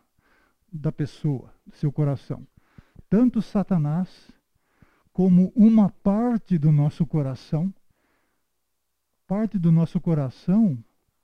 da 0.72 0.92
pessoa, 0.92 1.54
do 1.68 1.76
seu 1.76 1.92
coração. 1.92 2.48
Tanto 3.10 3.42
Satanás 3.42 4.32
como 5.12 5.52
uma 5.56 5.90
parte 5.90 6.58
do 6.58 6.72
nosso 6.72 7.06
coração 7.06 7.74
parte 9.34 9.58
do 9.58 9.72
nosso 9.72 10.00
coração 10.00 10.78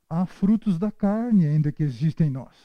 há 0.10 0.26
frutos 0.26 0.80
da 0.80 0.92
carne 0.92 1.46
ainda 1.46 1.72
que 1.72 1.84
existem 1.84 2.26
em 2.26 2.32
nós. 2.32 2.56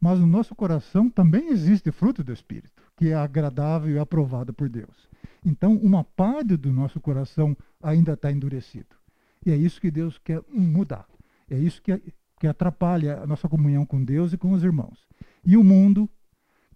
Mas 0.00 0.18
no 0.18 0.26
nosso 0.26 0.54
coração 0.54 1.10
também 1.10 1.50
existe 1.50 1.92
fruto 1.92 2.24
do 2.24 2.32
Espírito, 2.32 2.82
que 2.96 3.08
é 3.08 3.14
agradável 3.14 3.94
e 3.94 3.98
aprovado 3.98 4.54
por 4.54 4.70
Deus. 4.70 5.06
Então, 5.44 5.76
uma 5.76 6.02
parte 6.02 6.56
do 6.56 6.72
nosso 6.72 6.98
coração 6.98 7.54
ainda 7.82 8.14
está 8.14 8.32
endurecido. 8.32 8.96
E 9.44 9.50
é 9.50 9.56
isso 9.56 9.78
que 9.78 9.90
Deus 9.90 10.16
quer 10.16 10.42
mudar. 10.48 11.06
É 11.50 11.58
isso 11.58 11.82
que, 11.82 12.02
que 12.40 12.46
atrapalha 12.46 13.18
a 13.18 13.26
nossa 13.26 13.46
comunhão 13.50 13.84
com 13.84 14.02
Deus 14.02 14.32
e 14.32 14.38
com 14.38 14.52
os 14.52 14.64
irmãos. 14.64 15.06
E 15.44 15.58
o 15.58 15.62
mundo 15.62 16.08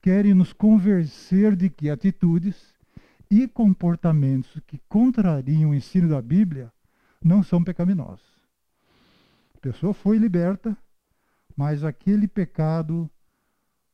quer 0.02 0.26
nos 0.34 0.52
convencer 0.52 1.56
de 1.56 1.70
que 1.70 1.88
atitudes 1.88 2.74
e 3.30 3.48
comportamentos 3.48 4.60
que 4.66 4.78
contrariam 4.90 5.70
o 5.70 5.74
ensino 5.74 6.06
da 6.06 6.20
Bíblia 6.20 6.70
não 7.22 7.42
são 7.42 7.62
pecaminosos. 7.62 8.26
A 9.54 9.60
pessoa 9.60 9.92
foi 9.92 10.16
liberta, 10.16 10.76
mas 11.56 11.84
aquele 11.84 12.26
pecado, 12.26 13.10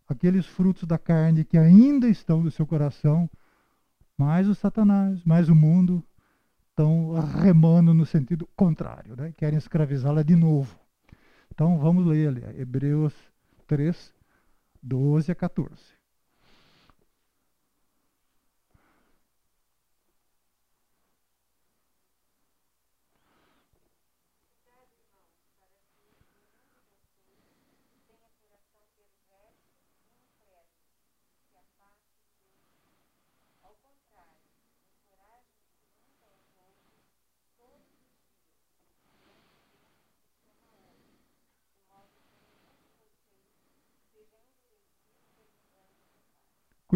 aqueles 0.09 0.47
frutos 0.47 0.85
da 0.85 0.99
carne 0.99 1.45
que 1.45 1.59
ainda 1.59 2.09
estão 2.09 2.43
no 2.43 2.51
seu 2.51 2.67
coração, 2.67 3.29
mais 4.17 4.49
o 4.49 4.55
Satanás, 4.55 5.25
mais 5.25 5.49
o 5.49 5.55
mundo, 5.55 6.03
estão 6.71 7.15
remando 7.43 7.93
no 7.93 8.07
sentido 8.07 8.49
contrário, 8.55 9.17
né? 9.17 9.33
querem 9.37 9.59
escravizá-la 9.59 10.23
de 10.23 10.37
novo. 10.37 10.79
Então 11.53 11.79
vamos 11.79 12.07
ler 12.07 12.29
ali, 12.29 12.61
Hebreus 12.61 13.15
3, 13.67 14.15
12 14.83 15.33
a 15.33 15.35
14. 15.35 15.96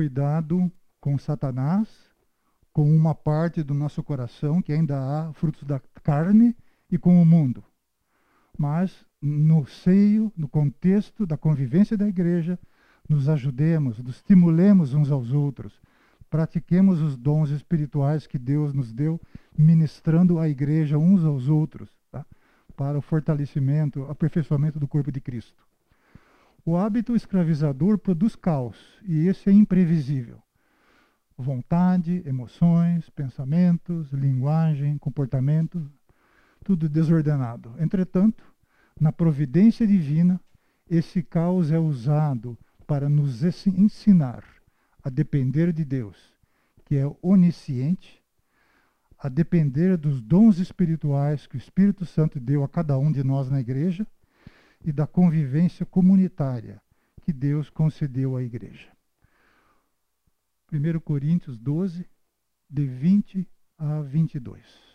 Cuidado 0.01 0.73
com 0.99 1.19
Satanás, 1.19 1.87
com 2.73 2.91
uma 2.91 3.15
parte 3.15 3.63
do 3.63 3.75
nosso 3.75 4.03
coração 4.03 4.63
que 4.63 4.73
ainda 4.73 4.99
há 4.99 5.31
frutos 5.35 5.63
da 5.65 5.79
carne 6.03 6.57
e 6.91 6.97
com 6.97 7.21
o 7.21 7.27
mundo. 7.27 7.63
Mas 8.57 9.05
no 9.21 9.67
seio, 9.67 10.33
no 10.35 10.49
contexto 10.49 11.27
da 11.27 11.37
convivência 11.37 11.99
da 11.99 12.09
igreja, 12.09 12.59
nos 13.07 13.29
ajudemos, 13.29 13.99
nos 13.99 14.17
estimulemos 14.17 14.95
uns 14.95 15.11
aos 15.11 15.35
outros, 15.35 15.79
pratiquemos 16.31 17.03
os 17.03 17.15
dons 17.15 17.51
espirituais 17.51 18.27
que 18.27 18.39
Deus 18.39 18.73
nos 18.73 18.95
deu, 18.95 19.21
ministrando 19.55 20.39
à 20.39 20.49
igreja 20.49 20.97
uns 20.97 21.27
aos 21.27 21.47
outros, 21.47 21.91
tá? 22.11 22.25
para 22.75 22.97
o 22.97 23.03
fortalecimento, 23.03 24.05
aperfeiçoamento 24.05 24.81
do 24.81 24.89
corpo 24.89 25.13
de 25.13 25.21
Cristo. 25.21 25.63
O 26.65 26.77
hábito 26.77 27.17
escravizador 27.17 27.99
produz 27.99 28.37
caos 28.37 28.77
e 29.03 29.27
esse 29.27 29.49
é 29.49 29.53
imprevisível. 29.53 30.43
Vontade, 31.37 32.23
emoções, 32.27 33.09
pensamentos, 33.09 34.13
linguagem, 34.13 34.99
comportamento, 34.99 35.91
tudo 36.63 36.87
desordenado. 36.87 37.75
Entretanto, 37.79 38.45
na 39.01 39.11
providência 39.11 39.87
divina, 39.87 40.39
esse 40.89 41.23
caos 41.23 41.71
é 41.71 41.79
usado 41.79 42.59
para 42.87 43.09
nos 43.09 43.43
ensinar 43.67 44.45
a 45.03 45.09
depender 45.09 45.73
de 45.73 45.85
Deus, 45.85 46.19
que 46.85 46.97
é 46.97 47.11
onisciente, 47.23 48.23
a 49.19 49.31
depender 49.31 49.97
dos 49.97 50.21
dons 50.21 50.59
espirituais 50.59 51.47
que 51.47 51.57
o 51.57 51.59
Espírito 51.59 52.05
Santo 52.05 52.39
deu 52.39 52.63
a 52.63 52.69
cada 52.69 52.99
um 52.99 53.11
de 53.11 53.25
nós 53.25 53.49
na 53.49 53.61
igreja 53.61 54.07
e 54.85 54.93
da 54.93 55.07
convivência 55.07 55.85
comunitária 55.85 56.81
que 57.23 57.33
Deus 57.33 57.69
concedeu 57.69 58.37
à 58.37 58.43
igreja. 58.43 58.91
1 60.73 61.01
Coríntios 61.01 61.59
12, 61.59 62.09
de 62.69 62.87
20 62.87 63.49
a 63.77 64.01
22. 64.03 64.90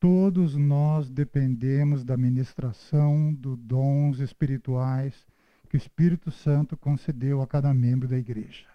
Todos 0.00 0.56
nós 0.56 1.10
dependemos 1.10 2.02
da 2.02 2.16
ministração 2.16 3.34
dos 3.34 3.58
dons 3.58 4.18
espirituais 4.18 5.26
que 5.68 5.76
o 5.76 5.78
Espírito 5.78 6.30
Santo 6.30 6.74
concedeu 6.74 7.42
a 7.42 7.46
cada 7.46 7.74
membro 7.74 8.08
da 8.08 8.16
igreja. 8.16 8.66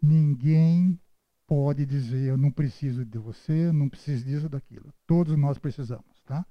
Ninguém 0.00 1.00
pode 1.46 1.86
dizer 1.86 2.28
eu 2.28 2.36
não 2.36 2.50
preciso 2.50 3.02
de 3.02 3.16
você, 3.16 3.72
não 3.72 3.88
preciso 3.88 4.26
disso 4.26 4.46
daquilo. 4.46 4.92
Todos 5.06 5.38
nós 5.38 5.56
precisamos, 5.56 6.20
tá? 6.26 6.44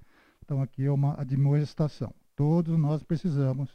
Então 0.44 0.60
aqui 0.60 0.84
é 0.84 0.90
uma 0.90 1.14
admoestação. 1.20 2.12
Todos 2.34 2.76
nós 2.76 3.04
precisamos 3.04 3.70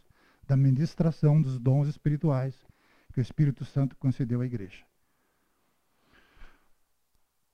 da 0.46 0.58
ministração 0.58 1.42
dos 1.42 1.58
dons 1.58 1.88
espirituais 1.88 2.54
que 3.14 3.22
o 3.22 3.22
Espírito 3.22 3.64
Santo 3.64 3.96
concedeu 3.96 4.42
à 4.42 4.46
igreja. 4.46 4.84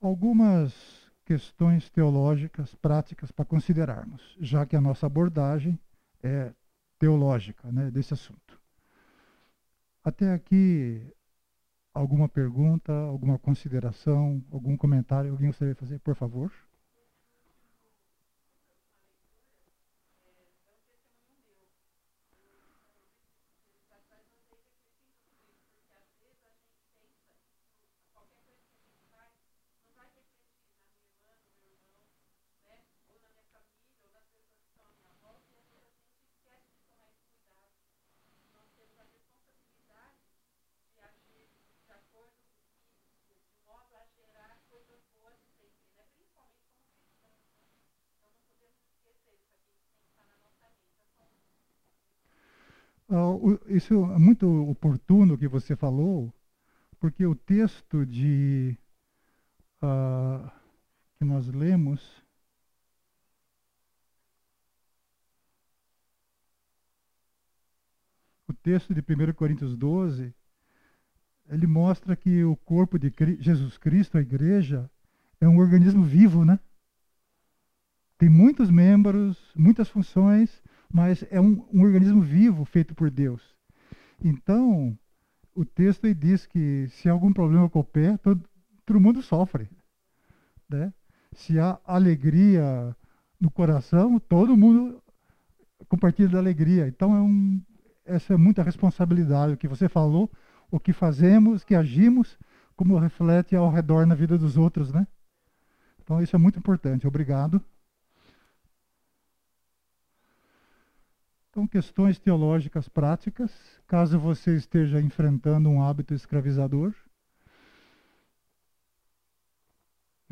Algumas 0.02 1.03
questões 1.26 1.90
teológicas 1.90 2.76
práticas 2.76 3.32
para 3.32 3.46
considerarmos, 3.46 4.36
já 4.40 4.66
que 4.66 4.76
a 4.76 4.82
nossa 4.82 5.06
abordagem 5.06 5.80
é 6.22 6.54
teológica 7.00 7.72
né, 7.72 7.90
desse 7.92 8.14
assunto. 8.14 8.62
Até 10.04 10.34
aqui, 10.34 11.06
alguma 11.94 12.28
pergunta, 12.28 12.92
alguma 12.92 13.40
consideração, 13.40 14.44
algum 14.52 14.76
comentário? 14.76 15.32
Alguém 15.32 15.48
gostaria 15.48 15.74
de 15.74 15.80
fazer, 15.80 16.00
por 16.00 16.16
favor? 16.16 16.52
Uh, 53.14 53.60
isso 53.68 53.94
é 53.94 54.18
muito 54.18 54.48
oportuno 54.68 55.38
que 55.38 55.48
você 55.48 55.76
falou, 55.76 56.34
porque 57.00 57.24
o 57.28 57.36
texto 57.36 58.04
de 58.08 58.76
uh, 59.84 60.50
que 61.16 61.24
nós 61.24 61.48
lemos 61.48 62.26
o 68.48 68.54
texto 68.54 68.96
de 68.96 69.02
1 69.02 69.34
Coríntios 69.34 69.78
12, 69.78 70.34
ele 71.50 71.68
mostra 71.68 72.16
que 72.16 72.44
o 72.44 72.56
corpo 72.56 72.98
de 72.98 73.14
Jesus 73.40 73.78
Cristo, 73.78 74.18
a 74.18 74.22
igreja, 74.22 74.90
é 75.40 75.48
um 75.48 75.60
organismo 75.60 76.04
vivo, 76.04 76.44
né? 76.44 76.60
Tem 78.18 78.28
muitos 78.28 78.72
membros, 78.72 79.38
muitas 79.56 79.88
funções, 79.88 80.64
mas 80.94 81.26
é 81.32 81.42
um, 81.42 81.66
um 81.74 81.82
organismo 81.82 82.22
vivo 82.22 82.64
feito 82.64 82.94
por 82.94 83.10
Deus. 83.10 83.42
Então, 84.24 84.96
o 85.56 85.66
texto 85.66 86.06
aí 86.06 86.14
diz 86.14 86.46
que 86.46 86.88
se 86.90 87.10
há 87.10 87.12
algum 87.12 87.34
problema 87.34 87.68
com 87.68 87.80
o 87.80 87.84
pé, 87.84 88.16
todo, 88.18 88.48
todo 88.86 89.00
mundo 89.00 89.24
sofre. 89.24 89.68
Né? 90.70 90.94
Se 91.34 91.60
há 91.60 91.80
alegria 91.84 92.96
no 93.42 93.50
coração, 93.50 94.20
todo 94.20 94.56
mundo 94.56 95.02
compartilha 95.90 96.30
da 96.30 96.38
alegria. 96.38 96.88
Então, 96.88 97.16
é 97.16 97.22
um, 97.22 97.60
essa 98.06 98.36
é 98.36 98.38
muita 98.38 98.62
responsabilidade. 98.62 99.54
O 99.54 99.58
que 99.58 99.68
você 99.68 99.90
falou, 99.90 100.32
o 100.70 100.80
que 100.80 100.94
fazemos, 100.94 101.64
que 101.64 101.74
agimos, 101.74 102.38
como 102.76 103.00
reflete 103.00 103.56
ao 103.56 103.72
redor 103.72 104.06
na 104.06 104.14
vida 104.14 104.38
dos 104.38 104.58
outros, 104.58 104.92
né? 104.92 105.08
Então, 106.04 106.22
isso 106.22 106.36
é 106.36 106.40
muito 106.40 106.60
importante. 106.60 107.08
Obrigado. 107.08 107.60
Então, 111.54 111.68
questões 111.68 112.18
teológicas 112.18 112.90
práticas, 112.90 113.52
caso 113.86 114.18
você 114.18 114.56
esteja 114.58 115.00
enfrentando 115.00 115.70
um 115.70 115.84
hábito 115.84 116.12
escravizador, 116.12 116.96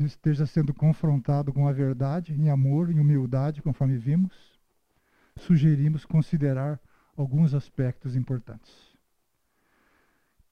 esteja 0.00 0.46
sendo 0.46 0.74
confrontado 0.74 1.52
com 1.52 1.68
a 1.68 1.72
verdade, 1.72 2.34
em 2.34 2.50
amor, 2.50 2.90
em 2.90 2.98
humildade, 2.98 3.62
conforme 3.62 3.96
vimos, 3.96 4.58
sugerimos 5.36 6.04
considerar 6.04 6.80
alguns 7.16 7.54
aspectos 7.54 8.16
importantes. 8.16 8.74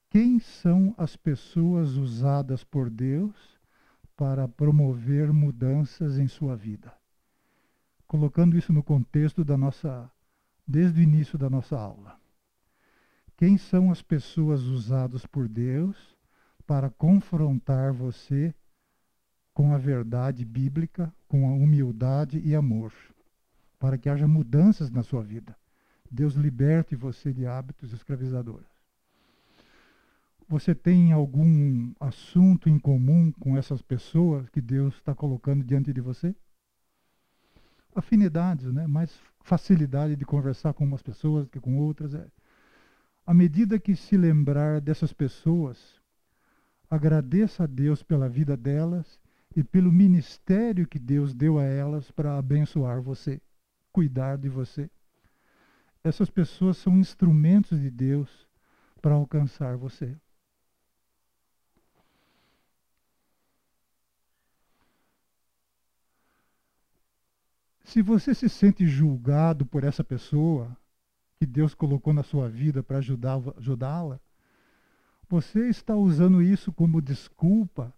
Quem 0.09 0.39
são 0.39 0.95
as 0.97 1.17
pessoas 1.17 1.97
usadas 1.97 2.63
por 2.63 2.89
Deus 2.89 3.59
para 4.17 4.47
promover 4.47 5.33
mudanças 5.33 6.17
em 6.17 6.29
sua 6.29 6.55
vida? 6.55 6.95
Colocando 8.07 8.57
isso 8.57 8.73
no 8.73 8.85
contexto 8.85 9.45
da 9.45 9.59
nossa 9.59 10.09
desde 10.71 11.01
o 11.01 11.03
início 11.03 11.37
da 11.37 11.51
nossa 11.51 11.77
aula. 11.77 12.17
Quem 13.37 13.59
são 13.59 13.91
as 13.91 14.01
pessoas 14.01 14.63
usadas 14.63 15.27
por 15.27 15.49
Deus 15.49 16.17
para 16.65 16.89
confrontar 16.89 17.93
você 17.93 18.55
com 19.53 19.75
a 19.75 19.79
verdade 19.79 20.45
bíblica, 20.45 21.13
com 21.27 21.49
a 21.49 21.53
humildade 21.53 22.39
e 22.39 22.55
amor, 22.55 22.93
para 23.81 23.99
que 23.99 24.09
haja 24.09 24.29
mudanças 24.29 24.91
na 24.91 25.03
sua 25.03 25.25
vida. 25.25 25.57
Deus 26.09 26.35
liberte 26.35 26.95
você 26.95 27.33
de 27.33 27.47
hábitos 27.47 27.93
escravizadores. 27.93 28.69
Você 30.49 30.73
tem 30.73 31.13
algum 31.13 31.93
assunto 31.99 32.69
em 32.69 32.79
comum 32.79 33.33
com 33.33 33.57
essas 33.57 33.83
pessoas 33.83 34.49
que 34.51 34.61
Deus 34.61 34.95
está 34.95 35.15
colocando 35.15 35.65
diante 35.65 35.93
de 35.93 36.01
você? 36.01 36.35
Afinidades, 37.95 38.73
né? 38.73 38.87
mais 38.87 39.21
facilidade 39.43 40.17
de 40.17 40.25
conversar 40.25 40.73
com 40.75 40.85
umas 40.85 41.03
pessoas 41.03 41.49
que 41.49 41.61
com 41.61 41.79
outras. 41.79 42.15
É. 42.15 42.27
À 43.27 43.35
medida 43.35 43.79
que 43.79 43.95
se 43.95 44.17
lembrar 44.17 44.81
dessas 44.81 45.13
pessoas, 45.13 46.01
agradeça 46.91 47.65
a 47.65 47.67
Deus 47.67 48.03
pela 48.03 48.29
vida 48.29 48.57
delas 48.57 49.21
e 49.55 49.63
pelo 49.63 49.93
ministério 49.93 50.87
que 50.87 50.99
Deus 50.99 51.35
deu 51.35 51.59
a 51.59 51.65
elas 51.65 52.11
para 52.11 52.39
abençoar 52.39 53.01
você, 53.01 53.41
cuidar 53.93 54.37
de 54.37 54.49
você. 54.49 54.91
Essas 56.03 56.31
pessoas 56.31 56.77
são 56.77 56.99
instrumentos 56.99 57.81
de 57.81 57.91
Deus 57.91 58.49
para 59.03 59.15
alcançar 59.15 59.77
você. 59.77 60.17
Se 67.91 68.03
você 68.03 68.33
se 68.33 68.49
sente 68.49 68.87
julgado 68.87 69.67
por 69.67 69.83
essa 69.83 70.05
pessoa 70.05 70.77
que 71.37 71.45
Deus 71.45 71.75
colocou 71.75 72.13
na 72.13 72.23
sua 72.23 72.49
vida 72.49 72.85
para 72.85 72.99
ajudá-la, 72.99 74.21
você 75.29 75.69
está 75.69 75.97
usando 75.97 76.41
isso 76.41 76.73
como 76.73 77.03
desculpa 77.03 77.93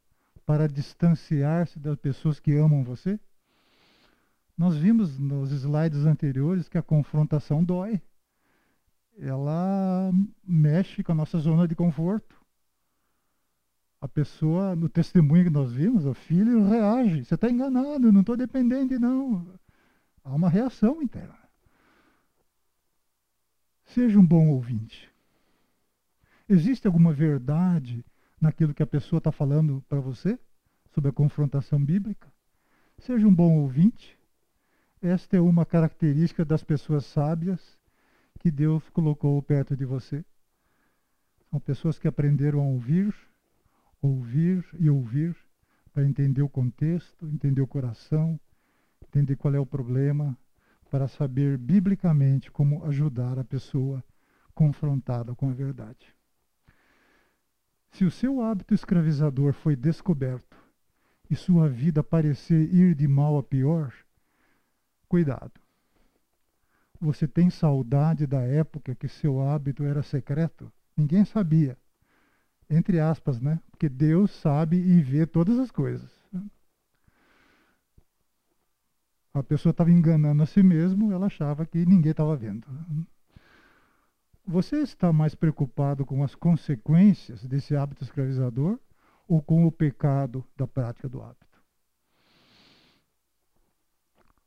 para 0.47 0.67
distanciar-se 0.67 1.79
das 1.79 1.99
pessoas 1.99 2.41
que 2.41 2.57
amam 2.57 2.83
você? 2.83 3.21
Nós 4.57 4.79
vimos 4.79 5.19
nos 5.19 5.53
slides 5.53 6.07
anteriores 6.07 6.71
que 6.71 6.79
a 6.79 6.83
confrontação 6.83 7.63
dói. 7.63 8.01
Ela 9.19 10.11
mexe 10.43 11.03
com 11.03 11.13
a 11.13 11.17
nossa 11.17 11.39
zona 11.39 11.69
de 11.69 11.75
conforto. 11.75 12.41
A 14.01 14.09
pessoa, 14.09 14.75
no 14.75 14.89
testemunho 14.89 15.45
que 15.45 15.51
nós 15.51 15.71
vimos, 15.71 16.07
o 16.07 16.15
filho 16.15 16.67
reage. 16.67 17.27
Você 17.27 17.35
está 17.35 17.51
enganado, 17.51 18.11
não 18.11 18.21
estou 18.21 18.39
dependente, 18.39 18.99
não. 18.99 19.61
Há 20.25 20.35
uma 20.35 20.49
reação 20.49 21.03
interna. 21.03 21.39
Seja 23.85 24.19
um 24.19 24.27
bom 24.27 24.49
ouvinte. 24.49 25.11
Existe 26.49 26.87
alguma 26.87 27.13
verdade 27.13 28.05
naquilo 28.41 28.75
que 28.75 28.83
a 28.83 28.87
pessoa 28.87 29.19
está 29.19 29.33
falando 29.33 29.85
para 29.89 30.01
você 30.01 30.39
sobre 30.91 31.11
a 31.11 31.13
confrontação 31.13 31.83
bíblica? 31.83 32.33
Seja 32.99 33.27
um 33.27 33.35
bom 33.35 33.59
ouvinte. 33.59 34.19
Esta 35.01 35.37
é 35.37 35.41
uma 35.41 35.67
característica 35.67 36.45
das 36.45 36.63
pessoas 36.63 37.05
sábias 37.07 37.79
que 38.39 38.51
Deus 38.51 38.89
colocou 38.91 39.43
perto 39.43 39.77
de 39.77 39.85
você. 39.85 40.25
São 41.51 41.61
pessoas 41.61 41.99
que 41.99 42.09
aprenderam 42.09 42.61
a 42.61 42.65
ouvir, 42.65 43.15
ouvir 44.01 44.65
e 44.79 44.89
ouvir 44.89 45.37
para 45.93 46.05
entender 46.05 46.43
o 46.43 46.49
contexto, 46.49 47.27
entender 47.27 47.61
o 47.61 47.67
coração, 47.67 48.39
entender 49.13 49.37
qual 49.37 49.55
é 49.55 49.61
o 49.61 49.67
problema, 49.67 50.37
para 50.91 51.07
saber 51.07 51.59
biblicamente 51.59 52.51
como 52.51 52.85
ajudar 52.87 53.39
a 53.39 53.45
pessoa 53.45 54.03
confrontada 54.55 55.35
com 55.35 55.51
a 55.51 55.53
verdade. 55.53 56.15
Se 57.91 58.07
o 58.07 58.11
seu 58.11 58.43
hábito 58.43 58.73
escravizador 58.73 59.53
foi 59.53 59.77
descoberto 59.77 60.57
e 61.29 61.37
sua 61.37 61.69
vida 61.69 62.03
parecer 62.03 62.73
ir 62.75 62.95
de 62.95 63.07
mal 63.07 63.37
a 63.37 63.43
pior, 63.43 63.93
cuidado. 65.09 65.61
Você 66.99 67.29
tem 67.29 67.51
saudade 67.51 68.27
da 68.27 68.41
época 68.41 68.95
que 68.95 69.09
seu 69.09 69.43
hábito 69.43 69.85
era 69.85 70.03
secreto? 70.03 70.73
Ninguém 70.97 71.25
sabia. 71.25 71.77
Entre 72.69 72.99
aspas, 72.99 73.41
né? 73.41 73.61
Porque 73.71 73.89
Deus 73.89 74.31
sabe 74.31 74.77
e 74.77 75.03
vê 75.03 75.27
todas 75.27 75.59
as 75.59 75.71
coisas. 75.71 76.22
A 79.35 79.43
pessoa 79.43 79.71
estava 79.71 79.91
enganando 79.91 80.43
a 80.43 80.47
si 80.47 80.63
mesmo, 80.63 81.13
ela 81.13 81.27
achava 81.27 81.65
que 81.65 81.87
ninguém 81.87 82.11
estava 82.11 82.37
vendo. 82.37 82.67
Você 84.47 84.83
está 84.83 85.13
mais 85.13 85.35
preocupado 85.35 86.05
com 86.05 86.23
as 86.23 86.35
consequências 86.35 87.45
desse 87.47 87.75
hábito 87.75 88.03
escravizador 88.03 88.79
ou 89.27 89.41
com 89.41 89.65
o 89.67 89.73
pecado 89.73 90.45
da 90.57 90.67
prática 90.67 91.09
do 91.09 91.23
hábito? 91.23 91.63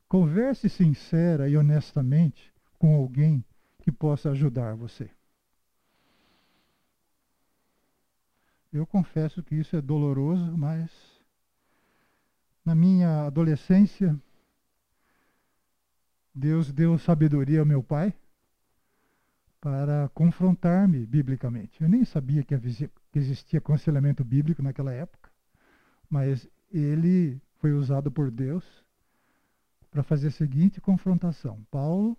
Converse 0.07 0.69
sincera 0.69 1.49
e 1.49 1.57
honestamente 1.57 2.53
com 2.77 2.95
alguém 2.95 3.43
que 3.79 3.91
possa 3.91 4.31
ajudar 4.31 4.75
você. 4.75 5.09
Eu 8.71 8.85
confesso 8.85 9.41
que 9.41 9.55
isso 9.55 9.75
é 9.75 9.81
doloroso, 9.81 10.57
mas 10.57 10.91
na 12.63 12.75
minha 12.75 13.25
adolescência, 13.25 14.19
Deus 16.35 16.71
deu 16.71 16.97
sabedoria 16.97 17.61
ao 17.61 17.65
meu 17.65 17.81
pai 17.81 18.13
para 19.61 20.09
confrontar-me 20.13 21.05
biblicamente. 21.05 21.81
Eu 21.81 21.87
nem 21.87 22.03
sabia 22.03 22.43
que 22.43 22.53
existia 23.13 23.59
aconselhamento 23.59 24.23
bíblico 24.23 24.61
naquela 24.61 24.91
época, 24.91 25.31
mas 26.09 26.47
ele 26.69 27.41
foi 27.59 27.71
usado 27.71 28.11
por 28.11 28.29
Deus 28.29 28.83
para 29.89 30.03
fazer 30.03 30.27
a 30.27 30.31
seguinte 30.31 30.81
confrontação: 30.81 31.65
Paulo, 31.71 32.17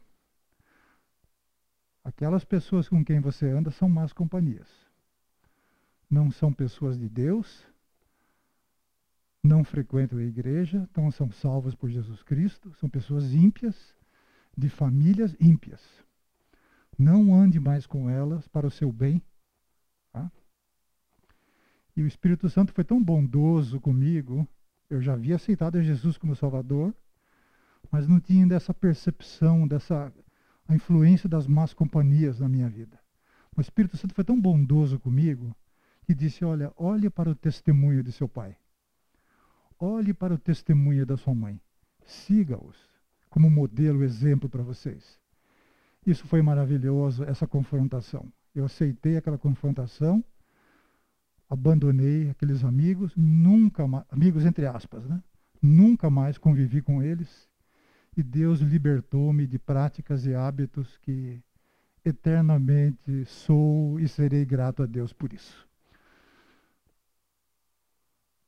aquelas 2.03 2.45
pessoas 2.45 2.89
com 2.89 3.05
quem 3.05 3.21
você 3.21 3.51
anda 3.51 3.71
são 3.71 3.89
más 3.89 4.13
companhias 4.13 4.87
não 6.11 6.31
são 6.31 6.53
pessoas 6.53 6.99
de 6.99 7.09
Deus, 7.09 7.67
não 9.43 9.65
frequentam 9.65 10.19
a 10.19 10.23
igreja, 10.23 10.89
então 10.91 11.11
são 11.11 11.31
salvos 11.31 11.75
por 11.75 11.91
Jesus 11.91 12.23
Cristo, 12.23 12.73
são 12.75 12.89
pessoas 12.89 13.33
ímpias, 13.33 13.96
de 14.57 14.69
famílias 14.69 15.37
ímpias. 15.39 15.83
Não 16.99 17.35
ande 17.35 17.61
mais 17.61 17.87
com 17.87 18.09
elas 18.09 18.49
para 18.49 18.67
o 18.67 18.71
seu 18.71 18.91
bem. 18.91 19.23
Tá? 20.13 20.31
E 21.97 22.03
o 22.03 22.07
Espírito 22.07 22.49
Santo 22.49 22.73
foi 22.73 22.85
tão 22.85 23.03
bondoso 23.03 23.81
comigo, 23.81 24.49
eu 24.89 25.01
já 25.01 25.13
havia 25.13 25.37
aceitado 25.37 25.83
Jesus 25.83 26.17
como 26.17 26.35
Salvador, 26.35 26.95
mas 27.91 28.09
não 28.09 28.21
tinha 28.21 28.47
dessa 28.47 28.73
percepção, 28.73 29.67
dessa 29.67 30.13
a 30.69 30.75
influência 30.75 31.29
das 31.29 31.47
más 31.47 31.73
companhias 31.73 32.41
na 32.41 32.49
minha 32.49 32.69
vida. 32.69 32.99
O 33.57 33.61
Espírito 33.61 33.97
Santo 33.97 34.15
foi 34.15 34.25
tão 34.25 34.41
bondoso 34.41 34.99
comigo 34.99 35.55
que 36.05 36.15
disse: 36.15 36.45
Olha, 36.45 36.73
olhe 36.77 37.09
para 37.09 37.31
o 37.31 37.35
testemunho 37.35 38.03
de 38.03 38.13
seu 38.13 38.29
pai. 38.29 38.57
Olhe 39.79 40.13
para 40.13 40.35
o 40.35 40.39
testemunho 40.39 41.07
da 41.07 41.17
sua 41.17 41.35
mãe. 41.35 41.61
Siga-os 42.05 42.96
como 43.37 43.51
modelo, 43.51 44.03
exemplo 44.03 44.49
para 44.49 44.63
vocês. 44.63 45.21
Isso 46.07 46.27
foi 46.27 46.41
maravilhoso, 46.41 47.23
essa 47.25 47.47
confrontação. 47.47 48.33
Eu 48.55 48.65
aceitei 48.65 49.19
aquela 49.19 49.37
confrontação, 49.37 50.25
abandonei 51.47 52.31
aqueles 52.31 52.65
amigos, 52.65 53.13
nunca 53.15 53.87
mais, 53.87 54.07
amigos 54.09 54.47
entre 54.47 54.65
aspas, 54.65 55.05
né? 55.05 55.23
Nunca 55.61 56.09
mais 56.09 56.39
convivi 56.39 56.81
com 56.81 57.03
eles. 57.03 57.47
E 58.17 58.23
Deus 58.23 58.61
libertou-me 58.61 59.47
de 59.47 59.59
práticas 59.59 60.25
e 60.25 60.35
hábitos 60.35 60.97
que 61.03 61.39
eternamente 62.03 63.27
sou 63.27 64.01
e 64.01 64.09
serei 64.09 64.47
grato 64.47 64.83
a 64.83 64.87
Deus 64.87 65.13
por 65.13 65.31
isso. 65.35 65.69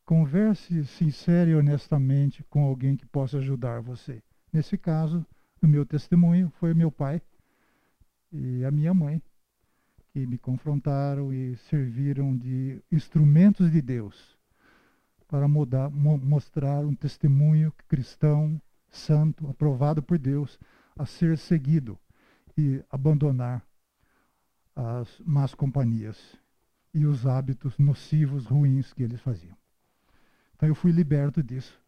Converse 0.06 0.82
sincera 0.86 1.50
e 1.50 1.54
honestamente 1.54 2.42
com 2.44 2.64
alguém 2.64 2.96
que 2.96 3.04
possa 3.04 3.36
ajudar 3.36 3.82
você. 3.82 4.22
Nesse 4.52 4.78
caso, 4.78 5.24
o 5.62 5.66
meu 5.66 5.84
testemunho 5.84 6.50
foi 6.58 6.72
meu 6.74 6.90
pai 6.90 7.20
e 8.32 8.64
a 8.64 8.70
minha 8.70 8.94
mãe, 8.94 9.22
que 10.12 10.26
me 10.26 10.38
confrontaram 10.38 11.32
e 11.32 11.56
serviram 11.56 12.36
de 12.36 12.82
instrumentos 12.90 13.70
de 13.70 13.82
Deus 13.82 14.36
para 15.28 15.46
mudar, 15.46 15.90
mo 15.90 16.16
mostrar 16.16 16.84
um 16.84 16.94
testemunho 16.94 17.72
cristão, 17.86 18.60
santo, 18.88 19.46
aprovado 19.48 20.02
por 20.02 20.18
Deus, 20.18 20.58
a 20.96 21.04
ser 21.04 21.36
seguido 21.36 21.98
e 22.56 22.82
abandonar 22.90 23.62
as 24.74 25.20
más 25.20 25.54
companhias 25.54 26.36
e 26.94 27.04
os 27.04 27.26
hábitos 27.26 27.78
nocivos, 27.78 28.46
ruins 28.46 28.92
que 28.92 29.02
eles 29.02 29.20
faziam. 29.20 29.56
Então 30.56 30.68
eu 30.68 30.74
fui 30.74 30.90
liberto 30.90 31.42
disso, 31.42 31.78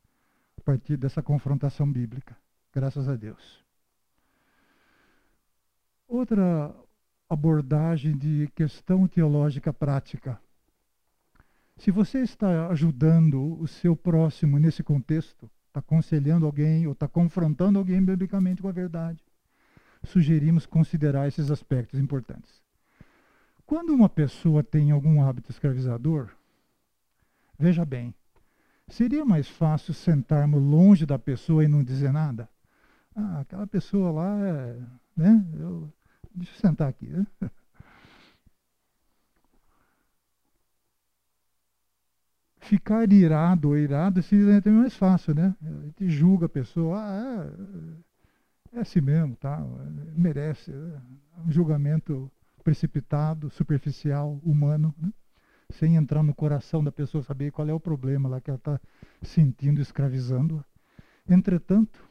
a 0.58 0.60
partir 0.60 0.96
dessa 0.96 1.22
confrontação 1.22 1.90
bíblica, 1.90 2.36
graças 2.72 3.08
a 3.08 3.16
Deus. 3.16 3.64
Outra 6.06 6.74
abordagem 7.28 8.16
de 8.16 8.48
questão 8.54 9.06
teológica 9.06 9.72
prática. 9.72 10.40
Se 11.76 11.90
você 11.90 12.20
está 12.20 12.68
ajudando 12.68 13.58
o 13.60 13.66
seu 13.66 13.96
próximo 13.96 14.58
nesse 14.58 14.82
contexto, 14.82 15.50
está 15.68 15.80
aconselhando 15.80 16.44
alguém 16.44 16.86
ou 16.86 16.92
está 16.92 17.06
confrontando 17.06 17.78
alguém 17.78 18.04
biblicamente 18.04 18.60
com 18.60 18.68
a 18.68 18.72
verdade, 18.72 19.24
sugerimos 20.04 20.66
considerar 20.66 21.28
esses 21.28 21.50
aspectos 21.50 22.00
importantes. 22.00 22.60
Quando 23.64 23.94
uma 23.94 24.08
pessoa 24.08 24.64
tem 24.64 24.90
algum 24.90 25.22
hábito 25.22 25.50
escravizador, 25.50 26.30
veja 27.56 27.84
bem, 27.84 28.12
Seria 28.90 29.24
mais 29.24 29.48
fácil 29.48 29.94
sentarmos 29.94 30.60
longe 30.60 31.06
da 31.06 31.16
pessoa 31.16 31.64
e 31.64 31.68
não 31.68 31.82
dizer 31.82 32.12
nada? 32.12 32.48
Ah, 33.14 33.40
aquela 33.40 33.66
pessoa 33.66 34.10
lá, 34.10 34.38
é, 34.46 34.76
né? 35.16 35.44
Eu, 35.58 35.92
deixa 36.34 36.52
eu 36.54 36.60
sentar 36.60 36.88
aqui. 36.88 37.06
Né? 37.06 37.26
Ficar 42.60 43.10
irado 43.12 43.68
ou 43.70 43.76
irado 43.76 44.22
seria 44.22 44.58
até 44.58 44.70
mais 44.70 44.94
fácil, 44.96 45.34
né? 45.34 45.54
A 45.62 45.86
gente 45.86 46.08
julga 46.08 46.46
a 46.46 46.48
pessoa, 46.48 46.98
ah, 47.00 47.50
é, 48.74 48.78
é 48.78 48.80
assim 48.80 49.00
mesmo, 49.00 49.34
tá? 49.36 49.58
merece. 50.16 50.70
É 50.72 51.00
um 51.46 51.50
julgamento 51.50 52.30
precipitado, 52.62 53.50
superficial, 53.50 54.40
humano. 54.44 54.94
Né? 54.98 55.12
sem 55.72 55.96
entrar 55.96 56.22
no 56.22 56.34
coração 56.34 56.82
da 56.82 56.92
pessoa, 56.92 57.22
saber 57.22 57.52
qual 57.52 57.68
é 57.68 57.72
o 57.72 57.80
problema 57.80 58.28
lá 58.28 58.40
que 58.40 58.50
ela 58.50 58.58
está 58.58 58.80
sentindo, 59.22 59.80
escravizando. 59.80 60.64
Entretanto, 61.28 62.09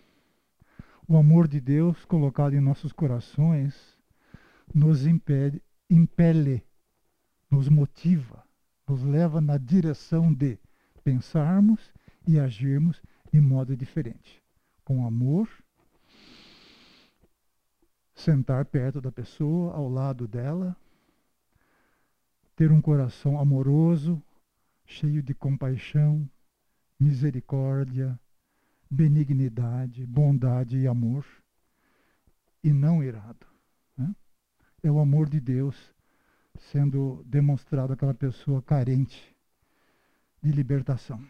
o 1.10 1.18
amor 1.18 1.48
de 1.48 1.60
Deus 1.60 2.06
colocado 2.06 2.54
em 2.54 2.60
nossos 2.60 2.94
corações 2.94 3.98
nos 4.72 5.08
impede, 5.08 5.60
impele, 5.90 6.64
nos 7.50 7.68
motiva, 7.68 8.44
nos 8.88 9.02
leva 9.02 9.42
na 9.42 9.58
direção 9.58 10.32
de 10.32 10.60
pensarmos 11.04 11.92
e 12.28 12.40
agirmos 12.40 13.02
de 13.34 13.42
modo 13.42 13.76
diferente, 13.76 14.40
com 14.86 15.04
amor, 15.04 15.50
sentar 18.14 18.64
perto 18.66 19.02
da 19.02 19.12
pessoa, 19.12 19.74
ao 19.74 19.90
lado 19.90 20.28
dela, 20.28 20.78
ter 22.56 22.72
um 22.72 22.80
coração 22.80 23.40
amoroso, 23.40 24.22
cheio 24.86 25.24
de 25.24 25.34
compaixão, 25.34 26.30
misericórdia, 27.00 28.20
benignidade, 28.90 30.06
bondade 30.06 30.78
e 30.78 30.88
amor, 30.88 31.26
e 32.64 32.74
não 32.74 33.04
irado. 33.04 33.46
Né? 33.98 34.16
É 34.84 34.92
o 34.92 35.00
amor 35.00 35.30
de 35.30 35.40
Deus 35.40 35.76
sendo 36.72 37.24
demonstrado 37.26 37.94
àquela 37.94 38.14
pessoa 38.14 38.62
carente 38.62 39.36
de 40.42 40.52
libertação. 40.52 41.24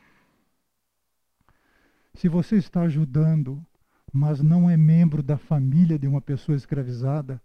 Se 2.16 2.28
você 2.28 2.56
está 2.56 2.82
ajudando, 2.82 3.64
mas 4.12 4.42
não 4.42 4.70
é 4.70 4.76
membro 4.76 5.22
da 5.22 5.38
família 5.38 6.00
de 6.00 6.08
uma 6.08 6.22
pessoa 6.22 6.56
escravizada, 6.56 7.42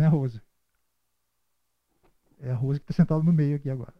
Né, 0.00 0.06
Rose? 0.06 0.40
É 2.38 2.50
a 2.50 2.54
Rose 2.54 2.80
que 2.80 2.84
está 2.84 3.02
sentada 3.02 3.22
no 3.22 3.34
meio 3.34 3.56
aqui 3.56 3.68
agora. 3.68 3.99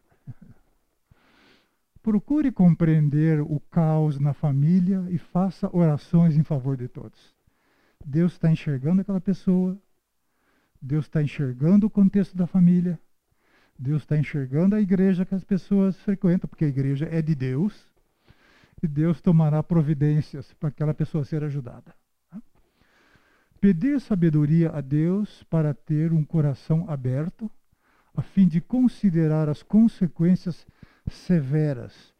Procure 2.01 2.51
compreender 2.51 3.41
o 3.41 3.59
caos 3.69 4.19
na 4.19 4.33
família 4.33 5.05
e 5.09 5.19
faça 5.19 5.69
orações 5.71 6.35
em 6.35 6.43
favor 6.43 6.75
de 6.75 6.87
todos. 6.87 7.35
Deus 8.03 8.33
está 8.33 8.51
enxergando 8.51 9.01
aquela 9.01 9.21
pessoa, 9.21 9.77
Deus 10.81 11.05
está 11.05 11.21
enxergando 11.21 11.85
o 11.85 11.89
contexto 11.89 12.35
da 12.35 12.47
família, 12.47 12.99
Deus 13.77 14.01
está 14.01 14.17
enxergando 14.17 14.75
a 14.75 14.81
igreja 14.81 15.25
que 15.25 15.35
as 15.35 15.43
pessoas 15.43 15.95
frequentam, 15.97 16.47
porque 16.49 16.65
a 16.65 16.69
igreja 16.69 17.07
é 17.11 17.21
de 17.21 17.35
Deus, 17.35 17.85
e 18.81 18.87
Deus 18.87 19.21
tomará 19.21 19.61
providências 19.61 20.51
para 20.53 20.69
aquela 20.69 20.95
pessoa 20.95 21.23
ser 21.23 21.43
ajudada. 21.43 21.93
Pedir 23.59 24.01
sabedoria 24.01 24.71
a 24.71 24.81
Deus 24.81 25.43
para 25.43 25.71
ter 25.71 26.11
um 26.11 26.23
coração 26.23 26.89
aberto, 26.89 27.49
a 28.15 28.23
fim 28.23 28.47
de 28.47 28.59
considerar 28.59 29.47
as 29.47 29.61
consequências 29.61 30.65
severas 31.13 32.13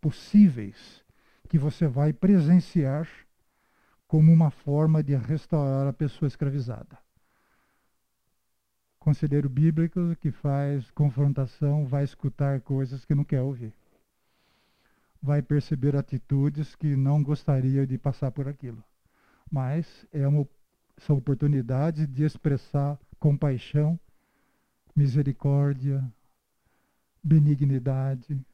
possíveis 0.00 1.02
que 1.48 1.58
você 1.58 1.86
vai 1.86 2.12
presenciar 2.12 3.08
como 4.06 4.32
uma 4.32 4.50
forma 4.50 5.02
de 5.02 5.14
restaurar 5.14 5.86
a 5.86 5.92
pessoa 5.92 6.26
escravizada. 6.26 6.98
Conselheiro 8.98 9.48
bíblico 9.48 10.14
que 10.20 10.30
faz 10.30 10.90
confrontação 10.90 11.86
vai 11.86 12.04
escutar 12.04 12.60
coisas 12.60 13.04
que 13.04 13.14
não 13.14 13.24
quer 13.24 13.40
ouvir. 13.40 13.72
Vai 15.20 15.42
perceber 15.42 15.96
atitudes 15.96 16.74
que 16.74 16.94
não 16.94 17.22
gostaria 17.22 17.86
de 17.86 17.96
passar 17.98 18.30
por 18.30 18.46
aquilo. 18.46 18.82
Mas 19.50 20.06
é 20.12 20.26
uma, 20.26 20.46
são 20.98 21.16
oportunidades 21.16 22.06
de 22.06 22.22
expressar 22.24 22.98
compaixão, 23.18 23.98
misericórdia, 24.94 26.04
benignidade, 27.22 28.44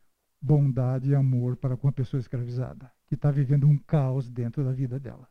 bondade 0.41 1.11
e 1.11 1.15
amor 1.15 1.57
para 1.57 1.77
com 1.77 1.89
a 1.89 1.93
pessoa 1.93 2.21
escravizada, 2.21 2.91
que 3.07 3.15
está 3.15 3.31
vivendo 3.31 3.67
um 3.67 3.79
caos 3.79 4.29
dentro 4.29 4.65
da 4.65 4.73
vida 4.73 4.99
dela. 4.99 5.29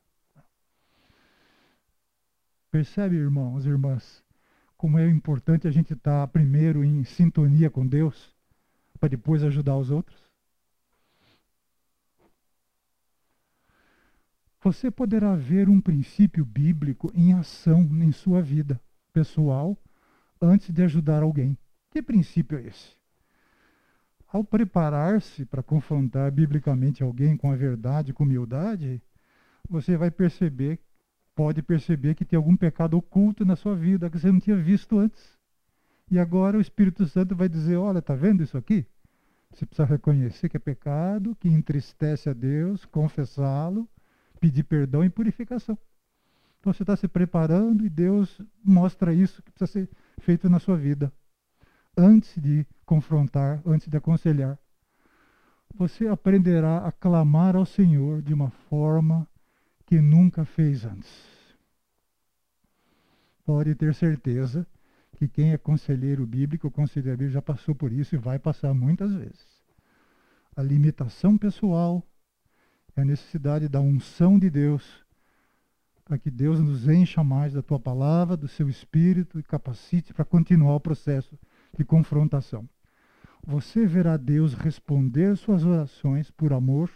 Percebe, 2.70 3.16
irmãos 3.16 3.66
e 3.66 3.70
irmãs, 3.70 4.24
como 4.76 5.00
é 5.00 5.08
importante 5.08 5.68
a 5.68 5.72
gente 5.72 5.94
estar 5.94 6.22
tá 6.22 6.28
primeiro 6.28 6.84
em 6.84 7.04
sintonia 7.04 7.70
com 7.70 7.88
Deus, 7.88 8.36
para 9.00 9.10
depois 9.10 9.44
ajudar 9.44 9.78
os 9.78 9.90
outros? 9.90 10.28
Você 14.62 14.92
poderá 14.92 15.36
ver 15.36 15.70
um 15.70 15.80
princípio 15.80 16.44
bíblico 16.44 17.12
em 17.16 17.32
ação 17.32 17.84
em 18.04 18.12
sua 18.12 18.42
vida 18.42 18.82
pessoal 19.14 19.78
antes 20.42 20.74
de 20.74 20.84
ajudar 20.84 21.24
alguém. 21.24 21.58
Que 21.90 22.02
princípio 22.02 22.58
é 22.58 22.64
esse? 22.64 22.97
Ao 24.28 24.44
preparar-se 24.44 25.46
para 25.46 25.64
confrontar 25.64 26.32
biblicamente 26.32 27.02
alguém 27.02 27.38
com 27.38 27.52
a 27.52 27.56
verdade, 27.56 28.14
com 28.14 28.24
humildade, 28.24 29.02
você 29.70 29.96
vai 29.96 30.12
perceber, 30.12 30.80
pode 31.34 31.62
perceber 31.62 32.14
que 32.14 32.26
tem 32.26 32.36
algum 32.36 32.56
pecado 32.56 32.98
oculto 32.98 33.46
na 33.46 33.56
sua 33.56 33.76
vida 33.76 34.10
que 34.10 34.20
você 34.20 34.32
não 34.32 34.40
tinha 34.40 34.58
visto 34.58 35.00
antes. 35.00 35.38
E 36.10 36.20
agora 36.20 36.58
o 36.58 36.62
Espírito 36.62 37.06
Santo 37.08 37.36
vai 37.36 37.48
dizer: 37.48 37.78
olha, 37.78 38.00
está 38.00 38.16
vendo 38.16 38.44
isso 38.44 38.58
aqui? 38.58 38.86
Você 39.52 39.66
precisa 39.66 39.88
reconhecer 39.88 40.50
que 40.50 40.58
é 40.58 40.60
pecado, 40.60 41.36
que 41.36 41.48
entristece 41.48 42.30
a 42.30 42.34
Deus, 42.34 42.86
confessá-lo, 42.86 43.88
pedir 44.40 44.64
perdão 44.64 45.04
e 45.04 45.10
purificação. 45.10 45.78
Então 46.60 46.74
você 46.74 46.84
está 46.84 46.96
se 46.96 47.08
preparando 47.08 47.86
e 47.86 47.90
Deus 47.90 48.42
mostra 48.64 49.14
isso 49.14 49.42
que 49.42 49.52
precisa 49.52 49.72
ser 49.72 49.90
feito 50.20 50.50
na 50.50 50.60
sua 50.60 50.76
vida 50.76 51.12
antes 51.98 52.40
de 52.42 52.66
confrontar, 52.86 53.62
antes 53.66 53.88
de 53.88 53.98
aconselhar. 53.98 54.58
Você 55.76 56.08
aprenderá 56.08 56.80
a 56.88 56.92
clamar 56.92 57.56
ao 57.56 57.66
Senhor 57.66 58.22
de 58.22 58.34
uma 58.34 58.50
forma 58.70 59.28
que 59.86 60.00
nunca 60.00 60.46
fez 60.46 60.86
antes. 60.86 61.28
Pode 63.44 63.74
ter 63.76 63.94
certeza 63.94 64.68
que 65.14 65.28
quem 65.28 65.52
é 65.52 65.58
conselheiro 65.58 66.26
bíblico, 66.26 66.70
conselheiro 66.70 67.18
bíblico, 67.18 67.34
já 67.34 67.42
passou 67.42 67.74
por 67.74 67.92
isso 67.92 68.14
e 68.14 68.18
vai 68.18 68.38
passar 68.38 68.74
muitas 68.74 69.14
vezes. 69.14 69.48
A 70.56 70.62
limitação 70.62 71.38
pessoal, 71.38 72.04
é 72.96 73.02
a 73.02 73.06
necessidade 73.06 73.68
da 73.68 73.80
unção 73.80 74.40
de 74.40 74.50
Deus, 74.50 75.06
para 76.04 76.18
que 76.18 76.32
Deus 76.32 76.60
nos 76.60 76.88
encha 76.88 77.24
mais 77.24 77.54
da 77.54 77.62
tua 77.62 77.80
palavra, 77.80 78.36
do 78.36 78.48
seu 78.48 78.68
espírito 78.68 79.40
e 79.40 79.44
capacite 79.44 80.14
para 80.14 80.26
continuar 80.26 80.76
o 80.76 80.80
processo 80.80 81.38
de 81.76 81.84
confrontação. 81.84 82.68
Você 83.46 83.86
verá 83.86 84.18
Deus 84.18 84.54
responder 84.54 85.38
suas 85.38 85.64
orações 85.64 86.30
por 86.30 86.52
amor 86.52 86.92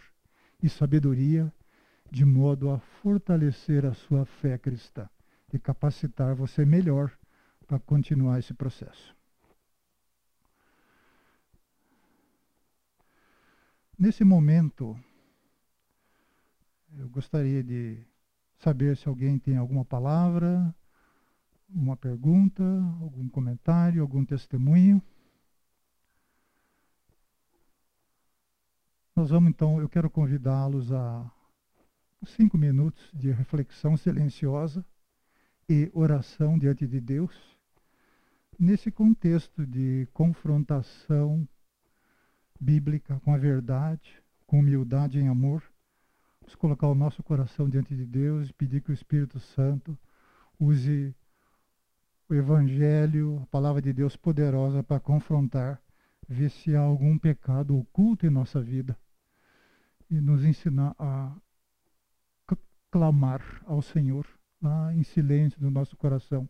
e 0.62 0.68
sabedoria, 0.68 1.52
de 2.12 2.26
modo 2.26 2.70
a 2.70 2.80
fortalecer 2.80 3.86
a 3.86 3.94
sua 3.94 4.26
fé 4.26 4.58
cristã 4.58 5.10
e 5.54 5.58
capacitar 5.58 6.36
você 6.36 6.66
melhor 6.66 7.12
para 7.66 7.80
continuar 7.80 8.40
esse 8.40 8.54
processo. 8.54 9.16
Nesse 13.98 14.24
momento, 14.24 15.00
eu 16.98 17.08
gostaria 17.08 17.64
de 17.64 18.04
saber 18.58 18.98
se 18.98 19.08
alguém 19.08 19.40
tem 19.40 19.56
alguma 19.56 19.86
palavra 19.86 20.76
uma 21.74 21.96
pergunta, 21.96 22.64
algum 23.02 23.28
comentário, 23.30 24.02
algum 24.02 24.26
testemunho? 24.26 25.02
Nós 29.16 29.30
vamos 29.30 29.50
então, 29.50 29.80
eu 29.80 29.90
quero 29.90 30.10
convidá-los 30.10 30.92
a 30.92 31.32
cinco 32.26 32.58
minutos 32.58 33.10
de 33.14 33.32
reflexão 33.32 33.98
silenciosa 33.98 34.86
e 35.68 35.90
oração 35.94 36.58
diante 36.58 36.88
de 36.88 37.00
Deus, 37.00 37.58
nesse 38.60 38.92
contexto 38.92 39.66
de 39.66 40.08
confrontação 40.14 41.48
bíblica 42.60 43.20
com 43.22 43.34
a 43.34 43.38
verdade, 43.38 44.22
com 44.46 44.60
humildade 44.60 45.20
e 45.20 45.28
amor. 45.28 45.64
Vamos 46.42 46.56
colocar 46.56 46.88
o 46.88 46.96
nosso 46.96 47.24
coração 47.24 47.70
diante 47.70 47.96
de 47.96 48.06
Deus 48.06 48.50
e 48.50 48.54
pedir 48.54 48.82
que 48.82 48.92
o 48.92 48.94
Espírito 48.94 49.40
Santo 49.40 49.98
use 50.60 51.16
o 52.32 52.34
Evangelho, 52.34 53.42
a 53.44 53.46
palavra 53.48 53.82
de 53.82 53.92
Deus 53.92 54.16
poderosa 54.16 54.82
para 54.82 55.02
confrontar, 55.02 55.82
ver 56.30 56.50
se 56.50 56.74
há 56.74 56.80
algum 56.80 57.18
pecado 57.18 57.78
oculto 57.78 58.26
em 58.26 58.30
nossa 58.30 58.62
vida 58.62 58.98
e 60.10 60.16
nos 60.22 60.46
ensinar 60.46 60.96
a 60.98 61.36
clamar 62.90 63.42
ao 63.66 63.82
Senhor 63.82 64.26
lá 64.62 64.94
em 64.94 65.04
silêncio 65.04 65.62
no 65.62 65.70
nosso 65.70 65.98
coração, 65.98 66.48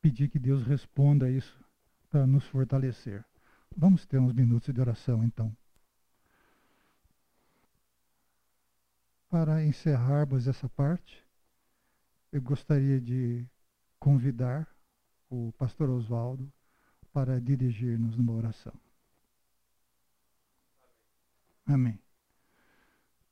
pedir 0.00 0.28
que 0.28 0.38
Deus 0.38 0.64
responda 0.64 1.30
isso 1.30 1.64
para 2.10 2.26
nos 2.26 2.44
fortalecer. 2.46 3.24
Vamos 3.76 4.04
ter 4.04 4.18
uns 4.18 4.32
minutos 4.32 4.74
de 4.74 4.80
oração 4.80 5.22
então. 5.22 5.56
Para 9.30 9.64
encerrarmos 9.64 10.48
essa 10.48 10.68
parte, 10.68 11.24
eu 12.32 12.42
gostaria 12.42 13.00
de 13.00 13.46
convidar 14.02 14.68
o 15.30 15.52
pastor 15.52 15.88
Oswaldo 15.88 16.52
para 17.12 17.40
dirigir-nos 17.40 18.16
numa 18.16 18.32
oração. 18.32 18.72
Amém. 21.64 21.96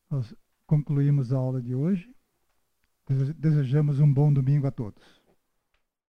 Nós 0.08 0.32
concluímos 0.68 1.32
a 1.32 1.38
aula 1.38 1.60
de 1.60 1.74
hoje. 1.74 2.14
Desejamos 3.36 3.98
um 3.98 4.14
bom 4.14 4.32
domingo 4.32 4.68
a 4.68 4.70
todos. 4.70 5.19